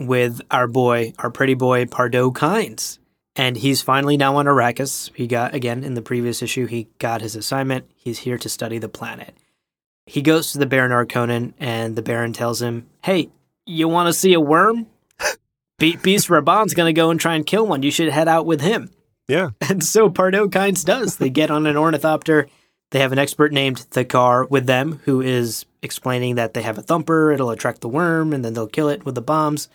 with 0.00 0.40
our 0.50 0.66
boy, 0.66 1.12
our 1.18 1.30
pretty 1.30 1.54
boy, 1.54 1.86
Pardo 1.86 2.30
Kynes. 2.30 2.98
And 3.36 3.56
he's 3.58 3.82
finally 3.82 4.16
now 4.16 4.36
on 4.36 4.46
Arrakis. 4.46 5.10
He 5.14 5.26
got, 5.26 5.54
again, 5.54 5.84
in 5.84 5.94
the 5.94 6.02
previous 6.02 6.42
issue, 6.42 6.66
he 6.66 6.88
got 6.98 7.20
his 7.20 7.36
assignment. 7.36 7.88
He's 7.94 8.20
here 8.20 8.38
to 8.38 8.48
study 8.48 8.78
the 8.78 8.88
planet. 8.88 9.36
He 10.06 10.22
goes 10.22 10.50
to 10.52 10.58
the 10.58 10.66
Baron 10.66 10.90
Harkonnen, 10.90 11.52
and 11.60 11.94
the 11.94 12.02
Baron 12.02 12.32
tells 12.32 12.60
him, 12.60 12.88
Hey, 13.04 13.30
you 13.66 13.86
want 13.88 14.08
to 14.08 14.12
see 14.12 14.32
a 14.32 14.40
worm? 14.40 14.86
Be- 15.80 15.96
Beast 15.96 16.28
Rabban's 16.28 16.74
going 16.74 16.94
to 16.94 16.96
go 16.98 17.10
and 17.10 17.18
try 17.18 17.34
and 17.34 17.44
kill 17.44 17.66
one. 17.66 17.82
You 17.82 17.90
should 17.90 18.12
head 18.12 18.28
out 18.28 18.46
with 18.46 18.60
him. 18.60 18.90
Yeah. 19.26 19.50
And 19.68 19.82
so 19.82 20.08
Pardo 20.08 20.46
Kynes 20.48 20.84
does. 20.84 21.16
They 21.16 21.30
get 21.30 21.50
on 21.50 21.66
an 21.66 21.76
ornithopter. 21.76 22.46
They 22.92 23.00
have 23.00 23.10
an 23.12 23.18
expert 23.18 23.52
named 23.52 23.86
Thakar 23.90 24.48
with 24.48 24.66
them 24.66 25.00
who 25.04 25.20
is 25.20 25.64
explaining 25.82 26.34
that 26.36 26.54
they 26.54 26.62
have 26.62 26.76
a 26.78 26.82
thumper, 26.82 27.32
it'll 27.32 27.50
attract 27.50 27.80
the 27.80 27.88
worm, 27.88 28.32
and 28.32 28.44
then 28.44 28.52
they'll 28.54 28.66
kill 28.68 28.88
it 28.88 29.04
with 29.04 29.14
the 29.14 29.22
bombs. 29.22 29.68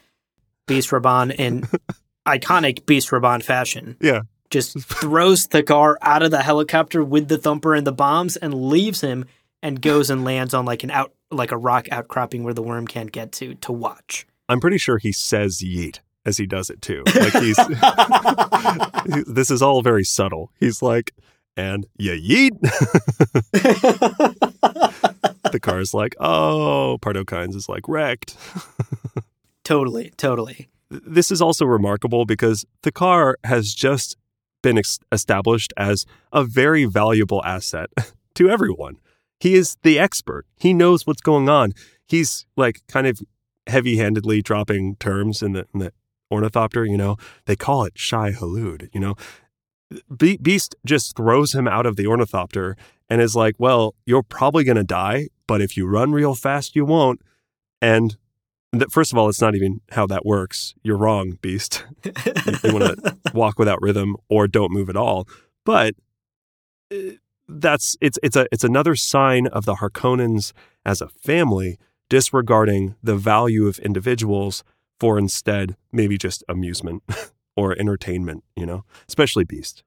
Beast 0.68 0.89
Rabban, 0.89 1.34
in 1.34 1.63
iconic 2.28 2.86
Beast 2.86 3.10
Rabban 3.12 3.41
fashion, 3.44 3.96
Yeah. 4.02 4.22
just 4.50 4.78
throws 4.80 5.48
Thakar 5.48 5.96
out 6.02 6.24
of 6.24 6.32
the 6.32 6.44
helicopter 6.44 7.04
with 7.04 7.28
the 7.30 7.38
thumper 7.38 7.74
and 7.74 7.88
the 7.88 7.91
bombs 7.94 8.36
and 8.36 8.54
leaves 8.70 9.02
him 9.02 9.26
and 9.63 9.82
goes 9.82 10.10
and 10.10 10.24
lands 10.26 10.54
on 10.54 10.65
like 10.65 10.84
an 10.84 10.91
out 10.91 11.13
like 11.32 11.52
a 11.52 11.58
rock 11.58 11.88
outcropping 11.91 12.44
where 12.44 12.54
the 12.54 12.62
worm 12.62 12.86
can't 12.86 13.12
get 13.12 13.32
to 13.34 13.56
to 13.56 13.72
watch. 13.72 14.28
I'm 14.47 14.60
pretty 14.60 14.77
sure 14.77 14.97
he 14.97 15.12
says 15.12 15.60
yeet 15.60 15.99
as 16.25 16.38
he 16.38 16.45
does 16.45 16.69
it 16.69 16.81
too. 16.81 17.03
Like 17.05 17.34
he's 17.34 17.58
this 19.27 19.51
is 19.51 19.62
all 19.62 19.81
very 19.81 20.03
subtle. 20.03 20.51
He's 20.60 20.81
like, 20.81 21.13
and 21.55 21.88
yeah, 21.97 22.13
yeet. 22.13 22.51
Thakar's 25.45 25.93
like, 25.93 26.15
oh, 26.19 26.97
Pardo 27.01 27.23
Kynes 27.23 27.55
is 27.55 27.69
like 27.69 27.88
wrecked. 27.88 28.36
totally, 29.63 30.12
totally. 30.17 30.67
This 30.89 31.31
is 31.31 31.41
also 31.41 31.65
remarkable 31.65 32.25
because 32.25 32.65
Thakar 32.84 33.36
has 33.43 33.73
just 33.73 34.17
been 34.62 34.77
ex- 34.77 34.99
established 35.12 35.73
as 35.77 36.05
a 36.31 36.43
very 36.43 36.86
valuable 36.86 37.43
asset 37.45 37.89
to 38.36 38.49
everyone. 38.49 38.97
He 39.39 39.55
is 39.55 39.77
the 39.84 39.99
expert. 39.99 40.45
He 40.58 40.73
knows 40.73 41.05
what's 41.05 41.21
going 41.21 41.49
on. 41.49 41.73
He's 42.08 42.45
like 42.55 42.81
kind 42.88 43.08
of 43.08 43.19
heavy-handedly 43.67 44.41
dropping 44.41 44.95
terms 44.97 45.41
in 45.41 45.54
the, 45.54 45.67
in 45.73 45.80
the 45.80 45.93
ornithopter. 46.32 46.86
You 46.86 46.97
know, 46.97 47.17
they 47.45 47.56
call 47.56 47.86
it 47.86 47.93
Shai 47.95 48.32
Hulud. 48.32 48.89
You 48.93 48.99
know, 48.99 49.15
Be- 50.15 50.38
Beast 50.38 50.75
just 50.86 51.15
throws 51.15 51.54
him 51.54 51.67
out 51.67 51.86
of 51.86 51.95
the 51.95 52.08
ornithopter 52.08 52.75
and 53.10 53.21
is 53.21 53.36
like, 53.36 53.56
"Well, 53.60 53.95
you're 54.06 54.23
probably 54.23 54.63
gonna 54.63 54.84
die, 54.84 55.30
but 55.47 55.62
if 55.62 55.78
you 55.78 55.86
run 55.86 56.12
real 56.12 56.36
fast, 56.36 56.75
you 56.75 56.86
won't." 56.86 57.21
And 57.82 58.17
th- 58.73 58.89
first 58.89 59.12
of 59.12 59.17
all, 59.17 59.30
it's 59.30 59.41
not 59.41 59.56
even 59.56 59.82
how 59.91 60.08
that 60.08 60.25
works. 60.25 60.73
You're 60.84 60.97
wrong, 60.97 61.38
Beast. 61.41 61.86
you, 62.04 62.12
you 62.63 62.73
want 62.73 63.04
to 63.04 63.17
walk 63.34 63.60
without 63.60 63.82
rhythm 63.82 64.15
or 64.30 64.47
don't 64.47 64.71
move 64.71 64.89
at 64.89 64.95
all. 64.95 65.28
But 65.65 65.95
uh, 66.91 67.17
that's 67.47 67.95
it's 68.01 68.17
it's 68.23 68.36
a 68.36 68.47
it's 68.51 68.63
another 68.63 68.95
sign 68.95 69.47
of 69.47 69.65
the 69.65 69.75
Harkonnens 69.75 70.51
as 70.84 71.01
a 71.01 71.10
family 71.10 71.78
disregarding 72.15 72.95
the 73.04 73.17
value 73.17 73.67
of 73.67 73.78
individuals 73.80 74.63
for 75.01 75.19
instead 75.19 75.75
maybe 75.91 76.17
just 76.17 76.45
amusement 76.47 77.04
or 77.58 77.78
entertainment. 77.78 78.41
You 78.56 78.65
know, 78.65 78.86
especially 79.10 79.43
Beast. 79.43 79.84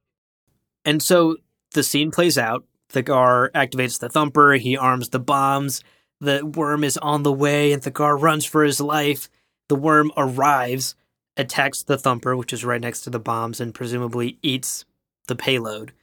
And 0.84 1.02
so 1.02 1.38
the 1.72 1.82
scene 1.82 2.10
plays 2.10 2.36
out. 2.36 2.64
Thakar 2.92 3.50
activates 3.52 3.98
the 3.98 4.10
thumper. 4.10 4.52
He 4.52 4.76
arms 4.76 5.08
the 5.08 5.18
bombs. 5.18 5.82
The 6.20 6.44
worm 6.44 6.84
is 6.84 6.98
on 6.98 7.22
the 7.22 7.32
way, 7.32 7.72
and 7.72 7.80
Thakar 7.82 8.20
runs 8.20 8.44
for 8.44 8.62
his 8.62 8.78
life. 8.78 9.30
The 9.70 9.76
worm 9.76 10.12
arrives, 10.14 10.96
attacks 11.34 11.82
the 11.82 11.96
thumper, 11.96 12.36
which 12.36 12.52
is 12.52 12.62
right 12.62 12.80
next 12.80 13.02
to 13.02 13.10
the 13.10 13.18
bombs, 13.18 13.58
and 13.58 13.74
presumably 13.74 14.38
eats 14.42 14.84
the 15.28 15.36
payload, 15.36 15.94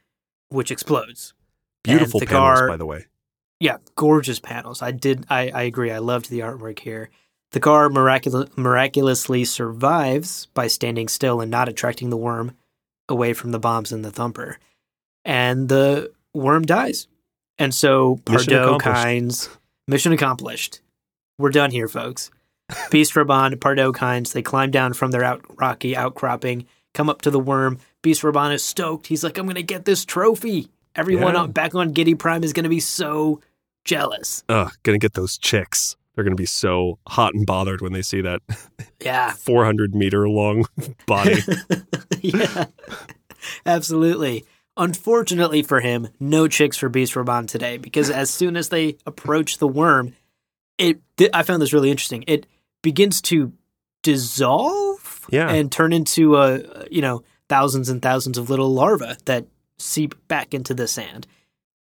which 0.49 0.71
explodes. 0.71 1.35
Beautiful 1.83 2.19
And 2.19 2.29
panels, 2.29 2.61
by 2.61 2.77
the 2.77 2.85
way. 2.87 3.05
Yeah, 3.59 3.77
gorgeous 3.95 4.39
panels. 4.39 4.81
I 4.81 4.91
did. 4.91 5.25
I, 5.29 5.49
I 5.49 5.61
agree. 5.63 5.91
I 5.91 5.99
loved 5.99 6.29
the 6.29 6.39
artwork 6.39 6.79
here. 6.79 7.09
Thakar 7.53 7.89
miracul- 7.89 8.55
miraculously 8.57 9.45
survives 9.45 10.47
by 10.53 10.67
standing 10.67 11.07
still 11.07 11.39
and 11.39 11.49
not 11.49 11.69
attracting 11.69 12.09
the 12.09 12.17
worm 12.17 12.53
away 13.07 13.33
from 13.33 13.51
the 13.51 13.59
bombs 13.59 13.91
and 13.91 14.03
the 14.03 14.11
thumper. 14.11 14.57
and 15.23 15.69
the 15.69 16.11
worm 16.33 16.63
dies. 16.63 17.07
And 17.57 17.73
so 17.73 18.19
Pardo. 18.25 18.77
Kynes, 18.77 19.49
mission 19.87 20.11
accomplished. 20.11 20.81
We're 21.37 21.51
done 21.51 21.71
here, 21.71 21.87
folks. 21.87 22.29
Beast 22.91 23.13
Rabban, 23.13 23.59
Pardo 23.61 23.93
Kynes, 23.93 24.33
they 24.33 24.41
climb 24.41 24.71
down 24.71 24.93
from 24.93 25.11
their 25.11 25.23
out 25.23 25.41
rocky 25.57 25.95
outcropping, 25.95 26.65
come 26.93 27.09
up 27.09 27.21
to 27.21 27.31
the 27.31 27.39
worm. 27.39 27.77
Beast 28.01 28.23
Rabban 28.23 28.53
is 28.53 28.63
stoked. 28.63 29.07
He's 29.07 29.23
like, 29.23 29.37
I'm 29.37 29.45
going 29.45 29.55
to 29.55 29.63
get 29.63 29.85
this 29.85 30.03
trophy. 30.03 30.67
Everyone 30.95 31.33
Yeah. 31.33 31.41
on, 31.41 31.51
back 31.51 31.75
on 31.75 31.93
Giedi 31.93 32.17
Prime 32.17 32.43
is 32.43 32.53
going 32.53 32.63
to 32.63 32.69
be 32.69 32.79
so 32.79 33.41
jealous. 33.83 34.43
Ugh, 34.49 34.71
gonna 34.83 34.97
get 34.97 35.13
those 35.13 35.37
chicks. 35.37 35.95
They're 36.15 36.23
gonna 36.23 36.35
be 36.35 36.45
so 36.45 36.97
hot 37.07 37.33
and 37.33 37.45
bothered 37.45 37.81
when 37.81 37.91
they 37.93 38.01
see 38.01 38.21
that 38.21 38.41
Yeah. 39.03 39.31
400 39.33 39.93
meter 39.93 40.27
long 40.29 40.65
body. 41.05 41.41
yeah, 42.21 42.65
absolutely. 43.65 44.45
Unfortunately 44.77 45.61
for 45.61 45.79
him, 45.81 46.07
no 46.19 46.47
chicks 46.47 46.77
for 46.77 46.89
Beast 46.89 47.13
Rabban 47.13 47.47
today 47.47 47.77
because 47.77 48.09
as 48.09 48.29
soon 48.29 48.57
as 48.57 48.69
they 48.69 48.97
approach 49.05 49.57
the 49.57 49.67
worm, 49.67 50.13
it 50.77 50.99
th- 51.17 51.29
I 51.33 51.43
found 51.43 51.61
this 51.61 51.71
really 51.73 51.91
interesting. 51.91 52.23
It 52.27 52.45
begins 52.81 53.21
to 53.23 53.53
dissolve 54.03 55.27
Yeah. 55.31 55.49
and 55.49 55.71
turn 55.71 55.93
into 55.93 56.37
a 56.37 56.61
you 56.89 57.01
know 57.01 57.23
thousands 57.49 57.89
and 57.89 58.01
thousands 58.01 58.37
of 58.37 58.49
little 58.49 58.73
larvae 58.73 59.15
that 59.25 59.45
seep 59.77 60.15
back 60.27 60.53
into 60.53 60.73
the 60.73 60.87
sand. 60.87 61.27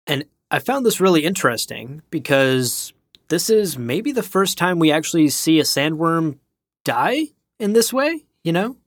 And 0.07 0.25
I 0.51 0.59
found 0.59 0.85
this 0.85 0.99
really 0.99 1.23
interesting 1.23 2.01
because 2.09 2.93
this 3.29 3.49
is 3.49 3.77
maybe 3.77 4.11
the 4.11 4.23
first 4.23 4.57
time 4.57 4.79
we 4.79 4.91
actually 4.91 5.29
see 5.29 5.59
a 5.59 5.63
sandworm 5.63 6.37
die 6.83 7.27
in 7.59 7.73
this 7.73 7.93
way, 7.93 8.25
you 8.43 8.51
know? 8.51 8.77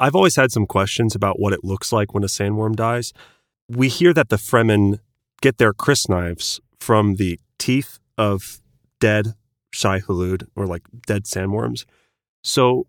I've 0.00 0.14
always 0.14 0.36
had 0.36 0.50
some 0.50 0.66
questions 0.66 1.14
about 1.14 1.38
what 1.38 1.52
it 1.52 1.64
looks 1.64 1.92
like 1.92 2.12
when 2.12 2.24
a 2.24 2.28
sandworm 2.28 2.74
dies. 2.74 3.12
We 3.68 3.88
hear 3.88 4.12
that 4.12 4.28
the 4.28 4.36
Fremen 4.36 4.98
get 5.40 5.58
their 5.58 5.72
crysknives 5.72 6.60
from 6.80 7.16
the 7.16 7.38
teeth 7.58 7.98
of 8.18 8.60
dead 9.00 9.34
Shai 9.72 10.00
Hulud 10.00 10.46
or 10.56 10.66
like 10.66 10.82
dead 11.06 11.24
sandworms. 11.24 11.84
So 12.42 12.86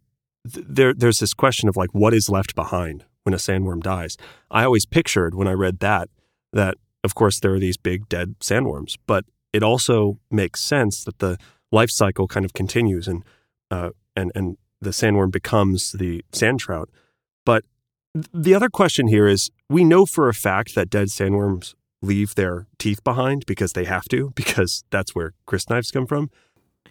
th- 0.52 0.66
there, 0.68 0.94
there's 0.94 1.20
this 1.20 1.34
question 1.34 1.70
of 1.70 1.76
like 1.78 1.92
what 1.94 2.14
is 2.14 2.30
left 2.30 2.56
behind 2.56 3.06
when 3.26 3.34
a 3.34 3.38
sandworm 3.38 3.82
dies. 3.82 4.18
I 4.52 4.64
always 4.64 4.86
pictured 4.86 5.36
when 5.36 5.48
I 5.48 5.52
read 5.52 5.80
that 5.80 6.10
that 6.54 6.78
of 7.04 7.16
course 7.16 7.40
there 7.40 7.54
are 7.54 7.60
these 7.60 7.78
big 7.78 8.08
dead 8.08 8.36
sandworms, 8.40 8.98
but 9.06 9.26
it 9.52 9.64
also 9.64 10.20
makes 10.32 10.62
sense 10.62 11.04
that 11.04 11.20
the 11.20 11.38
life 11.72 11.90
cycle 11.90 12.28
kind 12.28 12.46
of 12.46 12.54
continues 12.54 13.08
and 13.08 13.24
uh, 13.72 13.90
and 14.16 14.32
and 14.36 14.58
the 14.80 14.92
sandworm 14.92 15.32
becomes 15.32 15.92
the 15.92 16.24
sand 16.32 16.60
trout. 16.60 16.90
But 17.46 17.64
th- 18.14 18.28
the 18.34 18.54
other 18.54 18.70
question 18.70 19.08
here 19.08 19.28
is 19.28 19.50
we 19.70 19.84
know 19.84 20.06
for 20.06 20.30
a 20.30 20.34
fact 20.34 20.76
that 20.76 20.90
dead 20.90 21.08
sandworms 21.08 21.74
leave 22.02 22.36
their 22.36 22.68
teeth 22.78 23.04
behind 23.04 23.46
because 23.48 23.74
they 23.74 23.86
have 23.86 24.06
to, 24.10 24.32
because 24.36 24.84
that's 24.92 25.16
where 25.16 25.34
crysknives 25.48 25.92
come 25.92 26.06
from. 26.06 26.30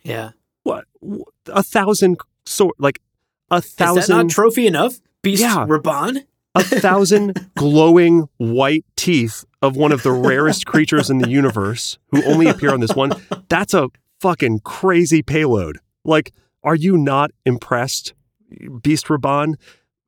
Yeah. 0.03 0.31
What? 0.64 0.87
A 1.47 1.62
thousand 1.62 2.18
sort 2.44 2.75
like 2.79 3.01
a 3.51 3.57
Is 3.57 3.75
that 3.75 3.87
not 3.87 3.94
thousand 3.94 4.29
trophy 4.29 4.66
enough? 4.66 5.01
Beast 5.25 5.43
Yeah. 5.43 5.67
Rabban? 5.67 6.25
a 6.57 6.63
thousand 6.63 7.51
glowing 7.57 8.29
white 8.37 8.85
teeth 8.95 9.45
of 9.61 9.77
one 9.77 9.91
of 9.91 10.05
the 10.05 10.13
rarest 10.31 10.67
creatures 10.67 11.11
in 11.11 11.19
the 11.19 11.29
universe 11.29 11.99
who 12.13 12.23
only 12.25 12.47
appear 12.47 12.73
on 12.73 12.79
this 12.79 12.95
one. 12.95 13.11
That's 13.49 13.75
a 13.75 13.89
fucking 14.21 14.61
crazy 14.61 15.21
payload. 15.21 15.79
Like, 16.05 16.33
are 16.63 16.77
you 16.77 16.97
not 16.97 17.33
impressed, 17.45 18.15
Beast 18.83 19.07
Rabban? 19.07 19.55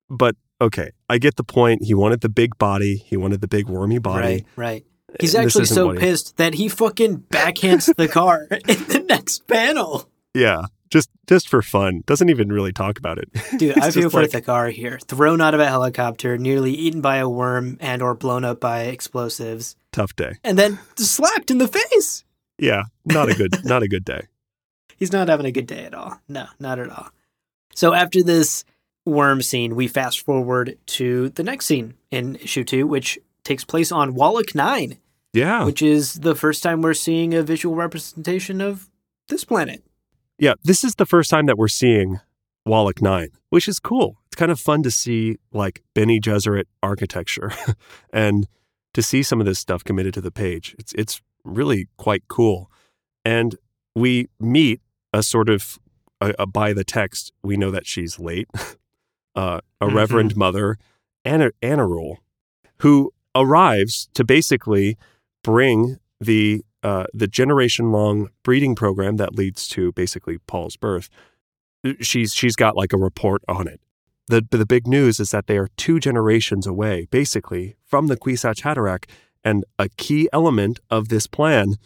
But 0.09 0.37
okay, 0.61 0.91
I 1.09 1.19
get 1.19 1.35
the 1.35 1.43
point. 1.43 1.83
He 1.83 1.95
wanted 1.95 2.21
the 2.21 2.29
big 2.29 2.57
body, 2.59 2.97
he 3.05 3.17
wanted 3.17 3.41
the 3.41 3.49
big 3.49 3.69
wormy 3.69 3.99
body. 3.99 4.23
Right, 4.23 4.45
right. 4.57 4.85
Uh, 5.11 5.17
He's 5.21 5.35
And 5.35 5.47
actually 5.47 5.65
so 5.65 5.91
he- 5.91 5.99
pissed 5.99 6.37
that 6.37 6.55
he 6.55 6.69
fucking 6.69 7.25
backhands 7.31 7.93
Thakar 7.95 8.53
in 8.69 8.85
the 8.87 9.05
next 9.09 9.49
panel. 9.49 10.09
Yeah, 10.33 10.67
just 10.90 11.11
just 11.27 11.49
for 11.49 11.62
fun. 11.62 12.03
Doesn't 12.07 12.29
even 12.31 12.51
really 12.53 12.72
talk 12.72 12.99
about 12.99 13.18
it. 13.18 13.29
Dude, 13.59 13.79
I 13.79 13.90
feel 13.90 14.11
for 14.11 14.22
like- 14.22 14.31
Thakar 14.31 14.70
here. 14.72 14.99
Thrown 15.07 15.40
out 15.40 15.55
of 15.55 15.61
a 15.61 15.66
helicopter, 15.66 16.38
nearly 16.38 16.72
eaten 16.72 17.01
by 17.01 17.16
a 17.16 17.29
worm 17.29 17.77
and 17.81 18.03
or 18.03 18.14
blown 18.14 18.44
up 18.44 18.61
by 18.61 18.83
explosives, 18.83 19.77
Tough 19.92 20.14
day. 20.16 20.35
and 20.44 20.59
then 20.59 20.79
slapped 20.96 21.51
in 21.51 21.59
the 21.59 21.68
face. 21.68 22.25
Yeah, 22.59 22.85
not 23.05 23.29
a 23.31 23.35
good 23.35 23.55
not 23.64 23.83
a 23.83 23.88
good 23.88 24.05
day. 24.05 24.22
He's 24.96 25.12
not 25.12 25.29
having 25.29 25.46
a 25.46 25.53
good 25.53 25.66
day 25.66 25.85
at 25.85 25.94
all. 25.94 26.18
No, 26.29 26.46
not 26.59 26.79
at 26.79 26.88
all. 26.90 27.09
So 27.75 27.92
after 27.92 28.22
this 28.22 28.64
worm 29.05 29.42
scene, 29.42 29.75
we 29.77 29.88
fast 29.88 30.25
forward 30.25 30.79
to 30.87 31.29
the 31.31 31.42
next 31.42 31.66
scene 31.66 31.94
in 32.11 32.37
issue 32.37 32.64
two, 32.64 32.87
which 32.87 33.18
takes 33.44 33.62
place 33.64 33.92
on 33.92 34.14
Wallach 34.14 34.55
9, 34.55 34.96
Yeah. 35.35 35.64
which 35.66 35.83
is 35.83 36.14
the 36.14 36.35
first 36.35 36.62
time 36.62 36.81
we're 36.81 36.94
seeing 36.94 37.35
a 37.35 37.42
visual 37.42 37.77
representation 37.77 38.61
of 38.62 38.88
this 39.29 39.44
planet. 39.44 39.85
Yeah, 40.38 40.55
this 40.62 40.85
is 40.85 40.94
the 40.96 41.07
first 41.07 41.31
time 41.31 41.46
that 41.46 41.57
we're 41.59 41.68
seeing 41.68 42.20
Wallach 42.64 43.01
9, 43.01 43.29
which 43.51 43.68
is 43.68 43.79
cool. 43.81 44.18
It's 44.27 44.37
kind 44.37 44.51
of 44.53 44.61
fun 44.61 44.83
to 44.83 44.90
see 44.90 45.37
like 45.53 45.83
Bene 45.94 46.20
Gesserit 46.20 46.64
architecture 46.83 47.53
and 48.12 48.46
to 48.94 49.03
see 49.03 49.22
some 49.22 49.40
of 49.40 49.46
this 49.46 49.59
stuff 49.59 49.85
committed 49.85 50.14
to 50.14 50.20
the 50.20 50.31
page. 50.31 50.75
It's 50.79 50.92
it's 50.94 51.20
really 51.44 51.88
quite 51.96 52.25
cool. 52.29 52.70
And 53.25 53.57
we 53.94 54.29
meet 54.40 54.81
a 55.12 55.22
sort 55.22 55.49
of 55.49 55.79
uh, 56.20 56.33
uh, 56.38 56.46
by 56.46 56.72
the 56.72 56.85
text, 56.85 57.33
we 57.42 57.57
know 57.57 57.70
that 57.70 57.87
she's 57.87 58.18
late. 58.18 58.49
Uh, 59.35 59.61
a 59.83 59.87
Mhm. 59.87 59.94
reverend 59.94 60.35
mother, 60.35 60.79
Anna 61.22 61.51
Anirul, 61.61 62.16
who 62.81 63.12
arrives 63.35 64.09
to 64.14 64.25
basically 64.25 64.96
bring 65.44 65.99
the 66.18 66.64
uh, 66.83 67.07
the 67.12 67.27
generation 67.27 67.93
long 67.93 68.29
breeding 68.43 68.75
program 68.75 69.17
that 69.17 69.35
leads 69.35 69.67
to 69.69 69.93
basically 69.93 70.39
Paul's 70.39 70.77
birth. 70.77 71.09
She's 72.01 72.35
she's 72.35 72.57
got 72.57 72.77
like 72.77 72.93
a 72.93 72.99
report 72.99 73.43
on 73.49 73.69
it. 73.69 73.81
The 74.29 74.47
the 74.51 74.67
big 74.67 74.87
news 74.87 75.21
is 75.21 75.31
that 75.31 75.47
they 75.47 75.59
are 75.59 75.69
two 75.77 76.01
generations 76.01 76.67
away, 76.67 77.07
basically, 77.11 77.77
from 77.85 78.09
the 78.09 78.17
Kwisatz 78.17 78.62
Haderach, 78.62 79.05
and 79.45 79.65
a 79.79 79.89
key 79.89 80.29
element 80.33 80.81
of 80.91 81.09
this 81.09 81.27
plan 81.27 81.77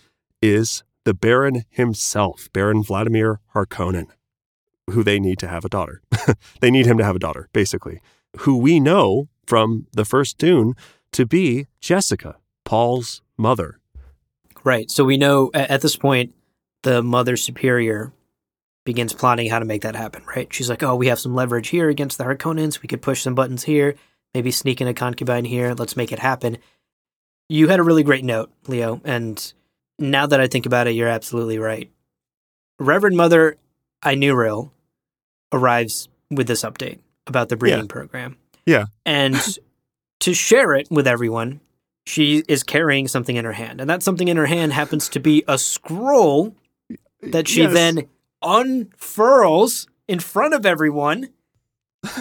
is 0.40 0.82
the 1.04 1.14
Baron 1.14 1.64
himself, 1.68 2.48
Baron 2.52 2.82
Vladimir 2.82 3.40
Harkonnen, 3.54 4.06
who 4.90 5.02
they 5.02 5.18
need 5.18 5.38
to 5.40 5.48
have 5.48 5.64
a 5.64 5.68
daughter. 5.68 6.02
they 6.60 6.70
need 6.70 6.86
him 6.86 6.98
to 6.98 7.04
have 7.04 7.16
a 7.16 7.20
daughter, 7.20 7.48
basically, 7.52 8.00
who 8.40 8.56
we 8.56 8.80
know 8.80 9.28
from 9.46 9.86
the 9.92 10.04
first 10.04 10.38
Dune 10.38 10.74
to 11.12 11.26
be 11.26 11.66
Jessica, 11.80 12.36
Paul's 12.64 13.22
mother. 13.36 13.79
Right. 14.64 14.90
So 14.90 15.04
we 15.04 15.16
know 15.16 15.50
at 15.54 15.80
this 15.80 15.96
point, 15.96 16.34
the 16.82 17.02
Mother 17.02 17.36
Superior 17.36 18.12
begins 18.84 19.12
plotting 19.12 19.48
how 19.50 19.58
to 19.58 19.64
make 19.64 19.82
that 19.82 19.94
happen, 19.96 20.22
right? 20.34 20.52
She's 20.52 20.70
like, 20.70 20.82
oh, 20.82 20.94
we 20.94 21.08
have 21.08 21.18
some 21.18 21.34
leverage 21.34 21.68
here 21.68 21.88
against 21.88 22.18
the 22.18 22.24
Harkonnens. 22.24 22.82
We 22.82 22.88
could 22.88 23.02
push 23.02 23.22
some 23.22 23.34
buttons 23.34 23.62
here, 23.64 23.94
maybe 24.34 24.50
sneak 24.50 24.80
in 24.80 24.88
a 24.88 24.94
concubine 24.94 25.44
here. 25.44 25.74
Let's 25.74 25.96
make 25.96 26.12
it 26.12 26.18
happen. 26.18 26.58
You 27.48 27.68
had 27.68 27.80
a 27.80 27.82
really 27.82 28.02
great 28.02 28.24
note, 28.24 28.50
Leo. 28.66 29.00
And 29.04 29.52
now 29.98 30.26
that 30.26 30.40
I 30.40 30.46
think 30.46 30.66
about 30.66 30.86
it, 30.86 30.92
you're 30.92 31.08
absolutely 31.08 31.58
right. 31.58 31.90
Reverend 32.78 33.16
Mother 33.16 33.56
Anirul 34.02 34.70
arrives 35.52 36.08
with 36.30 36.46
this 36.46 36.62
update 36.62 37.00
about 37.26 37.48
the 37.50 37.56
breeding 37.56 37.80
Yeah. 37.80 37.86
program. 37.88 38.36
Yeah. 38.64 38.86
And 39.04 39.36
to 40.20 40.32
share 40.32 40.74
it 40.74 40.88
with 40.90 41.06
everyone, 41.06 41.60
she 42.06 42.42
is 42.48 42.62
carrying 42.62 43.06
something 43.08 43.36
in 43.36 43.44
her 43.44 43.52
hand. 43.52 43.80
And 43.80 43.88
that 43.90 44.02
something 44.02 44.28
in 44.28 44.36
her 44.36 44.46
hand 44.46 44.72
happens 44.72 45.08
to 45.10 45.20
be 45.20 45.44
a 45.46 45.58
scroll 45.58 46.54
that 47.22 47.46
she 47.48 47.62
Yes. 47.62 47.72
then 47.72 48.08
unfurls 48.42 49.86
in 50.08 50.18
front 50.20 50.54
of 50.54 50.64
everyone. 50.66 51.28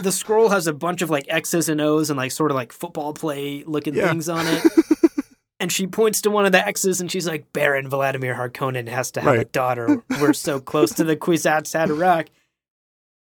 The 0.02 0.12
scroll 0.12 0.50
has 0.50 0.68
a 0.68 0.74
bunch 0.74 1.02
of 1.02 1.10
like 1.10 1.26
X's 1.30 1.70
and 1.70 1.80
O's 1.80 2.10
and 2.10 2.18
like 2.18 2.32
sort 2.32 2.52
of 2.52 2.56
like 2.56 2.74
football 2.74 3.14
play 3.14 3.64
looking 3.66 3.96
Yeah. 3.96 4.10
things 4.10 4.28
on 4.28 4.46
it. 4.46 4.64
and 5.60 5.72
she 5.72 5.88
points 5.88 6.22
to 6.22 6.30
one 6.30 6.46
of 6.46 6.52
the 6.52 6.66
X's 6.66 7.00
and 7.00 7.10
she's 7.10 7.28
like, 7.28 7.52
Baron 7.54 7.88
Vladimir 7.90 8.36
Harkonnen 8.36 8.90
has 8.90 9.12
to 9.12 9.22
have 9.22 9.36
a 9.36 9.46
daughter. 9.46 10.04
We're 10.20 10.34
so 10.34 10.60
close 10.60 10.92
to 10.96 11.04
the 11.06 11.16
Kwisatz 11.18 11.74
Haderach. 11.74 12.28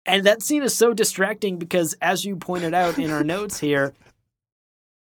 And 0.07 0.25
that 0.25 0.41
scene 0.41 0.63
is 0.63 0.73
so 0.75 0.95
distracting 0.95 1.59
because, 1.59 1.95
as 2.01 2.25
you 2.25 2.37
pointed 2.37 2.73
out 2.75 2.97
in 2.97 3.11
our 3.11 3.25
notes 3.25 3.59
here, 3.59 3.93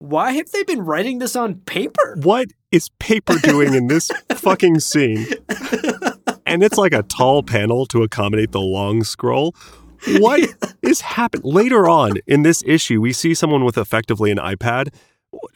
why 0.01 0.33
have 0.33 0.51
they 0.51 0.65
been 0.65 0.81
writing 0.81 1.19
this 1.21 1.37
on 1.37 1.57
paper? 1.67 2.17
What 2.23 2.49
is 2.73 2.89
paper 2.99 3.35
doing 3.43 3.75
in 3.75 3.87
this 3.87 4.11
fucking 4.35 4.81
scene? 4.81 5.27
And 6.47 6.63
it's 6.65 6.79
like 6.79 6.93
a 6.93 7.03
tall 7.05 7.43
panel 7.43 7.87
to 7.87 8.03
accommodate 8.03 8.51
the 8.53 8.61
long 8.61 9.05
scroll. 9.05 9.55
What 10.19 10.41
is 10.83 11.01
happening? 11.03 11.43
Later 11.45 11.89
on 11.89 12.15
in 12.27 12.43
this 12.43 12.65
issue, 12.67 13.01
we 13.01 13.13
see 13.13 13.35
someone 13.35 13.65
with 13.65 13.79
effectively 13.79 14.31
an 14.31 14.39
iPad. 14.39 14.89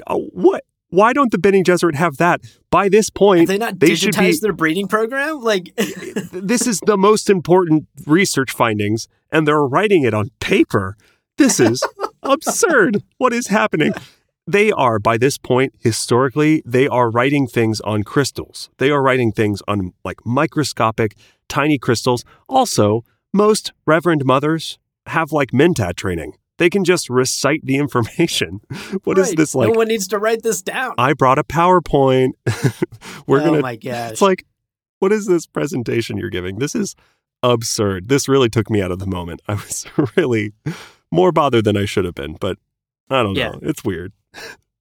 Uh, 0.07 0.17
What? 0.19 0.63
Why 0.91 1.13
don't 1.13 1.33
the 1.33 1.39
Bene 1.39 1.65
Gesserit 1.65 1.97
have 1.97 2.19
that? 2.19 2.41
By 2.71 2.89
this 2.89 3.11
point, 3.11 3.41
Have 3.41 3.49
they 3.49 3.59
not 3.59 3.81
they 3.81 3.97
should 3.97 4.17
be. 4.17 4.39
their 4.41 4.53
breeding 4.53 4.87
program? 4.87 5.41
Like, 5.43 5.75
this 5.77 6.69
is 6.69 6.79
the 6.87 6.97
most 6.97 7.29
important 7.29 7.89
research 8.07 8.53
findings, 8.53 9.09
and 9.33 9.49
they're 9.49 9.67
writing 9.67 10.05
it 10.05 10.15
on 10.15 10.31
paper. 10.39 10.97
This 11.37 11.59
is 11.59 11.83
absurd. 12.23 13.03
What 13.19 13.33
is 13.33 13.49
happening? 13.49 13.93
They 14.47 14.71
are 14.73 14.99
by 14.99 15.17
this 15.17 15.39
point 15.39 15.73
historically 15.81 16.63
they 16.67 16.87
are 16.87 17.11
writing 17.11 17.47
things 17.47 17.81
on 17.81 18.03
crystals. 18.03 18.71
They 18.79 18.91
are 18.91 19.03
writing 19.03 19.33
things 19.33 19.63
on 19.67 19.93
like 20.05 20.25
microscopic 20.27 21.17
tiny 21.49 21.79
crystals. 21.79 22.25
Also 22.49 23.05
most 23.33 23.73
reverend 23.87 24.25
mothers 24.25 24.79
have 25.07 25.33
like 25.33 25.51
mentat 25.51 25.97
training. 25.97 26.35
They 26.59 26.71
can 26.71 26.85
just 26.85 27.11
recite 27.11 27.63
the 27.65 27.77
information. 27.77 28.61
What 29.05 29.19
is 29.19 29.29
Right. 29.29 29.37
this 29.39 29.55
like 29.55 29.73
no 29.73 29.79
one 29.79 29.89
needs 29.89 30.07
to 30.09 30.19
write 30.19 30.43
this 30.43 30.63
down. 30.63 30.95
i 30.99 31.13
brought 31.15 31.39
a 31.39 31.45
powerpoint. 31.45 32.33
We're 33.27 33.41
oh 33.41 33.45
gonna 33.47 33.61
my 33.61 33.77
gosh. 33.77 34.13
it's 34.13 34.23
like 34.23 34.45
what 35.01 35.13
is 35.13 35.27
this 35.27 35.47
presentation 35.47 36.17
you're 36.17 36.31
giving? 36.31 36.59
This 36.59 36.75
is 36.75 36.95
absurd. 37.43 38.09
This 38.09 38.29
really 38.29 38.49
took 38.49 38.71
me 38.71 38.81
out 38.81 38.91
of 38.91 38.99
the 39.01 39.07
moment. 39.07 39.43
I 39.49 39.55
was 39.55 39.85
really 40.17 40.53
more 41.11 41.31
bothered 41.33 41.65
than 41.65 41.77
i 41.77 41.85
should 41.85 42.05
have 42.05 42.15
been 42.15 42.35
but 42.41 42.59
i 43.11 43.23
don't 43.23 43.37
Yeah. 43.37 43.51
know. 43.51 43.59
It's 43.63 43.85
weird 43.85 44.13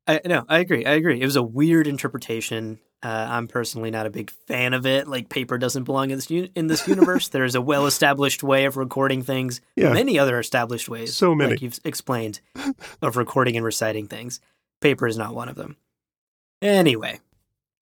I, 0.08 0.20
no, 0.26 0.44
I 0.50 0.60
agree. 0.60 0.86
I 0.86 0.94
agree. 0.94 1.22
It 1.22 1.26
was 1.26 1.36
a 1.38 1.44
weird 1.44 1.88
interpretation. 1.88 2.80
Uh, 3.02 3.28
I'm 3.30 3.48
personally 3.48 3.92
not 3.92 4.06
a 4.06 4.10
big 4.10 4.32
fan 4.48 4.74
of 4.74 4.86
it. 4.86 5.08
Like 5.08 5.30
paper 5.30 5.58
doesn't 5.58 5.84
belong 5.84 6.10
in 6.10 6.18
this 6.18 6.30
uni- 6.30 6.52
in 6.56 6.68
this 6.68 6.88
universe. 6.90 7.30
there 7.30 7.44
is 7.46 7.56
a 7.56 7.62
well 7.62 7.86
established 7.86 8.44
way 8.44 8.66
of 8.66 8.76
recording 8.78 9.24
things. 9.24 9.62
Yeah. 9.76 9.94
Many 9.94 10.20
other 10.20 10.40
established 10.40 10.90
ways. 10.90 11.16
So 11.16 11.34
many. 11.36 11.52
like 11.52 11.62
you've 11.62 11.80
explained, 11.86 12.42
of 13.02 13.18
recording 13.18 13.56
and 13.56 13.66
reciting 13.66 14.08
things. 14.08 14.40
Paper 14.82 15.08
is 15.08 15.18
not 15.18 15.34
one 15.34 15.48
of 15.50 15.56
them. 15.56 15.78
Anyway, 16.62 17.20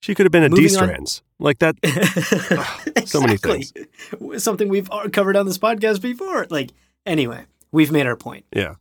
She 0.02 0.16
could 0.16 0.26
have 0.26 0.32
been 0.32 0.44
a 0.44 0.50
distrans. 0.50 1.22
Like 1.40 1.60
that. 1.60 1.76
so 3.06 3.22
many 3.22 3.38
things. 3.38 3.74
Something 4.38 4.70
we've 4.70 4.90
covered 5.12 5.36
on 5.36 5.46
this 5.46 5.58
podcast 5.60 6.02
before. 6.02 6.48
Like 6.50 6.72
anyway, 7.06 7.46
we've 7.72 7.92
made 7.92 8.06
our 8.08 8.16
point. 8.16 8.46
Yeah. 8.56 8.76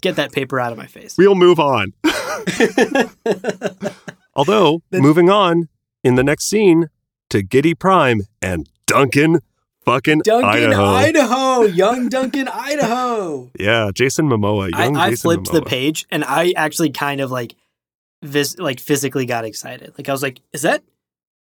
Get 0.00 0.16
that 0.16 0.32
paper 0.32 0.58
out 0.60 0.72
of 0.72 0.78
my 0.78 0.86
face. 0.86 1.16
We'll 1.18 1.34
move 1.34 1.60
on. 1.60 1.92
Although, 4.34 4.82
moving 4.92 5.30
on 5.30 5.68
in 6.04 6.14
the 6.14 6.24
next 6.24 6.44
scene 6.44 6.88
to 7.30 7.42
Giedi 7.42 7.78
Prime 7.78 8.22
and 8.40 8.68
Duncan 8.86 9.40
fucking 9.88 10.20
Duncan, 10.20 10.48
Idaho. 10.48 10.84
Idaho. 10.84 11.62
young 11.62 12.08
Duncan, 12.08 12.48
Idaho. 12.48 13.50
Yeah, 13.58 13.90
Jason 13.94 14.28
Momoa. 14.28 14.70
I, 14.74 14.84
Young 14.84 14.96
I 14.96 15.10
Jason 15.10 15.22
flipped 15.22 15.52
the 15.52 15.62
page 15.62 16.06
and 16.10 16.24
I 16.24 16.52
actually 16.56 16.90
kind 16.90 17.20
of 17.20 17.30
like 17.30 17.54
vis- 18.22 18.58
like 18.58 18.80
physically 18.80 19.26
got 19.26 19.44
excited. 19.44 19.94
Like 19.96 20.08
I 20.08 20.12
was 20.12 20.22
like, 20.22 20.40
is 20.52 20.62
that 20.62 20.82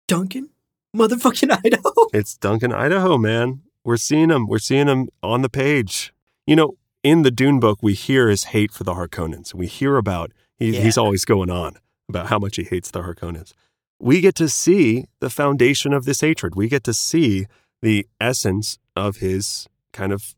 Duncan? 0.09 0.51
Motherfucking 0.97 1.59
Idaho? 1.65 1.93
It's 2.13 2.37
Duncan 2.37 2.73
Idaho, 2.73 3.19
man. 3.19 3.63
We're 3.85 3.97
seeing 3.97 4.31
him. 4.31 4.47
We're 4.47 4.59
seeing 4.59 4.89
him 4.89 5.09
on 5.23 5.43
the 5.43 5.49
page. 5.49 6.15
You 6.47 6.57
know, 6.57 6.77
in 7.03 7.23
the 7.23 7.31
Dune 7.31 7.61
book, 7.61 7.79
we 7.83 7.95
hear 7.95 8.29
his 8.29 8.45
hate 8.45 8.73
for 8.73 8.85
the 8.85 8.95
Harkonnens. 8.95 9.55
We 9.55 9.67
hear 9.67 9.97
about 9.97 10.33
he, 10.63 10.81
he's 10.81 10.99
always 10.99 11.25
going 11.25 11.51
on 11.51 11.77
about 12.09 12.27
how 12.27 12.39
much 12.39 12.57
he 12.57 12.65
hates 12.65 12.91
the 12.91 13.03
Harkonnens. 13.03 13.53
We 13.99 14.21
get 14.21 14.35
to 14.37 14.49
see 14.49 15.07
the 15.21 15.31
foundation 15.31 15.93
of 15.93 16.05
this 16.05 16.21
hatred. 16.21 16.55
We 16.55 16.69
get 16.69 16.85
to 16.85 16.95
see 16.95 17.47
the 17.81 18.07
essence 18.21 18.79
of 18.97 19.19
his 19.19 19.69
kind 19.93 20.13
of 20.13 20.35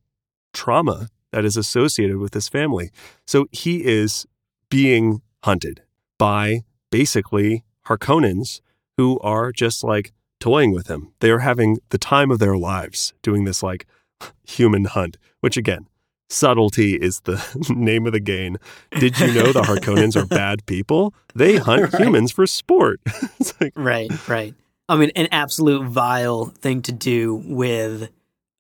trauma 0.53 1.09
that 1.33 1.45
is 1.45 1.57
associated 1.57 2.19
with 2.19 2.33
this 2.33 2.49
family. 2.49 2.91
So 3.27 3.47
he 3.51 3.85
is 3.85 4.27
being 4.71 5.23
hunted 5.43 5.83
by 6.19 6.63
basically 6.91 7.65
Harkonnens 7.87 8.61
who 8.97 9.19
are 9.21 9.53
just 9.53 9.83
like 9.83 10.13
toying 10.41 10.73
with 10.73 10.89
him. 10.89 11.13
They 11.21 11.31
are 11.31 11.41
having 11.41 11.79
the 11.91 11.99
time 11.99 12.31
of 12.31 12.39
their 12.39 12.57
lives 12.57 13.15
doing 13.23 13.45
this 13.45 13.63
like 13.63 13.87
human 14.47 14.85
hunt, 14.85 15.17
which 15.41 15.57
again, 15.57 15.89
subtlety 16.29 16.95
is 16.95 17.21
the 17.21 17.43
name 17.75 18.07
of 18.07 18.13
the 18.13 18.21
game. 18.21 18.57
Did 18.99 19.19
you 19.19 19.33
know 19.33 19.53
the 19.53 19.63
Harkonnens 19.63 20.17
are 20.17 20.27
bad 20.27 20.65
people? 20.67 21.15
They 21.35 21.57
hunt 21.57 21.83
Right. 21.93 22.03
humans 22.03 22.33
for 22.33 22.47
sport. 22.47 23.01
it's 23.41 23.59
like, 23.61 23.73
Right, 23.77 24.11
right. 24.29 24.55
I 24.89 24.97
mean, 24.97 25.11
an 25.17 25.29
absolute 25.33 25.87
vile 25.87 26.47
thing 26.47 26.83
to 26.83 26.93
do 26.93 27.35
with 27.47 28.11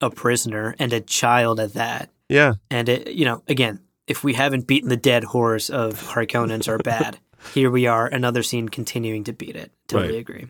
a 0.00 0.11
prisoner 0.11 0.74
and 0.79 0.92
a 0.92 1.00
child 1.00 1.61
at 1.61 1.74
that. 1.74 2.11
yeah, 2.29 2.55
And 2.70 2.88
it, 2.88 3.12
you 3.12 3.24
know, 3.24 3.42
again, 3.48 3.81
if 4.07 4.22
we 4.24 4.35
haven't 4.35 4.66
beaten 4.66 4.88
the 4.88 4.96
dead 4.96 5.24
horse 5.24 5.70
of 5.70 5.94
Harkonnens 6.00 6.68
are 6.68 6.79
bad, 6.79 7.18
here 7.55 7.70
we 7.70 7.87
are, 7.87 8.07
another 8.07 8.42
scene 8.42 8.68
continuing 8.68 9.24
to 9.24 9.33
beat 9.33 9.57
it. 9.57 9.70
Totally 9.88 10.12
Right. 10.14 10.20
agree. 10.20 10.46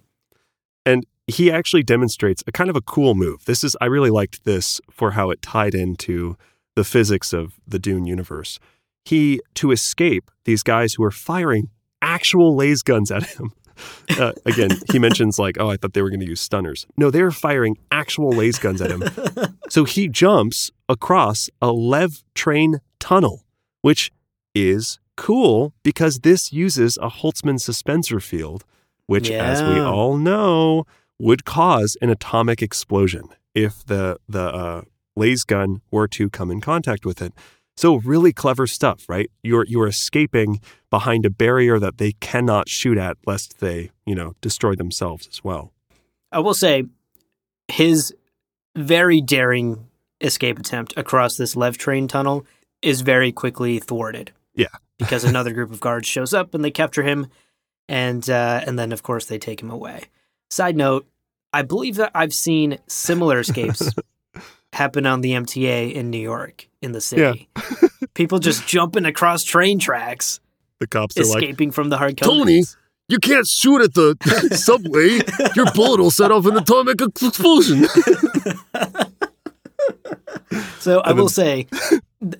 And 0.87 1.07
he 1.27 1.51
actually 1.51 1.83
demonstrates 1.83 2.43
a 2.47 2.53
kind 2.53 2.69
of 2.71 2.77
a 2.77 2.81
cool 2.83 3.15
move. 3.15 3.45
This 3.47 3.65
is 3.65 3.77
I 3.81 3.87
really 3.87 4.11
liked 4.11 4.45
this 4.45 4.81
for 4.91 5.13
how 5.13 5.31
it 5.31 5.41
tied 5.43 5.75
into 5.75 6.37
the 6.77 6.85
physics 6.85 7.33
of 7.33 7.55
the 7.67 7.79
Dune 7.79 8.05
universe. 8.05 8.59
He 9.05 9.41
to 9.55 9.71
escape 9.71 10.31
these 10.45 10.63
guys 10.63 10.95
who 10.95 11.05
are 11.05 11.11
firing 11.11 11.69
actual 12.01 12.55
laser 12.55 12.83
guns 12.85 13.11
at 13.11 13.25
him. 13.25 13.53
Uh, 14.21 14.31
again, 14.47 14.71
he 14.93 15.01
mentions 15.01 15.37
like, 15.37 15.59
"Oh, 15.59 15.69
I 15.69 15.77
thought 15.77 15.95
they 15.95 16.03
were 16.03 16.09
going 16.09 16.21
to 16.21 16.29
use 16.29 16.41
stunners." 16.41 16.87
No, 16.97 17.11
they're 17.11 17.33
firing 17.33 17.77
actual 17.91 18.31
laser 18.31 18.63
guns 18.63 18.81
at 18.81 18.93
him. 18.93 19.03
so 19.69 19.83
he 19.83 20.07
jumps 20.07 20.71
across 20.89 21.51
a 21.61 21.73
Lev 21.73 22.23
train 22.37 22.79
tunnel, 23.01 23.45
which 23.83 24.13
is 24.55 25.01
cool 25.17 25.73
because 25.83 26.21
this 26.21 26.53
uses 26.53 26.97
a 26.99 27.09
Holtzman 27.09 27.59
suspensor 27.59 28.23
field, 28.23 28.65
which, 29.07 29.29
as 29.29 29.61
we 29.61 29.81
all 29.81 30.17
know, 30.17 30.85
would 31.19 31.45
cause 31.45 31.97
an 32.01 32.11
atomic 32.11 32.63
explosion 32.63 33.25
if 33.55 33.85
the 33.87 34.19
the 34.29 34.55
uh, 34.55 34.83
laser 35.17 35.45
gun 35.47 35.81
were 35.91 36.09
to 36.09 36.29
come 36.31 36.51
in 36.51 36.61
contact 36.61 37.05
with 37.05 37.23
it. 37.23 37.33
So 37.77 37.97
really 37.97 38.33
clever 38.33 38.67
stuff, 38.67 39.05
right? 39.09 39.31
You're 39.43 39.65
you're 39.67 39.89
escaping 39.89 40.61
behind 40.91 41.27
a 41.27 41.31
barrier 41.31 41.79
that 41.79 41.99
they 41.99 42.13
cannot 42.13 42.69
shoot 42.69 42.99
at, 42.99 43.17
lest 43.27 43.61
they 43.61 43.91
you 44.07 44.15
know 44.15 44.35
destroy 44.41 44.75
themselves 44.75 45.29
as 45.29 45.43
well. 45.43 45.73
I 46.31 46.39
will 46.39 46.55
say 46.55 46.85
his 47.69 48.15
very 48.77 49.21
daring 49.21 49.89
escape 50.21 50.59
attempt 50.59 50.95
across 50.97 51.37
this 51.37 51.57
Lev 51.57 51.77
train 51.79 52.09
tunnel 52.09 52.47
is 52.83 53.01
very 53.01 53.33
quickly 53.33 53.79
thwarted. 53.79 54.33
Yeah. 54.55 54.69
because 54.99 55.25
another 55.25 55.53
group 55.53 55.73
of 55.73 55.81
guards 55.81 56.07
shows 56.07 56.33
up 56.33 56.55
and 56.55 56.65
they 56.65 56.71
capture 56.71 57.03
him, 57.03 57.27
and 57.89 58.29
uh, 58.31 58.63
and 58.67 58.79
then 58.79 58.93
of 58.93 59.03
course 59.03 59.27
they 59.27 59.39
take 59.39 59.61
him 59.61 59.71
away. 59.71 60.05
Side 60.51 60.77
note: 60.77 61.07
I 61.53 61.63
believe 61.63 61.97
that 61.97 62.13
I've 62.15 62.35
seen 62.35 62.79
similar 62.87 63.41
escapes 63.41 63.91
happen 64.75 65.07
on 65.07 65.21
the 65.23 65.31
MTA 65.33 65.93
in 65.95 66.11
New 66.11 66.19
York 66.21 66.69
in 66.83 66.93
the 66.93 67.01
city. 67.01 67.49
People 68.15 68.39
just 68.39 68.67
jumping 68.75 69.05
across 69.07 69.43
train 69.45 69.79
tracks, 69.79 70.41
The 70.81 70.87
cops 70.87 71.17
are 71.17 71.25
like, 71.25 71.43
escaping 71.43 71.71
from 71.71 71.89
the 71.89 71.97
hard 71.99 72.19
Tony, 72.19 72.65
You 73.09 73.19
can't 73.19 73.47
shoot 73.47 73.81
at 73.83 73.95
the 73.95 74.17
subway. 74.53 75.21
Your 75.57 75.71
bullet 75.73 76.01
will 76.01 76.11
set 76.11 76.31
off 76.31 76.47
an 76.47 76.57
atomic 76.57 77.01
explosion. 77.01 77.87
So 80.79 81.01
I 81.01 81.11
And 81.11 81.19
will 81.19 81.29
say, 81.29 81.67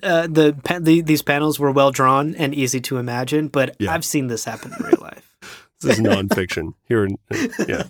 uh, 0.03 0.27
the, 0.27 0.55
pa- 0.63 0.79
the 0.79 1.01
these 1.01 1.21
panels 1.21 1.59
were 1.59 1.71
well 1.71 1.91
drawn 1.91 2.33
and 2.35 2.53
easy 2.55 2.79
to 2.81 2.97
imagine, 2.97 3.47
but 3.49 3.75
Yeah. 3.79 3.91
I've 3.91 4.05
seen 4.05 4.27
this 4.27 4.45
happen 4.45 4.71
in 4.77 4.85
real 4.85 4.97
life. 5.01 5.35
This 5.81 5.97
is 5.97 6.05
nonfiction. 6.05 6.73
Here, 6.87 7.05
in, 7.05 7.17
yeah, 7.67 7.83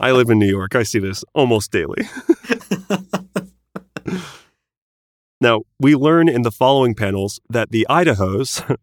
I 0.00 0.12
live 0.12 0.30
in 0.30 0.38
New 0.38 0.46
York. 0.48 0.74
I 0.76 0.82
see 0.84 0.98
this 1.00 1.24
almost 1.34 1.72
daily. 1.72 2.08
Now 5.40 5.62
we 5.78 5.94
learn 5.94 6.28
in 6.28 6.42
the 6.42 6.50
following 6.50 6.94
panels 6.94 7.40
that 7.48 7.70
the 7.70 7.86
Idahos, 7.88 8.76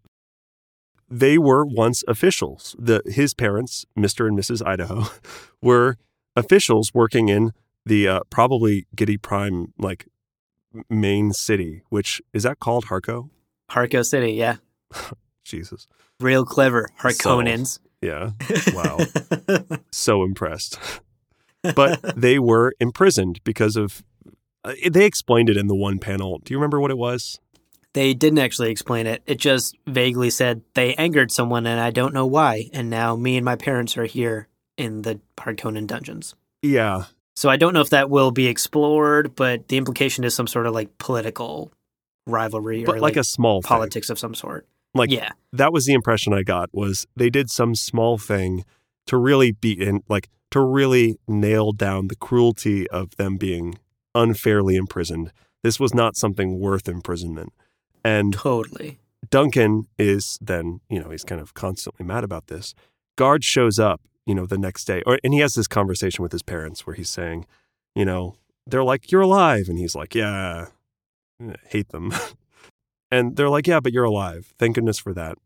they 1.10 1.38
were 1.38 1.66
once 1.66 2.04
officials. 2.08 2.76
The 2.80 3.02
his 3.06 3.34
parents, 3.34 3.86
Mister 3.96 4.28
and 4.28 4.38
Mrs. 4.38 4.66
Idaho, 4.66 5.06
were 5.62 5.98
officials 6.36 6.94
working 6.94 7.30
in 7.30 7.52
the 7.86 8.08
uh, 8.08 8.20
probably 8.30 8.88
Giedi 8.96 9.22
Prime 9.22 9.74
like 9.78 10.08
main 10.90 11.32
city, 11.34 11.84
which 11.90 12.22
is 12.34 12.44
that 12.44 12.60
called 12.60 12.86
Harko? 12.86 13.30
Harko 13.70 14.06
City, 14.06 14.34
yeah, 14.34 14.58
Jesus, 15.44 15.88
real 16.20 16.46
clever 16.46 16.88
Harkonnens. 17.02 17.80
yeah, 18.02 18.32
wow. 18.74 18.98
so 19.92 20.24
impressed. 20.24 20.80
but 21.76 22.00
they 22.20 22.40
were 22.40 22.74
imprisoned 22.80 23.40
because 23.44 23.76
of. 23.76 24.04
Uh, 24.66 24.74
they 24.90 25.06
explained 25.06 25.50
it 25.50 25.58
in 25.58 25.68
the 25.68 25.76
one 25.76 26.00
panel. 26.00 26.40
Do 26.44 26.54
you 26.54 26.58
remember 26.58 26.80
what 26.80 26.90
it 26.92 26.98
was? 26.98 27.40
They 27.94 28.14
didn't 28.14 28.40
actually 28.40 28.72
explain 28.72 29.06
it. 29.06 29.22
It 29.26 29.38
just 29.38 29.78
vaguely 29.88 30.30
said 30.30 30.62
they 30.74 30.96
angered 30.96 31.32
someone, 31.32 31.66
and 31.68 31.80
I 31.80 31.92
don't 31.92 32.14
know 32.14 32.26
why. 32.26 32.70
And 32.74 32.90
now 32.90 33.16
me 33.16 33.38
and 33.38 33.46
my 33.46 33.56
parents 33.56 33.96
are 33.98 34.06
here 34.06 34.48
in 34.76 35.04
the 35.04 35.22
Harkonnen 35.38 35.88
dungeons. 35.88 36.36
Yeah, 36.62 37.06
So 37.36 37.50
I 37.50 37.58
don't 37.58 37.74
know 37.74 37.82
if 37.82 37.92
that 37.92 38.10
will 38.10 38.32
be 38.32 38.48
explored, 38.48 39.36
but 39.36 39.68
the 39.68 39.78
implication 39.78 40.24
is 40.24 40.34
some 40.34 40.48
sort 40.48 40.66
of 40.66 40.74
like 40.74 40.98
political 40.98 41.72
rivalry 42.26 42.84
but 42.84 42.96
or 42.96 43.00
like, 43.00 43.18
a 43.18 43.24
small 43.24 43.62
thing. 43.62 43.68
politics 43.68 44.10
of 44.10 44.18
some 44.18 44.34
sort. 44.34 44.68
Like 44.94 45.12
yeah, 45.12 45.30
that 45.54 45.72
was 45.72 45.86
the 45.86 45.94
impression 45.94 46.34
I 46.34 46.42
got. 46.44 46.70
Was 46.74 47.06
they 47.16 47.30
did 47.30 47.52
some 47.52 47.76
small 47.76 48.18
thing 48.18 48.66
to 49.08 49.18
really 49.18 49.52
beat 49.52 49.82
in, 49.82 50.02
like 50.10 50.30
to 50.52 50.62
really 50.62 51.20
nail 51.28 51.72
down 51.72 52.08
the 52.08 52.16
cruelty 52.16 52.90
of 52.90 53.16
them 53.18 53.38
being 53.38 53.78
unfairly 54.16 54.76
imprisoned. 54.76 55.32
This 55.64 55.80
was 55.80 55.94
not 55.94 56.16
something 56.16 56.60
worth 56.60 56.88
imprisonment. 56.88 57.54
And 58.04 58.34
totally. 58.34 59.00
Duncan 59.30 59.88
is 59.98 60.38
then, 60.42 60.82
you 60.90 61.00
know, 61.00 61.10
he's 61.10 61.24
kind 61.24 61.42
of 61.42 61.54
constantly 61.54 62.06
mad 62.06 62.24
about 62.24 62.48
this. 62.48 62.74
Guard 63.18 63.44
shows 63.44 63.80
up, 63.80 64.02
you 64.26 64.36
know, 64.36 64.46
the 64.46 64.58
next 64.58 64.86
day, 64.86 65.02
or 65.06 65.20
and 65.24 65.34
he 65.34 65.40
has 65.40 65.54
this 65.54 65.68
conversation 65.68 66.22
with 66.22 66.32
his 66.32 66.44
parents 66.44 66.86
where 66.86 66.96
he's 66.96 67.10
saying, 67.10 67.46
you 67.96 68.06
know, 68.06 68.36
they're 68.68 68.84
like, 68.84 69.12
"You're 69.12 69.22
alive," 69.22 69.70
and 69.70 69.78
he's 69.78 69.96
like, 69.96 70.14
"Yeah, 70.16 70.68
I 71.42 71.56
hate 71.68 71.90
them," 71.90 72.14
and 73.12 73.36
they're 73.36 73.50
like, 73.50 73.68
"Yeah, 73.68 73.80
but 73.80 73.94
you're 73.94 74.04
alive. 74.04 74.54
Thank 74.60 74.76
goodness 74.76 75.00
for 75.00 75.14
that." 75.14 75.38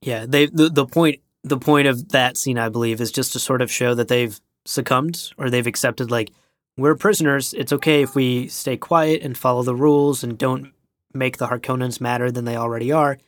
Yeah, 0.00 0.26
they 0.26 0.46
the, 0.46 0.68
the 0.68 0.86
point 0.86 1.20
the 1.44 1.58
point 1.58 1.86
of 1.86 2.10
that 2.10 2.36
scene, 2.36 2.58
I 2.58 2.68
believe, 2.68 3.00
is 3.00 3.12
just 3.12 3.32
to 3.34 3.38
sort 3.38 3.62
of 3.62 3.70
show 3.70 3.94
that 3.94 4.08
they've 4.08 4.38
succumbed 4.64 5.32
or 5.38 5.50
they've 5.50 5.66
accepted 5.66 6.10
like 6.10 6.32
we're 6.76 6.94
prisoners. 6.94 7.54
It's 7.54 7.72
okay 7.72 8.02
if 8.02 8.14
we 8.14 8.48
stay 8.48 8.76
quiet 8.76 9.22
and 9.22 9.36
follow 9.36 9.62
the 9.62 9.74
rules 9.74 10.24
and 10.24 10.38
don't 10.38 10.72
make 11.12 11.36
the 11.38 11.48
Harkonnens 11.48 12.00
madder 12.00 12.30
than 12.30 12.44
they 12.44 12.56
already 12.56 12.90
are. 12.92 13.18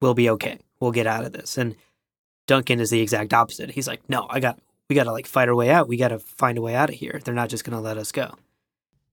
We'll 0.00 0.14
be 0.14 0.30
okay. 0.30 0.58
We'll 0.80 0.92
get 0.92 1.06
out 1.06 1.24
of 1.24 1.32
this. 1.32 1.58
And 1.58 1.76
Duncan 2.46 2.80
is 2.80 2.90
the 2.90 3.00
exact 3.00 3.34
opposite. 3.34 3.70
He's 3.70 3.86
like, 3.86 4.00
no, 4.08 4.26
I 4.30 4.40
got 4.40 4.58
we 4.88 4.96
got 4.96 5.04
to 5.04 5.12
like 5.12 5.26
fight 5.26 5.48
our 5.48 5.54
way 5.54 5.70
out. 5.70 5.88
We 5.88 5.96
got 5.96 6.08
to 6.08 6.18
find 6.18 6.58
a 6.58 6.62
way 6.62 6.74
out 6.74 6.88
of 6.88 6.96
here. 6.96 7.20
They're 7.22 7.34
not 7.34 7.48
just 7.48 7.64
going 7.64 7.76
to 7.76 7.82
let 7.82 7.96
us 7.98 8.10
go. 8.10 8.34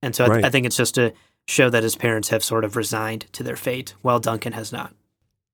And 0.02 0.16
so 0.16 0.26
I, 0.26 0.28
Right. 0.28 0.46
I 0.46 0.50
think 0.50 0.66
it's 0.66 0.78
just 0.78 0.96
to 0.96 1.14
show 1.48 1.70
that 1.70 1.84
his 1.84 1.96
parents 1.96 2.30
have 2.30 2.44
sort 2.44 2.66
of 2.66 2.76
resigned 2.76 3.32
to 3.34 3.44
their 3.44 3.56
fate, 3.56 3.94
while 4.02 4.20
Duncan 4.20 4.54
has 4.54 4.72
not. 4.72 4.94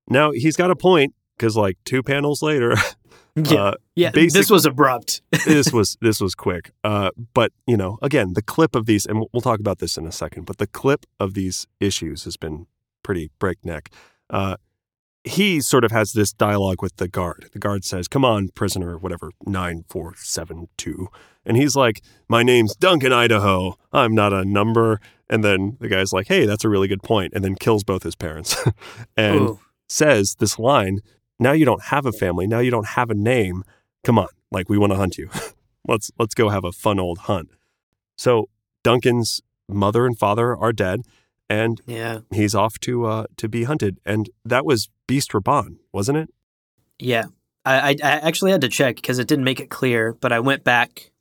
Now 0.07 0.32
he's 0.32 0.55
got 0.55 0.72
a 0.72 0.76
point 0.76 1.14
because, 1.38 1.55
like, 1.57 1.78
two 1.86 2.03
panels 2.03 2.41
later, 2.41 2.76
Yeah, 3.36 3.64
uh, 3.64 3.74
yeah. 3.96 4.12
basic- 4.12 4.34
this 4.34 4.50
was 4.50 4.66
abrupt. 4.66 5.22
this 5.46 5.74
was 5.74 5.98
this 6.02 6.22
was 6.22 6.36
quick. 6.36 6.72
Uh, 6.84 7.10
but 7.34 7.52
you 7.66 7.76
know, 7.78 7.98
again, 8.02 8.34
the 8.34 8.42
clip 8.42 8.76
of 8.76 8.86
these, 8.86 9.06
and 9.06 9.26
we'll- 9.32 9.42
talk 9.42 9.60
about 9.60 9.80
this 9.80 9.98
in 9.98 10.06
a 10.06 10.12
second. 10.12 10.46
But 10.46 10.58
the 10.58 10.68
clip 10.68 11.06
of 11.20 11.34
these 11.34 11.68
issues 11.80 12.24
has 12.26 12.38
been 12.38 12.68
pretty 13.02 13.30
breakneck. 13.40 13.90
Uh, 14.30 14.56
he 15.26 15.62
sort 15.62 15.84
of 15.84 15.92
has 15.92 16.12
this 16.14 16.34
dialogue 16.34 16.82
with 16.82 16.98
the 16.98 17.08
guard. 17.08 17.50
The 17.54 17.60
guard 17.60 17.84
says, 17.86 18.08
"Come 18.08 18.24
on, 18.26 18.50
prisoner, 18.50 18.98
whatever 18.98 19.32
nine 19.46 19.84
four 19.88 20.14
seven 20.18 20.68
two," 20.78 21.08
and 21.46 21.56
he's 21.58 21.76
like, 21.76 22.02
"My 22.28 22.44
name's 22.44 22.76
Duncan 22.76 23.14
Idaho. 23.14 23.78
I'm 23.92 24.14
not 24.14 24.34
a 24.34 24.44
number." 24.46 25.00
And 25.30 25.44
then 25.44 25.78
the 25.80 25.88
guy's 25.88 26.12
like, 26.14 26.28
"Hey, 26.28 26.46
that's 26.46 26.66
a 26.66 26.70
really 26.70 26.88
good 26.90 27.02
point," 27.04 27.34
and 27.34 27.44
then 27.44 27.56
kills 27.56 27.84
both 27.84 28.04
his 28.04 28.16
parents, 28.16 28.56
and 29.18 29.42
Ooh. 29.42 29.60
says 29.88 30.36
this 30.40 30.60
line, 30.60 31.00
"Now 31.40 31.52
you 31.52 31.66
don't 31.66 31.84
have 31.86 32.06
a 32.06 32.12
family. 32.12 32.48
Now 32.48 32.60
you 32.60 32.72
don't 32.72 32.88
have 32.90 33.10
a 33.10 33.16
name. 33.16 33.64
Come 34.04 34.20
on, 34.20 34.28
like 34.52 34.70
we 34.70 34.78
want 34.78 34.92
to 34.92 34.98
hunt 34.98 35.18
you. 35.18 35.30
let's 35.88 36.12
let's 36.20 36.34
go 36.36 36.50
have 36.50 36.64
a 36.64 36.72
fun 36.72 37.00
old 37.00 37.20
hunt." 37.20 37.50
So 38.18 38.50
Duncan's 38.84 39.42
mother 39.70 40.06
and 40.06 40.18
father 40.18 40.56
are 40.56 40.74
dead, 40.74 41.02
and 41.50 41.82
Yeah. 41.88 42.20
he's 42.32 42.54
off 42.56 42.80
to 42.82 43.06
uh 43.06 43.26
to 43.38 43.48
be 43.50 43.64
hunted. 43.64 44.00
And 44.06 44.30
that 44.46 44.66
was 44.66 44.90
Beast 45.08 45.32
Rabban, 45.32 45.78
wasn't 45.92 46.18
it? 46.18 46.30
Yeah. 47.00 47.26
I, 47.66 47.92
I, 47.92 47.96
I 48.04 48.12
actually 48.20 48.52
had 48.52 48.62
to 48.62 48.70
check 48.70 48.98
because 48.98 49.20
it 49.20 49.28
didn't 49.28 49.46
make 49.46 49.62
it 49.62 49.70
clear, 49.70 50.14
but 50.14 50.34
I 50.34 50.40
went 50.42 50.66
back 50.66 51.12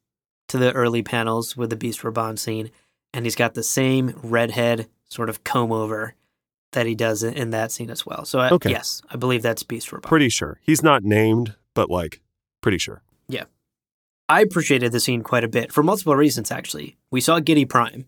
to 0.49 0.59
the 0.59 0.73
early 0.73 1.03
panels 1.03 1.57
with 1.57 1.71
the 1.71 1.77
Beast 1.77 2.01
Rabban 2.03 2.37
scene, 2.37 2.71
and 3.15 3.25
he's 3.25 3.37
got 3.37 3.55
the 3.55 3.63
same 3.63 4.19
redhead 4.25 4.89
sort 5.09 5.29
of 5.29 5.45
comb 5.45 5.71
over 5.71 6.15
that 6.73 6.87
he 6.87 6.95
does 6.95 7.23
in, 7.23 7.51
that 7.51 7.70
scene 7.73 7.91
as 7.91 8.05
well. 8.07 8.25
So, 8.25 8.39
I, 8.41 8.51
Okay. 8.51 8.70
yes, 8.70 9.03
I 9.11 9.16
believe 9.16 9.43
that's 9.43 9.62
Beast 9.62 9.91
Rabban. 9.91 10.03
Pretty 10.03 10.29
sure 10.29 10.59
he's 10.62 10.83
not 10.83 11.05
named, 11.05 11.55
but 11.75 11.91
like 11.91 12.20
pretty 12.61 12.79
sure. 12.79 13.03
Yeah. 13.29 13.45
I 14.29 14.41
appreciated 14.41 14.93
the 14.93 15.01
scene 15.01 15.23
quite 15.23 15.45
a 15.45 15.49
bit 15.49 15.73
for 15.73 15.83
multiple 15.83 16.16
reasons, 16.16 16.51
actually. 16.51 16.97
We 17.11 17.20
saw 17.20 17.41
Giedi 17.41 17.68
Prime. 17.68 18.07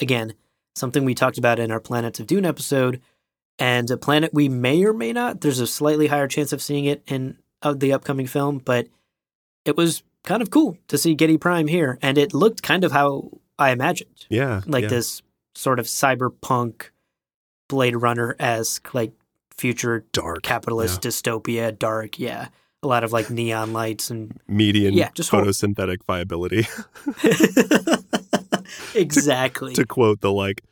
Again, 0.00 0.34
something 0.74 1.04
we 1.04 1.14
talked 1.14 1.38
about 1.38 1.58
in 1.58 1.70
our 1.70 1.80
Planets 1.80 2.18
of 2.20 2.26
Dune 2.26 2.44
episode, 2.46 3.00
and 3.58 3.90
a 3.90 3.96
planet 3.96 4.32
we 4.32 4.48
may 4.48 4.82
or 4.84 4.92
may 4.94 5.12
not, 5.12 5.42
there's 5.42 5.60
a 5.60 5.66
slightly 5.66 6.06
higher 6.08 6.26
chance 6.26 6.52
of 6.52 6.62
seeing 6.62 6.86
it 6.86 7.02
in 7.06 7.36
uh, 7.62 7.74
the 7.74 7.92
upcoming 7.92 8.26
film, 8.26 8.58
but 8.58 8.88
it 9.64 9.76
was 9.76 10.02
kind 10.24 10.40
of 10.42 10.50
cool 10.50 10.78
to 10.88 10.96
see 10.98 11.14
Giedi 11.14 11.38
Prime 11.38 11.66
here, 11.68 11.98
and 12.02 12.16
it 12.18 12.32
looked 12.34 12.62
kind 12.62 12.82
of 12.82 12.92
how 12.92 13.30
I 13.58 13.70
imagined. 13.70 14.26
Yeah, 14.30 14.62
Like 14.66 14.84
yeah. 14.84 14.88
this 14.88 15.22
sort 15.54 15.78
of 15.78 15.86
cyberpunk 15.86 16.86
Blade 17.70 17.96
Runner 17.96 18.36
esque, 18.38 18.92
like 18.92 19.12
future 19.56 20.04
dark 20.12 20.42
capitalist 20.42 21.00
dystopia, 21.00 21.76
dark, 21.78 22.18
yeah. 22.18 22.48
A 22.82 22.88
lot 22.88 23.04
of 23.04 23.12
like 23.12 23.30
neon 23.30 23.72
lights 23.72 24.10
and 24.10 24.38
median 24.48 24.94
Yeah, 24.94 25.10
just 25.14 25.30
photosynthetic 25.30 25.98
viability. 26.06 26.66
exactly. 28.94 29.72
to 29.74 29.86
quote 29.86 30.20
the 30.20 30.32
like 30.32 30.62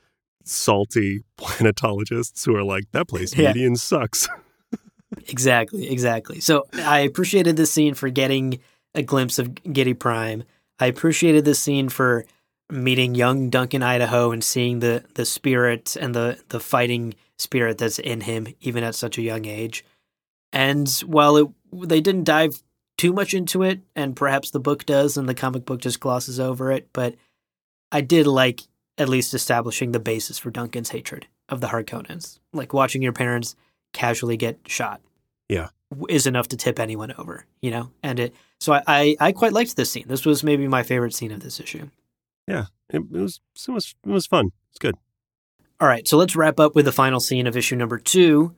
salty 0.45 1.23
planetologists 1.39 2.45
who 2.45 2.57
are 2.57 2.65
like, 2.65 2.85
that 2.93 3.09
place 3.09 3.37
Yeah. 3.37 3.49
median 3.53 3.77
sucks. 3.77 4.29
exactly, 5.29 5.89
exactly. 5.91 6.41
So 6.41 6.67
I 6.75 7.01
appreciated 7.01 7.57
this 7.57 7.71
scene 7.71 7.95
for 7.95 8.09
getting 8.09 8.59
a 8.95 9.03
glimpse 9.03 9.39
of 9.39 9.49
Giedi 9.65 9.99
Prime. 9.99 10.45
I 10.81 10.87
appreciated 10.87 11.45
this 11.45 11.59
scene 11.61 11.89
for 11.89 12.25
meeting 12.71 13.15
young 13.15 13.51
Duncan 13.51 13.83
Idaho 13.83 14.31
and 14.31 14.45
seeing 14.45 14.81
the 14.81 15.05
the 15.15 15.25
spirit 15.25 15.97
and 15.97 16.15
the 16.15 16.39
the 16.49 16.61
fighting 16.61 17.15
spirit 17.39 17.79
that's 17.79 17.99
in 17.99 18.23
him 18.23 18.49
even 18.61 18.85
at 18.85 18.95
such 18.95 19.19
a 19.19 19.23
young 19.23 19.47
age. 19.47 19.85
And 20.53 20.89
while 21.07 21.37
it 21.37 21.49
they 21.73 22.01
didn't 22.01 22.25
dive 22.25 22.63
too 22.97 23.13
much 23.13 23.33
into 23.33 23.63
it 23.63 23.81
and 23.95 24.17
perhaps 24.17 24.51
the 24.51 24.61
book 24.61 24.85
does 24.85 25.17
and 25.17 25.29
the 25.29 25.35
comic 25.35 25.65
book 25.65 25.81
just 25.81 26.01
glosses 26.01 26.41
over 26.41 26.73
it, 26.73 26.89
but 26.93 27.15
I 27.93 28.01
did 28.01 28.27
like 28.27 28.63
at 28.99 29.09
least 29.09 29.33
establishing 29.33 29.93
the 29.93 30.01
basis 30.01 30.39
for 30.39 30.51
Duncan's 30.51 30.91
hatred 30.91 31.27
of 31.49 31.61
the 31.61 31.69
Harkonnens. 31.69 32.39
Like 32.53 32.73
watching 32.73 33.01
your 33.01 33.13
parents 33.13 33.55
casually 33.93 34.37
get 34.37 34.59
shot. 34.67 35.01
Yeah. 35.49 35.69
Is 36.09 36.27
enough 36.27 36.49
to 36.49 36.57
tip 36.57 36.79
anyone 36.79 37.15
over, 37.17 37.47
you 37.63 37.71
know? 37.71 37.91
And 38.03 38.19
it 38.19 38.35
so 38.61 38.75
I, 38.75 38.83
I, 38.87 39.17
I 39.21 39.33
quite 39.33 39.53
liked 39.53 39.77
this 39.77 39.91
scene. 39.91 40.05
This 40.07 40.27
was 40.27 40.45
maybe 40.45 40.69
my 40.69 40.83
favorite 40.83 41.15
scene 41.15 41.33
of 41.33 41.41
this 41.41 41.61
issue. 41.61 41.89
It, 42.49 43.03
it 43.03 43.11
was 43.11 43.41
it 43.67 43.71
was 43.71 43.95
it 44.05 44.11
was 44.11 44.27
fun. 44.27 44.51
It's 44.71 44.79
good. 44.79 44.97
All 45.81 45.89
right, 45.89 46.09
so 46.09 46.17
let's 46.17 46.35
wrap 46.35 46.59
up 46.59 46.75
with 46.75 46.87
the 46.87 46.93
final 46.93 47.21
scene 47.21 47.47
of 47.47 47.57
issue 47.57 47.77
number 47.77 47.99
two. 47.99 48.55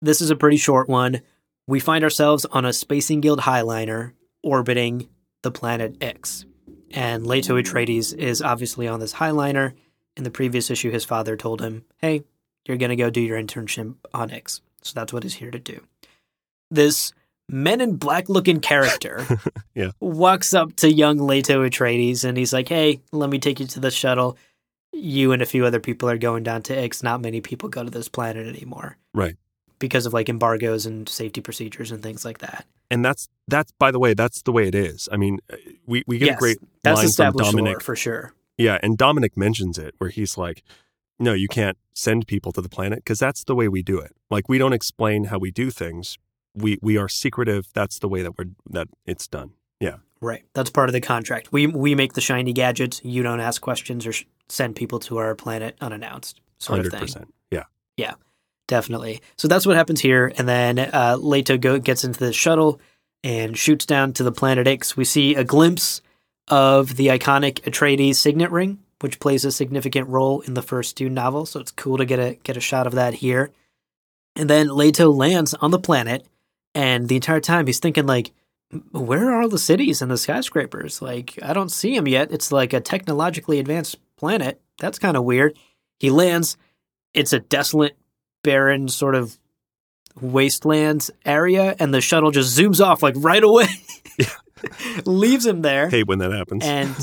This 0.00 0.20
is 0.20 0.30
a 0.30 0.36
pretty 0.36 0.56
short 0.56 0.88
one. 0.88 1.22
We 1.66 1.80
find 1.80 2.04
ourselves 2.04 2.44
on 2.46 2.64
a 2.64 2.72
Spacing 2.72 3.20
Guild 3.20 3.40
Highliner 3.40 4.12
orbiting 4.42 5.08
the 5.42 5.50
planet 5.50 5.96
Ix. 6.00 6.46
And 6.92 7.26
Leto 7.26 7.60
Atreides 7.60 8.14
is 8.14 8.40
obviously 8.40 8.86
on 8.86 9.00
this 9.00 9.14
Highliner. 9.14 9.74
In 10.16 10.24
the 10.24 10.30
previous 10.30 10.70
issue, 10.70 10.90
his 10.90 11.04
father 11.04 11.36
told 11.36 11.60
him, 11.60 11.84
hey, 11.98 12.24
you're 12.66 12.76
going 12.76 12.90
to 12.90 12.96
go 12.96 13.10
do 13.10 13.20
your 13.20 13.40
internship 13.40 13.96
on 14.14 14.30
Ix. 14.30 14.62
So 14.82 14.92
that's 14.94 15.12
what 15.12 15.22
he's 15.22 15.34
here 15.34 15.50
to 15.50 15.58
do. 15.58 15.82
This 16.70 17.12
men 17.48 17.80
in 17.80 17.96
black 17.96 18.28
looking 18.28 18.60
character 18.60 19.26
Yeah. 19.74 19.90
walks 20.00 20.52
up 20.54 20.76
to 20.76 20.92
young 20.92 21.18
Leto 21.18 21.66
Atreides 21.68 22.24
and 22.24 22.36
he's 22.36 22.52
like, 22.52 22.68
hey, 22.68 23.00
let 23.12 23.30
me 23.30 23.38
take 23.38 23.60
you 23.60 23.66
to 23.66 23.80
the 23.80 23.90
shuttle 23.90 24.36
you 24.92 25.32
and 25.32 25.42
a 25.42 25.46
few 25.46 25.64
other 25.64 25.78
people 25.80 26.08
are 26.10 26.18
going 26.18 26.42
down 26.42 26.62
to 26.62 26.76
Ix. 26.76 27.02
Not 27.02 27.20
many 27.20 27.40
people 27.40 27.68
go 27.68 27.84
to 27.84 27.90
this 27.90 28.08
planet 28.08 28.46
anymore. 28.48 28.96
Right. 29.14 29.36
Because 29.78 30.06
of 30.06 30.12
like 30.12 30.28
embargoes 30.28 30.86
and 30.86 31.08
safety 31.08 31.40
procedures 31.40 31.92
and 31.92 32.02
things 32.02 32.24
like 32.24 32.38
that. 32.38 32.64
And 32.90 33.04
that's 33.04 33.28
that's 33.46 33.70
by 33.78 33.90
the 33.90 33.98
way, 33.98 34.14
that's 34.14 34.42
the 34.42 34.50
way 34.50 34.66
it 34.66 34.74
is. 34.74 35.08
I 35.12 35.16
mean, 35.16 35.38
uh, 35.52 35.56
we 35.86 36.02
we 36.06 36.18
get 36.18 36.26
Yes, 36.26 36.36
a 36.36 36.38
great 36.40 36.58
That's 36.82 37.18
line 37.18 37.32
from 37.32 37.36
Dominic. 37.42 37.82
for 37.82 37.94
sure. 37.94 38.32
Yeah, 38.56 38.78
and 38.82 38.96
Dominic 38.98 39.36
mentions 39.36 39.78
it 39.78 39.94
where 39.98 40.10
he's 40.10 40.36
like, 40.38 40.64
"No, 41.20 41.32
you 41.34 41.46
can't 41.48 41.76
send 41.94 42.26
people 42.26 42.50
to 42.52 42.60
the 42.62 42.68
planet 42.70 43.00
because 43.00 43.18
that's 43.20 43.44
the 43.44 43.54
way 43.54 43.68
we 43.68 43.82
do 43.82 43.98
it. 44.00 44.16
Like 44.30 44.48
we 44.48 44.58
don't 44.58 44.72
explain 44.72 45.24
how 45.24 45.38
we 45.38 45.50
do 45.52 45.70
things. 45.70 46.18
We 46.60 46.78
we 46.82 46.96
are 46.96 47.08
secretive. 47.08 47.68
That's 47.74 47.98
the 47.98 48.08
way 48.08 48.22
that 48.22 48.36
we're 48.38 48.50
that 48.70 48.88
it's 49.06 49.26
done." 49.26 49.52
Yeah. 49.80 49.96
Right. 50.20 50.44
That's 50.54 50.70
part 50.70 50.88
of 50.88 50.92
the 50.92 51.00
contract. 51.00 51.52
We 51.52 51.66
we 51.66 51.94
make 51.94 52.14
the 52.14 52.20
shiny 52.20 52.52
gadgets. 52.52 53.00
You 53.04 53.22
don't 53.22 53.40
ask 53.40 53.60
questions 53.60 54.06
or 54.06 54.12
sh- 54.12 54.24
send 54.48 54.76
people 54.76 54.98
to 55.00 55.18
our 55.18 55.34
planet 55.34 55.76
unannounced. 55.80 56.40
Sort 56.58 56.80
of 56.80 56.90
thing. 56.90 57.02
100%. 57.02 57.26
Yeah. 57.50 57.64
Yeah. 57.96 58.14
Definitely. 58.66 59.20
So 59.36 59.48
that's 59.48 59.66
what 59.66 59.76
happens 59.76 60.00
here. 60.00 60.32
And 60.36 60.48
then 60.48 60.78
uh, 60.78 61.16
Leto 61.18 61.56
go, 61.56 61.78
gets 61.78 62.04
into 62.04 62.18
the 62.18 62.32
shuttle 62.32 62.80
and 63.24 63.56
shoots 63.56 63.86
down 63.86 64.12
to 64.14 64.22
the 64.22 64.32
planet 64.32 64.66
Ix. 64.66 64.96
We 64.96 65.04
see 65.04 65.34
a 65.34 65.44
glimpse 65.44 66.02
of 66.48 66.96
the 66.96 67.08
iconic 67.08 67.60
Atreides 67.62 68.16
signet 68.16 68.50
ring, 68.50 68.78
which 69.00 69.20
plays 69.20 69.44
a 69.44 69.52
significant 69.52 70.08
role 70.08 70.40
in 70.40 70.54
the 70.54 70.62
first 70.62 70.96
Dune 70.96 71.14
novel. 71.14 71.46
So 71.46 71.60
it's 71.60 71.70
cool 71.70 71.96
to 71.98 72.04
get 72.04 72.18
a 72.18 72.34
get 72.42 72.56
a 72.56 72.60
shot 72.60 72.86
of 72.86 72.94
that 72.94 73.14
here. 73.14 73.50
And 74.36 74.48
then 74.50 74.74
Leto 74.74 75.10
lands 75.10 75.54
on 75.54 75.70
the 75.70 75.78
planet, 75.78 76.26
and 76.74 77.08
the 77.08 77.16
entire 77.16 77.40
time 77.40 77.66
he's 77.66 77.78
thinking 77.80 78.06
like, 78.06 78.32
"Where 78.92 79.30
are 79.30 79.42
all 79.42 79.48
the 79.48 79.58
cities 79.58 80.00
and 80.02 80.10
the 80.10 80.16
skyscrapers? 80.18 81.00
Like, 81.02 81.38
I 81.42 81.52
don't 81.52 81.70
see 81.72 81.94
them 81.94 82.06
yet. 82.08 82.30
It's 82.32 82.52
like 82.52 82.72
a 82.72 82.80
technologically 82.80 83.58
advanced 83.58 83.96
planet. 84.16 84.60
That's 84.78 84.98
kind 84.98 85.16
of 85.16 85.24
weird." 85.24 85.56
He 85.98 86.10
lands. 86.10 86.56
It's 87.14 87.32
a 87.32 87.40
desolate 87.40 87.96
barren 88.44 88.88
sort 88.88 89.14
of 89.14 89.38
wasteland 90.20 91.10
area 91.24 91.76
and 91.78 91.92
the 91.94 92.00
shuttle 92.00 92.30
just 92.30 92.56
zooms 92.58 92.84
off 92.84 93.02
like 93.04 93.14
right 93.18 93.42
away 93.42 93.66
leaves 95.04 95.46
him 95.46 95.62
there 95.62 95.88
Hate 95.88 96.06
when 96.06 96.18
that 96.18 96.32
happens. 96.32 96.64
and 96.64 96.94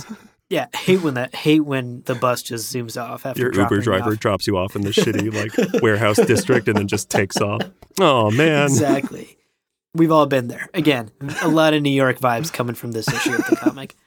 Yeah, 0.49 0.67
hate 0.75 1.01
when 1.01 1.13
that 1.15 1.33
hate 1.33 1.61
when 1.61 2.03
the 2.05 2.15
bus 2.15 2.41
just 2.41 2.73
zooms 2.73 3.01
off 3.01 3.25
after 3.25 3.41
Your 3.41 3.53
Uber 3.53 3.79
driver 3.79 4.11
off. 4.13 4.19
drops 4.19 4.47
you 4.47 4.57
off 4.57 4.75
in 4.75 4.81
the 4.81 4.89
shitty 4.91 5.33
like 5.33 5.81
warehouse 5.81 6.17
district 6.17 6.67
and 6.67 6.77
then 6.77 6.87
just 6.87 7.09
takes 7.09 7.37
off. 7.37 7.61
Oh 7.99 8.31
man. 8.31 8.63
Exactly. 8.65 9.37
We've 9.95 10.11
all 10.11 10.25
been 10.25 10.47
there. 10.47 10.69
Again, 10.73 11.11
a 11.41 11.47
lot 11.47 11.73
of 11.73 11.81
New 11.81 11.89
York 11.91 12.19
vibes 12.19 12.51
coming 12.51 12.75
from 12.75 12.91
this 12.91 13.07
issue 13.07 13.33
of 13.33 13.45
the 13.47 13.55
comic. 13.55 13.95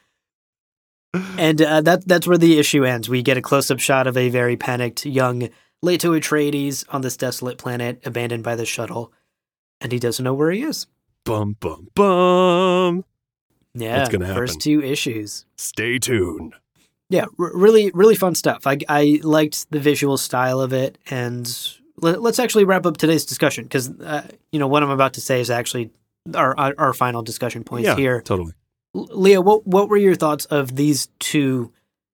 And 1.39 1.59
uh, 1.59 1.81
that 1.81 2.07
that's 2.07 2.27
where 2.27 2.37
the 2.37 2.59
issue 2.59 2.85
ends. 2.85 3.09
We 3.09 3.23
get 3.23 3.35
a 3.35 3.41
close 3.41 3.71
up 3.71 3.79
shot 3.79 4.05
of 4.05 4.15
a 4.15 4.29
very 4.29 4.55
panicked 4.55 5.07
young 5.07 5.49
Leto 5.81 6.13
Atreides 6.13 6.85
on 6.89 7.01
this 7.01 7.17
desolate 7.17 7.57
planet, 7.57 7.99
abandoned 8.05 8.43
by 8.43 8.55
the 8.55 8.65
shuttle, 8.65 9.11
and 9.81 9.91
he 9.91 9.97
doesn't 9.97 10.23
know 10.23 10.35
where 10.35 10.51
he 10.51 10.61
is. 10.61 10.85
Bum 11.25 11.55
bum 11.59 11.87
bum. 11.95 13.05
Yeah, 13.73 13.97
that's 13.97 14.09
gonna 14.09 14.27
happen? 14.27 14.39
first 14.39 14.59
two 14.59 14.83
issues. 14.83 15.45
Stay 15.57 15.97
tuned. 15.97 16.53
Yeah, 17.09 17.25
r- 17.39 17.51
really, 17.55 17.89
really 17.95 18.15
fun 18.15 18.35
stuff. 18.35 18.67
I 18.67 18.77
I 18.87 19.19
liked 19.23 19.71
the 19.71 19.79
visual 19.79 20.17
style 20.17 20.59
of 20.59 20.73
it, 20.73 20.99
and 21.09 21.47
let, 22.01 22.19
us 22.19 22.39
actually 22.39 22.65
wrap 22.65 22.85
up 22.85 22.97
today's 22.97 23.25
discussion 23.25 23.65
because 23.65 23.89
uh, 24.01 24.27
you 24.51 24.59
know 24.59 24.67
what 24.67 24.83
I'm 24.83 24.89
about 24.89 25.13
to 25.13 25.21
say 25.21 25.39
is 25.39 25.49
actually 25.49 25.91
our 26.35 26.57
our, 26.57 26.75
our 26.77 26.93
final 26.93 27.21
discussion 27.21 27.63
points 27.63 27.87
yeah, 27.87 27.95
here. 27.95 28.21
totally. 28.21 28.53
Leah, 28.93 29.41
what 29.41 29.67
what 29.67 29.89
were 29.89 29.97
your 29.97 30.15
thoughts 30.15 30.45
of 30.45 30.75
these 30.75 31.09
two 31.19 31.71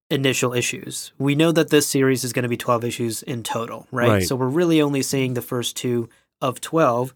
initial 0.09 0.53
issues? 0.53 1.13
We 1.17 1.35
know 1.35 1.51
that 1.51 1.69
this 1.69 1.87
series 1.87 2.23
is 2.23 2.33
going 2.33 2.43
to 2.43 2.49
be 2.49 2.57
12 2.57 2.83
issues 2.83 3.23
in 3.23 3.43
total, 3.43 3.87
right? 3.91 4.09
Right. 4.09 4.23
So 4.23 4.35
we're 4.35 4.47
really 4.47 4.81
only 4.81 5.01
seeing 5.01 5.33
the 5.33 5.41
first 5.41 5.75
two 5.75 6.09
of 6.41 6.61
12. 6.61 7.13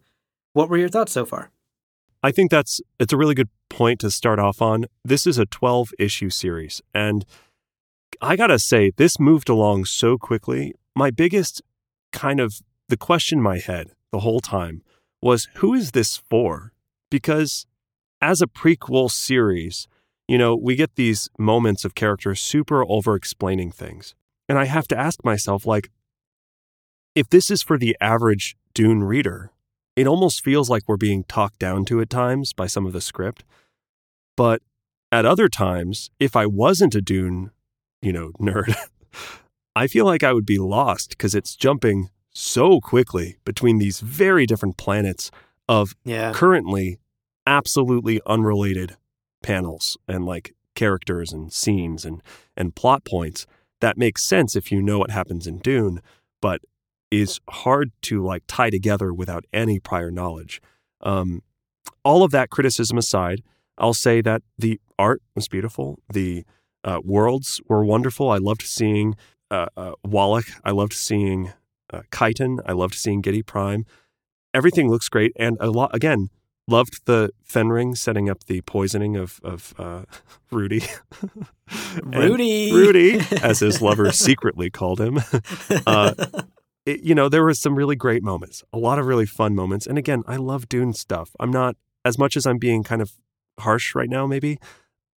What 0.53 0.69
were 0.69 0.77
your 0.77 0.89
thoughts 0.89 1.11
so 1.11 1.25
far? 1.25 1.51
I 2.23 2.31
think 2.31 2.51
that's 2.51 2.81
it's 2.99 3.13
a 3.13 3.17
really 3.17 3.35
good 3.35 3.49
point 3.69 3.99
to 4.01 4.11
start 4.11 4.39
off 4.39 4.61
on. 4.61 4.85
This 5.05 5.27
is 5.27 5.37
a 5.37 5.45
12 5.45 5.91
issue 5.99 6.29
series 6.29 6.81
and 6.93 7.25
I 8.21 8.35
got 8.35 8.47
to 8.47 8.59
say 8.59 8.91
this 8.97 9.19
moved 9.19 9.49
along 9.49 9.85
so 9.85 10.17
quickly. 10.17 10.73
My 10.95 11.11
biggest 11.11 11.61
kind 12.11 12.39
of 12.39 12.61
the 12.87 12.97
question 12.97 13.39
in 13.39 13.43
my 13.43 13.59
head 13.59 13.91
the 14.11 14.19
whole 14.19 14.39
time 14.39 14.81
was 15.21 15.47
who 15.55 15.73
is 15.73 15.91
this 15.91 16.17
for? 16.29 16.73
Because 17.09 17.65
as 18.21 18.41
a 18.41 18.47
prequel 18.47 19.09
series, 19.09 19.87
you 20.27 20.37
know, 20.37 20.55
we 20.55 20.75
get 20.75 20.95
these 20.95 21.29
moments 21.37 21.85
of 21.85 21.95
characters 21.95 22.39
super 22.39 22.83
over 22.87 23.15
explaining 23.15 23.71
things. 23.71 24.15
And 24.47 24.57
I 24.57 24.65
have 24.65 24.87
to 24.89 24.97
ask 24.97 25.23
myself 25.23 25.65
like 25.65 25.89
if 27.15 27.29
this 27.29 27.51
is 27.51 27.61
for 27.61 27.77
the 27.77 27.97
average 27.99 28.55
Dune 28.73 29.03
reader, 29.03 29.51
it 29.95 30.07
almost 30.07 30.43
feels 30.43 30.69
like 30.69 30.83
we're 30.87 30.97
being 30.97 31.23
talked 31.23 31.59
down 31.59 31.85
to 31.85 31.99
at 31.99 32.09
times 32.09 32.53
by 32.53 32.67
some 32.67 32.85
of 32.85 32.93
the 32.93 33.01
script. 33.01 33.43
But 34.37 34.61
at 35.11 35.25
other 35.25 35.49
times, 35.49 36.09
if 36.19 36.35
I 36.35 36.45
wasn't 36.45 36.95
a 36.95 37.01
Dune, 37.01 37.51
you 38.01 38.13
know, 38.13 38.31
nerd, 38.39 38.73
I 39.75 39.87
feel 39.87 40.05
like 40.05 40.23
I 40.23 40.33
would 40.33 40.45
be 40.45 40.57
lost 40.57 41.11
because 41.11 41.35
it's 41.35 41.55
jumping 41.55 42.09
so 42.31 42.79
quickly 42.79 43.37
between 43.45 43.77
these 43.79 43.99
very 43.99 44.45
different 44.45 44.77
planets 44.77 45.31
of 45.67 45.95
Yeah. 46.03 46.31
currently 46.33 46.99
absolutely 47.47 48.21
unrelated 48.25 48.97
panels 49.41 49.97
and 50.07 50.25
like 50.25 50.53
characters 50.75 51.31
and 51.33 51.51
scenes 51.51 52.05
and 52.05 52.21
and 52.55 52.75
plot 52.75 53.03
points 53.03 53.45
that 53.81 53.97
makes 53.97 54.23
sense 54.23 54.55
if 54.55 54.71
you 54.71 54.81
know 54.81 54.99
what 54.99 55.09
happens 55.11 55.47
in 55.47 55.59
Dune, 55.59 56.01
but 56.41 56.61
is 57.11 57.39
hard 57.49 57.91
to 58.03 58.23
like 58.23 58.43
tie 58.47 58.69
together 58.69 59.13
without 59.13 59.45
any 59.53 59.79
prior 59.79 60.11
knowledge. 60.11 60.61
Um, 61.01 61.41
all 62.03 62.23
of 62.23 62.31
that 62.31 62.49
criticism 62.49 62.97
aside, 62.97 63.41
I'll 63.77 63.93
say 63.93 64.21
that 64.21 64.41
the 64.57 64.79
art 64.99 65.21
was 65.33 65.47
beautiful. 65.47 65.97
The 66.11 66.43
uh, 66.83 66.99
worlds 67.03 67.61
were 67.69 67.83
wonderful. 67.85 68.29
I 68.29 68.37
loved 68.37 68.63
seeing 68.63 69.15
uh, 69.51 69.67
uh, 69.75 69.91
Wallach. 70.03 70.47
I 70.63 70.71
loved 70.71 70.93
seeing 70.93 71.53
uh. 71.91 72.01
I 72.21 72.71
loved 72.73 72.95
seeing 72.95 73.21
Giedi 73.21 73.45
Prime. 73.45 73.85
Everything 74.53 74.89
looks 74.89 75.09
great, 75.09 75.31
and 75.35 75.57
a 75.59 75.69
lot 75.69 75.93
again. 75.93 76.29
Loved 76.67 77.05
the 77.05 77.31
Fenring 77.43 77.97
setting 77.97 78.29
up 78.29 78.43
the 78.43 78.61
poisoning 78.61 79.15
of 79.15 79.39
of 79.43 79.73
uh, 79.79 80.03
Rudy. 80.51 80.83
Rudy. 82.03 82.71
Rudy, 82.71 83.21
as 83.41 83.59
his 83.59 83.81
lover 83.81 84.11
secretly 84.11 84.69
called 84.69 85.01
him. 85.01 85.19
Uh, 85.87 86.13
it, 86.85 87.03
you 87.03 87.13
know, 87.13 87.29
there 87.29 87.43
were 87.43 87.53
some 87.53 87.75
really 87.75 87.95
great 87.95 88.23
moments, 88.23 88.63
a 88.73 88.77
lot 88.77 88.99
of 88.99 89.05
really 89.05 89.25
fun 89.25 89.55
moments. 89.55 89.85
And 89.85 89.97
again, 89.97 90.23
I 90.27 90.37
love 90.37 90.69
Dune 90.69 90.93
stuff. 90.93 91.35
I'm 91.39 91.51
not, 91.51 91.75
as 92.05 92.17
much 92.17 92.35
as 92.37 92.45
I'm 92.45 92.57
being 92.57 92.83
kind 92.83 93.01
of 93.01 93.11
harsh 93.59 93.93
right 93.95 94.09
now, 94.09 94.25
maybe, 94.25 94.59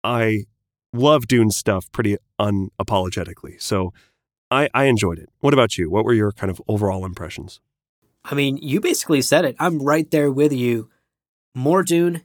I 0.02 0.46
love 0.92 1.28
Dune 1.28 1.50
stuff 1.50 1.90
pretty 1.92 2.16
unapologetically. 2.40 3.60
So 3.60 3.92
I, 4.50 4.68
I 4.74 4.84
enjoyed 4.84 5.18
it. 5.18 5.28
What 5.40 5.54
about 5.54 5.78
you? 5.78 5.90
What 5.90 6.04
were 6.04 6.12
your 6.14 6.32
kind 6.32 6.50
of 6.50 6.60
overall 6.68 7.04
impressions? 7.04 7.60
I 8.24 8.34
mean, 8.34 8.58
you 8.58 8.80
basically 8.80 9.22
said 9.22 9.44
it. 9.44 9.56
I'm 9.58 9.80
right 9.82 10.10
there 10.10 10.30
with 10.30 10.52
you. 10.52 10.90
More 11.54 11.82
Dune 11.82 12.22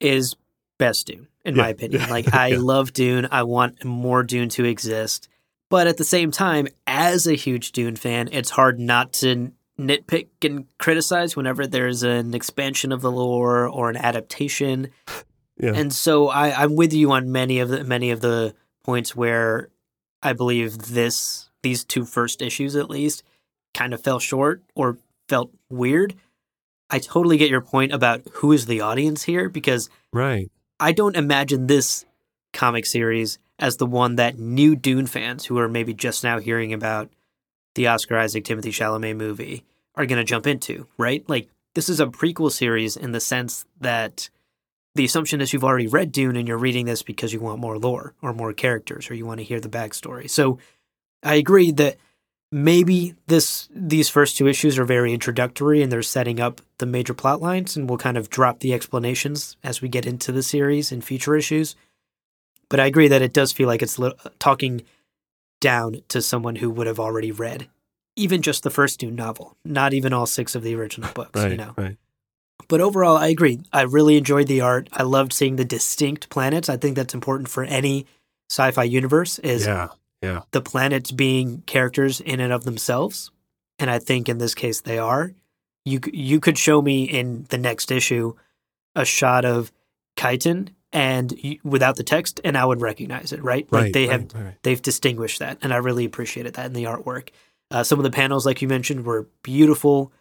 is 0.00 0.34
best 0.78 1.06
Dune, 1.06 1.28
in 1.44 1.56
my 1.56 1.68
opinion. 1.68 2.02
Like, 2.10 2.32
I 2.34 2.48
Yeah. 2.48 2.58
love 2.60 2.92
Dune. 2.92 3.28
I 3.30 3.42
want 3.42 3.84
more 3.84 4.22
Dune 4.22 4.48
to 4.50 4.64
exist. 4.64 5.28
But 5.68 5.86
at 5.86 5.98
the 5.98 6.04
same 6.04 6.30
time, 6.30 6.68
as 6.86 7.26
a 7.26 7.34
huge 7.34 7.72
Dune 7.72 7.96
fan, 7.96 8.28
it's 8.32 8.50
hard 8.50 8.80
not 8.80 9.12
to 9.14 9.52
nitpick 9.78 10.28
and 10.42 10.66
criticize 10.78 11.36
whenever 11.36 11.66
there's 11.66 12.02
an 12.02 12.34
expansion 12.34 12.92
of 12.92 13.00
the 13.02 13.10
lore 13.12 13.66
or 13.68 13.90
an 13.90 13.96
adaptation. 13.96 14.88
Yeah. 15.62 15.72
And 15.74 15.92
so 15.92 16.28
I, 16.28 16.62
I'm 16.62 16.74
with 16.74 16.94
you 16.94 17.12
on 17.12 17.32
many 17.32 17.58
of 17.58 17.68
the 17.68 17.84
many 17.84 18.12
of 18.12 18.22
the 18.22 18.54
points 18.82 19.14
where 19.14 19.68
I 20.22 20.32
believe 20.32 20.78
this 20.94 21.48
these 21.62 21.84
two 21.84 22.04
first 22.04 22.40
issues 22.40 22.76
at 22.76 22.90
least 22.90 23.22
kind 23.74 23.92
of 23.92 24.02
fell 24.02 24.18
short 24.18 24.62
or 24.74 24.98
felt 25.28 25.50
weird. 25.68 26.14
I 26.88 26.98
totally 26.98 27.36
get 27.36 27.50
your 27.50 27.60
point 27.60 27.92
about 27.92 28.22
who 28.34 28.52
is 28.52 28.66
the 28.66 28.80
audience 28.80 29.24
here 29.24 29.48
because 29.48 29.88
Right. 30.12 30.50
I 30.78 30.92
don't 30.92 31.16
imagine 31.16 31.66
this 31.66 32.04
comic 32.52 32.86
series 32.86 33.38
as 33.58 33.76
the 33.76 33.86
one 33.86 34.16
that 34.16 34.38
new 34.38 34.74
Dune 34.74 35.06
fans 35.06 35.44
who 35.44 35.58
are 35.58 35.68
maybe 35.68 35.94
just 35.94 36.24
now 36.24 36.38
hearing 36.38 36.72
about 36.72 37.10
the 37.74 37.86
Oscar 37.86 38.18
Isaac 38.18 38.44
Timothée 38.44 38.72
Chalamet 38.72 39.16
movie 39.16 39.64
are 39.94 40.06
going 40.06 40.18
to 40.18 40.24
jump 40.24 40.46
into, 40.46 40.86
right? 40.96 41.28
Like 41.28 41.48
this 41.74 41.88
is 41.88 42.00
a 42.00 42.06
prequel 42.06 42.50
series 42.50 42.96
in 42.96 43.12
the 43.12 43.20
sense 43.20 43.64
that 43.80 44.30
the 44.94 45.04
assumption 45.04 45.40
is 45.40 45.52
you've 45.52 45.64
already 45.64 45.86
read 45.86 46.12
Dune 46.12 46.36
and 46.36 46.48
you're 46.48 46.58
reading 46.58 46.86
this 46.86 47.02
because 47.02 47.32
you 47.32 47.40
want 47.40 47.60
more 47.60 47.78
lore 47.78 48.14
or 48.22 48.32
more 48.32 48.52
characters 48.52 49.10
or 49.10 49.14
you 49.14 49.24
want 49.24 49.38
to 49.38 49.44
hear 49.44 49.60
the 49.60 49.68
backstory. 49.68 50.28
So 50.28 50.58
I 51.22 51.34
agree 51.36 51.70
that 51.72 51.96
maybe 52.52 53.14
this 53.28 53.68
these 53.72 54.08
first 54.08 54.36
two 54.36 54.48
issues 54.48 54.78
are 54.78 54.84
very 54.84 55.12
introductory 55.14 55.82
and 55.82 55.92
they're 55.92 56.02
setting 56.02 56.40
up 56.40 56.60
the 56.78 56.86
major 56.86 57.14
plot 57.14 57.40
lines 57.40 57.76
and 57.76 57.88
we'll 57.88 57.98
kind 57.98 58.16
of 58.16 58.28
drop 58.30 58.58
the 58.60 58.72
explanations 58.74 59.56
as 59.62 59.80
we 59.80 59.88
get 59.88 60.06
into 60.06 60.32
the 60.32 60.42
series 60.42 60.90
in 60.90 61.00
future 61.00 61.36
issues. 61.36 61.76
But 62.68 62.80
I 62.80 62.86
agree 62.86 63.08
that 63.08 63.22
it 63.22 63.32
does 63.32 63.52
feel 63.52 63.68
like 63.68 63.82
it's 63.82 63.98
li- 63.98 64.14
talking 64.40 64.82
down 65.60 66.02
to 66.08 66.20
someone 66.22 66.56
who 66.56 66.70
would 66.70 66.86
have 66.88 66.98
already 67.00 67.30
read 67.30 67.68
even 68.16 68.42
just 68.42 68.64
the 68.64 68.70
first 68.70 68.98
Dune 69.00 69.14
novel, 69.14 69.56
not 69.64 69.94
even 69.94 70.12
all 70.12 70.26
six 70.26 70.54
of 70.54 70.62
the 70.62 70.74
original 70.74 71.10
books, 71.12 71.40
Right. 71.40 71.52
you 71.52 71.56
know. 71.56 71.74
Right. 71.76 71.96
But 72.68 72.80
overall, 72.80 73.16
I 73.16 73.28
agree. 73.28 73.60
I 73.72 73.82
really 73.82 74.16
enjoyed 74.16 74.46
the 74.46 74.60
art. 74.60 74.88
I 74.92 75.02
loved 75.02 75.32
seeing 75.32 75.56
the 75.56 75.64
distinct 75.64 76.28
planets. 76.30 76.68
I 76.68 76.76
think 76.76 76.96
that's 76.96 77.14
important 77.14 77.48
for 77.48 77.64
any 77.64 78.06
sci-fi 78.50 78.84
universe 78.84 79.38
is 79.40 79.66
Yeah. 79.66 79.88
Yeah. 80.22 80.42
the 80.50 80.60
planets 80.60 81.10
being 81.12 81.62
characters 81.66 82.20
in 82.20 82.40
and 82.40 82.52
of 82.52 82.64
themselves. 82.64 83.30
And 83.78 83.90
I 83.90 83.98
think 83.98 84.28
in 84.28 84.38
this 84.38 84.54
case 84.54 84.80
they 84.80 84.98
are. 84.98 85.32
You 85.84 86.00
you 86.12 86.40
could 86.40 86.58
show 86.58 86.82
me 86.82 87.04
in 87.04 87.46
the 87.48 87.56
next 87.58 87.90
issue 87.90 88.34
a 88.94 89.04
shot 89.04 89.44
of 89.46 89.72
Kaitain 90.16 90.68
and 90.92 91.32
y- 91.42 91.58
without 91.64 91.96
the 91.96 92.02
text 92.02 92.40
and 92.44 92.58
I 92.58 92.64
would 92.66 92.80
recognize 92.82 93.32
it, 93.32 93.42
right? 93.42 93.66
Like 93.72 93.82
Right. 93.84 93.92
they 93.92 94.08
right, 94.08 94.12
have 94.20 94.34
right. 94.34 94.54
they've 94.62 94.82
distinguished 94.82 95.38
that 95.38 95.58
and 95.62 95.72
I 95.72 95.76
really 95.78 96.04
appreciated 96.04 96.54
that 96.54 96.66
in 96.66 96.72
the 96.74 96.84
artwork. 96.84 97.28
Uh, 97.70 97.82
some 97.84 97.98
of 97.98 98.02
the 98.02 98.10
panels 98.10 98.44
like 98.44 98.60
you 98.60 98.68
mentioned 98.68 99.06
were 99.06 99.28
beautiful. 99.42 100.12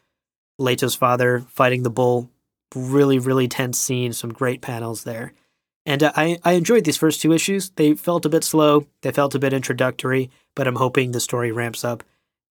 Leto's 0.60 0.96
father 0.96 1.46
fighting 1.50 1.84
the 1.84 1.90
bull, 1.90 2.30
really 2.76 3.20
really 3.20 3.48
tense 3.48 3.80
scene, 3.80 4.14
some 4.14 4.32
great 4.32 4.62
panels 4.62 5.04
there. 5.04 5.34
And 5.86 6.04
uh, 6.04 6.12
I, 6.16 6.38
I 6.44 6.52
enjoyed 6.54 6.84
these 6.84 6.98
first 6.98 7.22
two 7.22 7.34
issues. 7.34 7.72
They 7.72 7.94
felt 7.96 8.26
a 8.26 8.30
bit 8.30 8.44
slow, 8.44 8.86
they 9.02 9.12
felt 9.12 9.34
a 9.34 9.40
bit 9.40 9.54
introductory, 9.54 10.30
but 10.56 10.68
I'm 10.68 10.76
hoping 10.76 11.12
the 11.12 11.20
story 11.20 11.52
ramps 11.52 11.84
up 11.84 12.04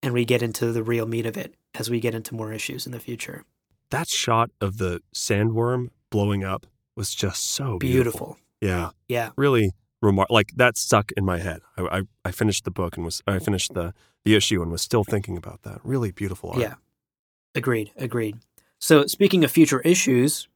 and 0.03 0.15
we 0.15 0.25
get 0.25 0.43
into 0.43 0.73
the 0.73 0.83
real 0.83 1.07
meat 1.07 1.27
of 1.27 1.37
it 1.37 1.55
as 1.75 1.91
we 1.91 2.01
get 2.01 2.15
into 2.15 2.35
more 2.35 2.53
issues 2.53 2.87
in 2.87 2.93
the 2.93 3.01
future. 3.01 3.45
That 3.91 4.09
shot 4.09 4.51
of 4.61 4.79
the 4.79 5.03
sandworm 5.15 5.91
blowing 6.11 6.45
up 6.45 6.67
was 6.97 7.15
just 7.15 7.45
so 7.51 7.79
beautiful. 7.79 8.37
Beautiful. 8.37 8.39
Yeah. 8.61 8.91
Yeah. 9.09 9.31
really 9.37 9.73
remar 10.03 10.27
like 10.31 10.53
that 10.57 10.77
stuck 10.77 11.13
in 11.13 11.25
my 11.25 11.39
head. 11.39 11.61
I, 11.77 11.99
I, 11.99 12.03
I 12.25 12.31
finished 12.31 12.65
the 12.65 12.71
book 12.71 12.97
and 12.97 13.05
was 13.05 13.23
I 13.27 13.39
finished 13.39 13.75
the 13.75 13.95
the 14.25 14.35
issue 14.35 14.63
and 14.63 14.71
was 14.71 14.83
still 14.83 15.05
thinking 15.05 15.37
about 15.37 15.63
that. 15.63 15.81
Really 15.85 16.11
beautiful 16.11 16.51
art. 16.51 16.61
Yeah. 16.61 16.75
Agreed. 17.55 17.93
Agreed. 17.97 18.39
So, 18.79 19.07
speaking 19.07 19.45
of 19.45 19.51
future 19.51 19.81
issues, 19.81 20.49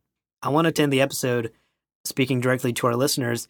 I 0.43 0.49
want 0.49 0.75
to 0.75 0.83
end 0.83 0.93
the 0.93 1.01
episode 1.01 1.53
speaking 2.05 2.41
directly 2.41 2.73
to 2.75 2.87
our 2.87 2.97
listeners. 2.97 3.49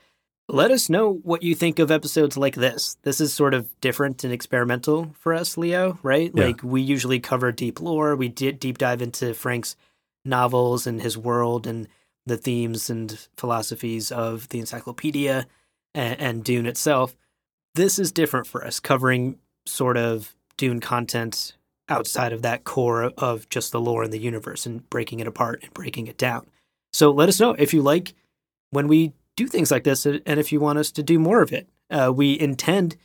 Let 0.49 0.71
us 0.71 0.91
know 0.91 1.15
what 1.23 1.43
you 1.43 1.55
think 1.55 1.79
of 1.79 1.91
episodes 1.91 2.37
like 2.37 2.55
this. 2.55 2.97
This 3.03 3.21
is 3.21 3.33
sort 3.33 3.55
of 3.55 3.69
different 3.81 4.25
and 4.25 4.33
experimental 4.33 5.15
for 5.19 5.33
us, 5.35 5.57
Leo, 5.57 5.99
right? 6.03 6.31
Yeah. 6.35 6.47
Like 6.47 6.63
we 6.63 6.83
usually 6.83 7.21
cover 7.21 7.53
deep 7.53 7.81
lore. 7.81 8.17
We 8.17 8.29
did 8.29 8.59
deep 8.59 8.79
dive 8.79 9.01
into 9.01 9.35
Frank's 9.35 9.77
novels 10.25 10.87
and 10.87 11.01
his 11.01 11.17
world 11.17 11.67
and 11.67 11.89
the 12.27 12.37
themes 12.37 12.91
and 12.91 13.27
philosophies 13.37 14.13
of 14.13 14.49
the 14.49 14.59
encyclopedia 14.59 15.47
and, 15.95 16.21
and 16.21 16.45
Dune 16.45 16.67
itself. 16.67 17.17
This 17.75 17.99
is 17.99 18.13
different 18.13 18.47
for 18.47 18.65
us, 18.65 18.81
covering 18.81 19.39
sort 19.67 19.97
of 19.97 20.35
Dune 20.57 20.81
content 20.81 21.55
outside 21.93 22.33
of 22.33 22.43
that 22.43 22.65
core 22.65 23.13
of 23.17 23.49
just 23.49 23.71
the 23.73 23.81
lore 23.81 24.03
and 24.03 24.13
the 24.13 24.19
universe 24.19 24.67
and 24.67 24.89
breaking 24.91 25.21
it 25.21 25.27
apart 25.27 25.61
and 25.63 25.73
breaking 25.75 26.07
it 26.09 26.17
down. 26.19 26.47
So 26.93 27.11
let 27.11 27.29
us 27.29 27.39
know 27.41 27.53
if 27.59 27.73
you 27.75 27.83
like 27.83 28.15
when 28.71 28.89
we 28.89 29.13
do 29.37 29.47
things 29.47 29.71
like 29.71 29.85
this 29.85 30.05
and 30.07 30.21
if 30.27 30.51
you 30.53 30.59
want 30.61 30.79
us 30.79 30.91
to 30.93 31.03
do 31.03 31.19
more 31.19 31.43
of 31.43 31.53
it. 31.53 31.69
Uh, 31.91 32.13
we 32.15 32.39
intend 32.41 32.97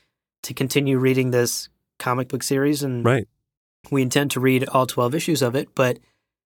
to 0.44 0.54
continue 0.54 0.98
reading 0.98 1.32
this 1.32 1.70
comic 2.00 2.28
book 2.30 2.44
series 2.44 2.84
and 2.84 3.04
Right. 3.06 3.28
we 3.92 4.02
intend 4.02 4.32
to 4.32 4.40
read 4.40 4.68
all 4.70 4.86
12 4.86 5.14
issues 5.16 5.42
of 5.42 5.56
it. 5.56 5.68
But 5.76 6.00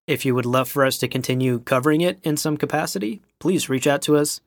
if 0.07 0.25
you 0.25 0.33
would 0.35 0.45
love 0.45 0.67
for 0.69 0.83
us 0.85 0.97
to 0.99 1.07
continue 1.07 1.59
covering 1.59 2.01
it 2.01 2.19
in 2.23 2.37
some 2.37 2.57
capacity, 2.57 3.21
please 3.39 3.69
reach 3.69 3.85
out 3.87 4.01
to 4.03 4.17
us, 4.17 4.41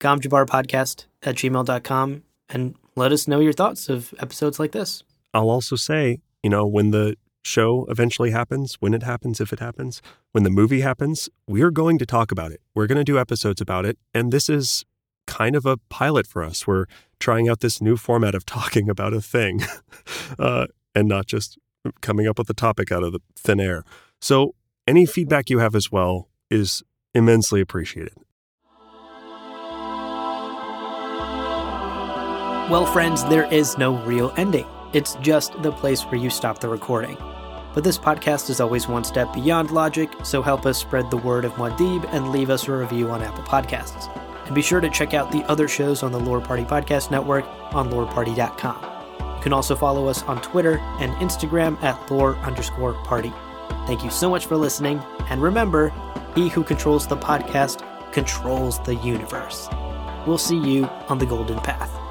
gomjabbarpodcast 0.00 1.06
at 1.22 1.36
gmail.com, 1.36 2.22
and 2.48 2.74
let 2.96 3.12
us 3.12 3.26
know 3.28 3.40
your 3.40 3.52
thoughts 3.52 3.88
of 3.88 4.14
episodes 4.18 4.58
like 4.58 4.72
this. 4.72 5.02
I'll 5.32 5.50
also 5.50 5.76
say, 5.76 6.20
you 6.42 6.50
know, 6.50 6.66
when 6.66 6.90
the 6.90 7.16
show 7.44 7.86
eventually 7.88 8.30
happens, 8.30 8.74
when 8.80 8.94
it 8.94 9.02
happens, 9.02 9.40
if 9.40 9.52
it 9.52 9.60
happens, 9.60 10.02
when 10.32 10.44
the 10.44 10.50
movie 10.50 10.80
happens, 10.80 11.28
we're 11.46 11.70
going 11.70 11.98
to 11.98 12.06
talk 12.06 12.32
about 12.32 12.50
it. 12.50 12.60
We're 12.74 12.86
going 12.86 12.98
to 12.98 13.04
do 13.04 13.18
episodes 13.18 13.60
about 13.60 13.84
it. 13.84 13.98
And 14.12 14.32
this 14.32 14.48
is 14.48 14.84
kind 15.26 15.54
of 15.54 15.66
a 15.66 15.76
pilot 15.88 16.26
for 16.26 16.42
us. 16.42 16.66
We're 16.66 16.86
trying 17.20 17.48
out 17.48 17.60
this 17.60 17.80
new 17.80 17.96
format 17.96 18.34
of 18.34 18.44
talking 18.46 18.88
about 18.88 19.12
a 19.12 19.20
thing 19.20 19.62
uh, 20.38 20.66
and 20.94 21.08
not 21.08 21.26
just 21.26 21.58
coming 22.00 22.26
up 22.26 22.38
with 22.38 22.48
a 22.50 22.54
topic 22.54 22.90
out 22.90 23.02
of 23.02 23.12
the 23.12 23.20
thin 23.36 23.60
air. 23.60 23.84
So, 24.20 24.54
any 24.86 25.06
feedback 25.06 25.48
you 25.48 25.60
have 25.60 25.74
as 25.74 25.90
well 25.90 26.28
is 26.50 26.82
immensely 27.14 27.60
appreciated. 27.60 28.14
Well, 32.70 32.86
friends, 32.86 33.24
there 33.24 33.50
is 33.52 33.78
no 33.78 33.96
real 34.04 34.32
ending. 34.36 34.66
It's 34.92 35.16
just 35.16 35.60
the 35.62 35.72
place 35.72 36.02
where 36.02 36.20
you 36.20 36.30
stop 36.30 36.60
the 36.60 36.68
recording. 36.68 37.16
But 37.74 37.82
this 37.82 37.98
podcast 37.98 38.50
is 38.50 38.60
always 38.60 38.86
one 38.86 39.02
step 39.02 39.32
beyond 39.34 39.72
logic, 39.72 40.12
so 40.22 40.42
help 40.42 40.64
us 40.64 40.78
spread 40.78 41.10
the 41.10 41.16
word 41.16 41.44
of 41.44 41.52
Muad'Dib 41.54 42.08
and 42.12 42.30
leave 42.30 42.48
us 42.48 42.68
a 42.68 42.72
review 42.72 43.10
on 43.10 43.20
Apple 43.20 43.42
Podcasts. 43.42 44.08
And 44.46 44.54
be 44.54 44.62
sure 44.62 44.80
to 44.80 44.88
check 44.88 45.12
out 45.12 45.32
the 45.32 45.42
other 45.50 45.66
shows 45.66 46.02
on 46.02 46.12
the 46.12 46.20
Lore 46.20 46.40
Party 46.40 46.64
Podcast 46.64 47.10
Network 47.10 47.44
on 47.74 47.90
loreparty.com. 47.90 49.36
You 49.36 49.42
can 49.42 49.52
also 49.52 49.74
follow 49.74 50.06
us 50.06 50.22
on 50.22 50.40
Twitter 50.40 50.78
and 51.00 51.12
Instagram 51.14 51.82
at 51.82 52.10
lore 52.10 52.36
underscore 52.36 52.94
party. 53.04 53.32
Thank 53.86 54.04
you 54.04 54.10
so 54.10 54.30
much 54.30 54.46
for 54.46 54.56
listening, 54.56 55.02
and 55.28 55.42
remember, 55.42 55.92
he 56.34 56.48
who 56.48 56.62
controls 56.62 57.06
the 57.06 57.16
podcast 57.16 57.82
controls 58.12 58.78
the 58.84 58.94
universe. 58.96 59.68
We'll 60.26 60.38
see 60.38 60.58
you 60.58 60.84
on 61.08 61.18
the 61.18 61.26
Golden 61.26 61.58
Path. 61.58 62.03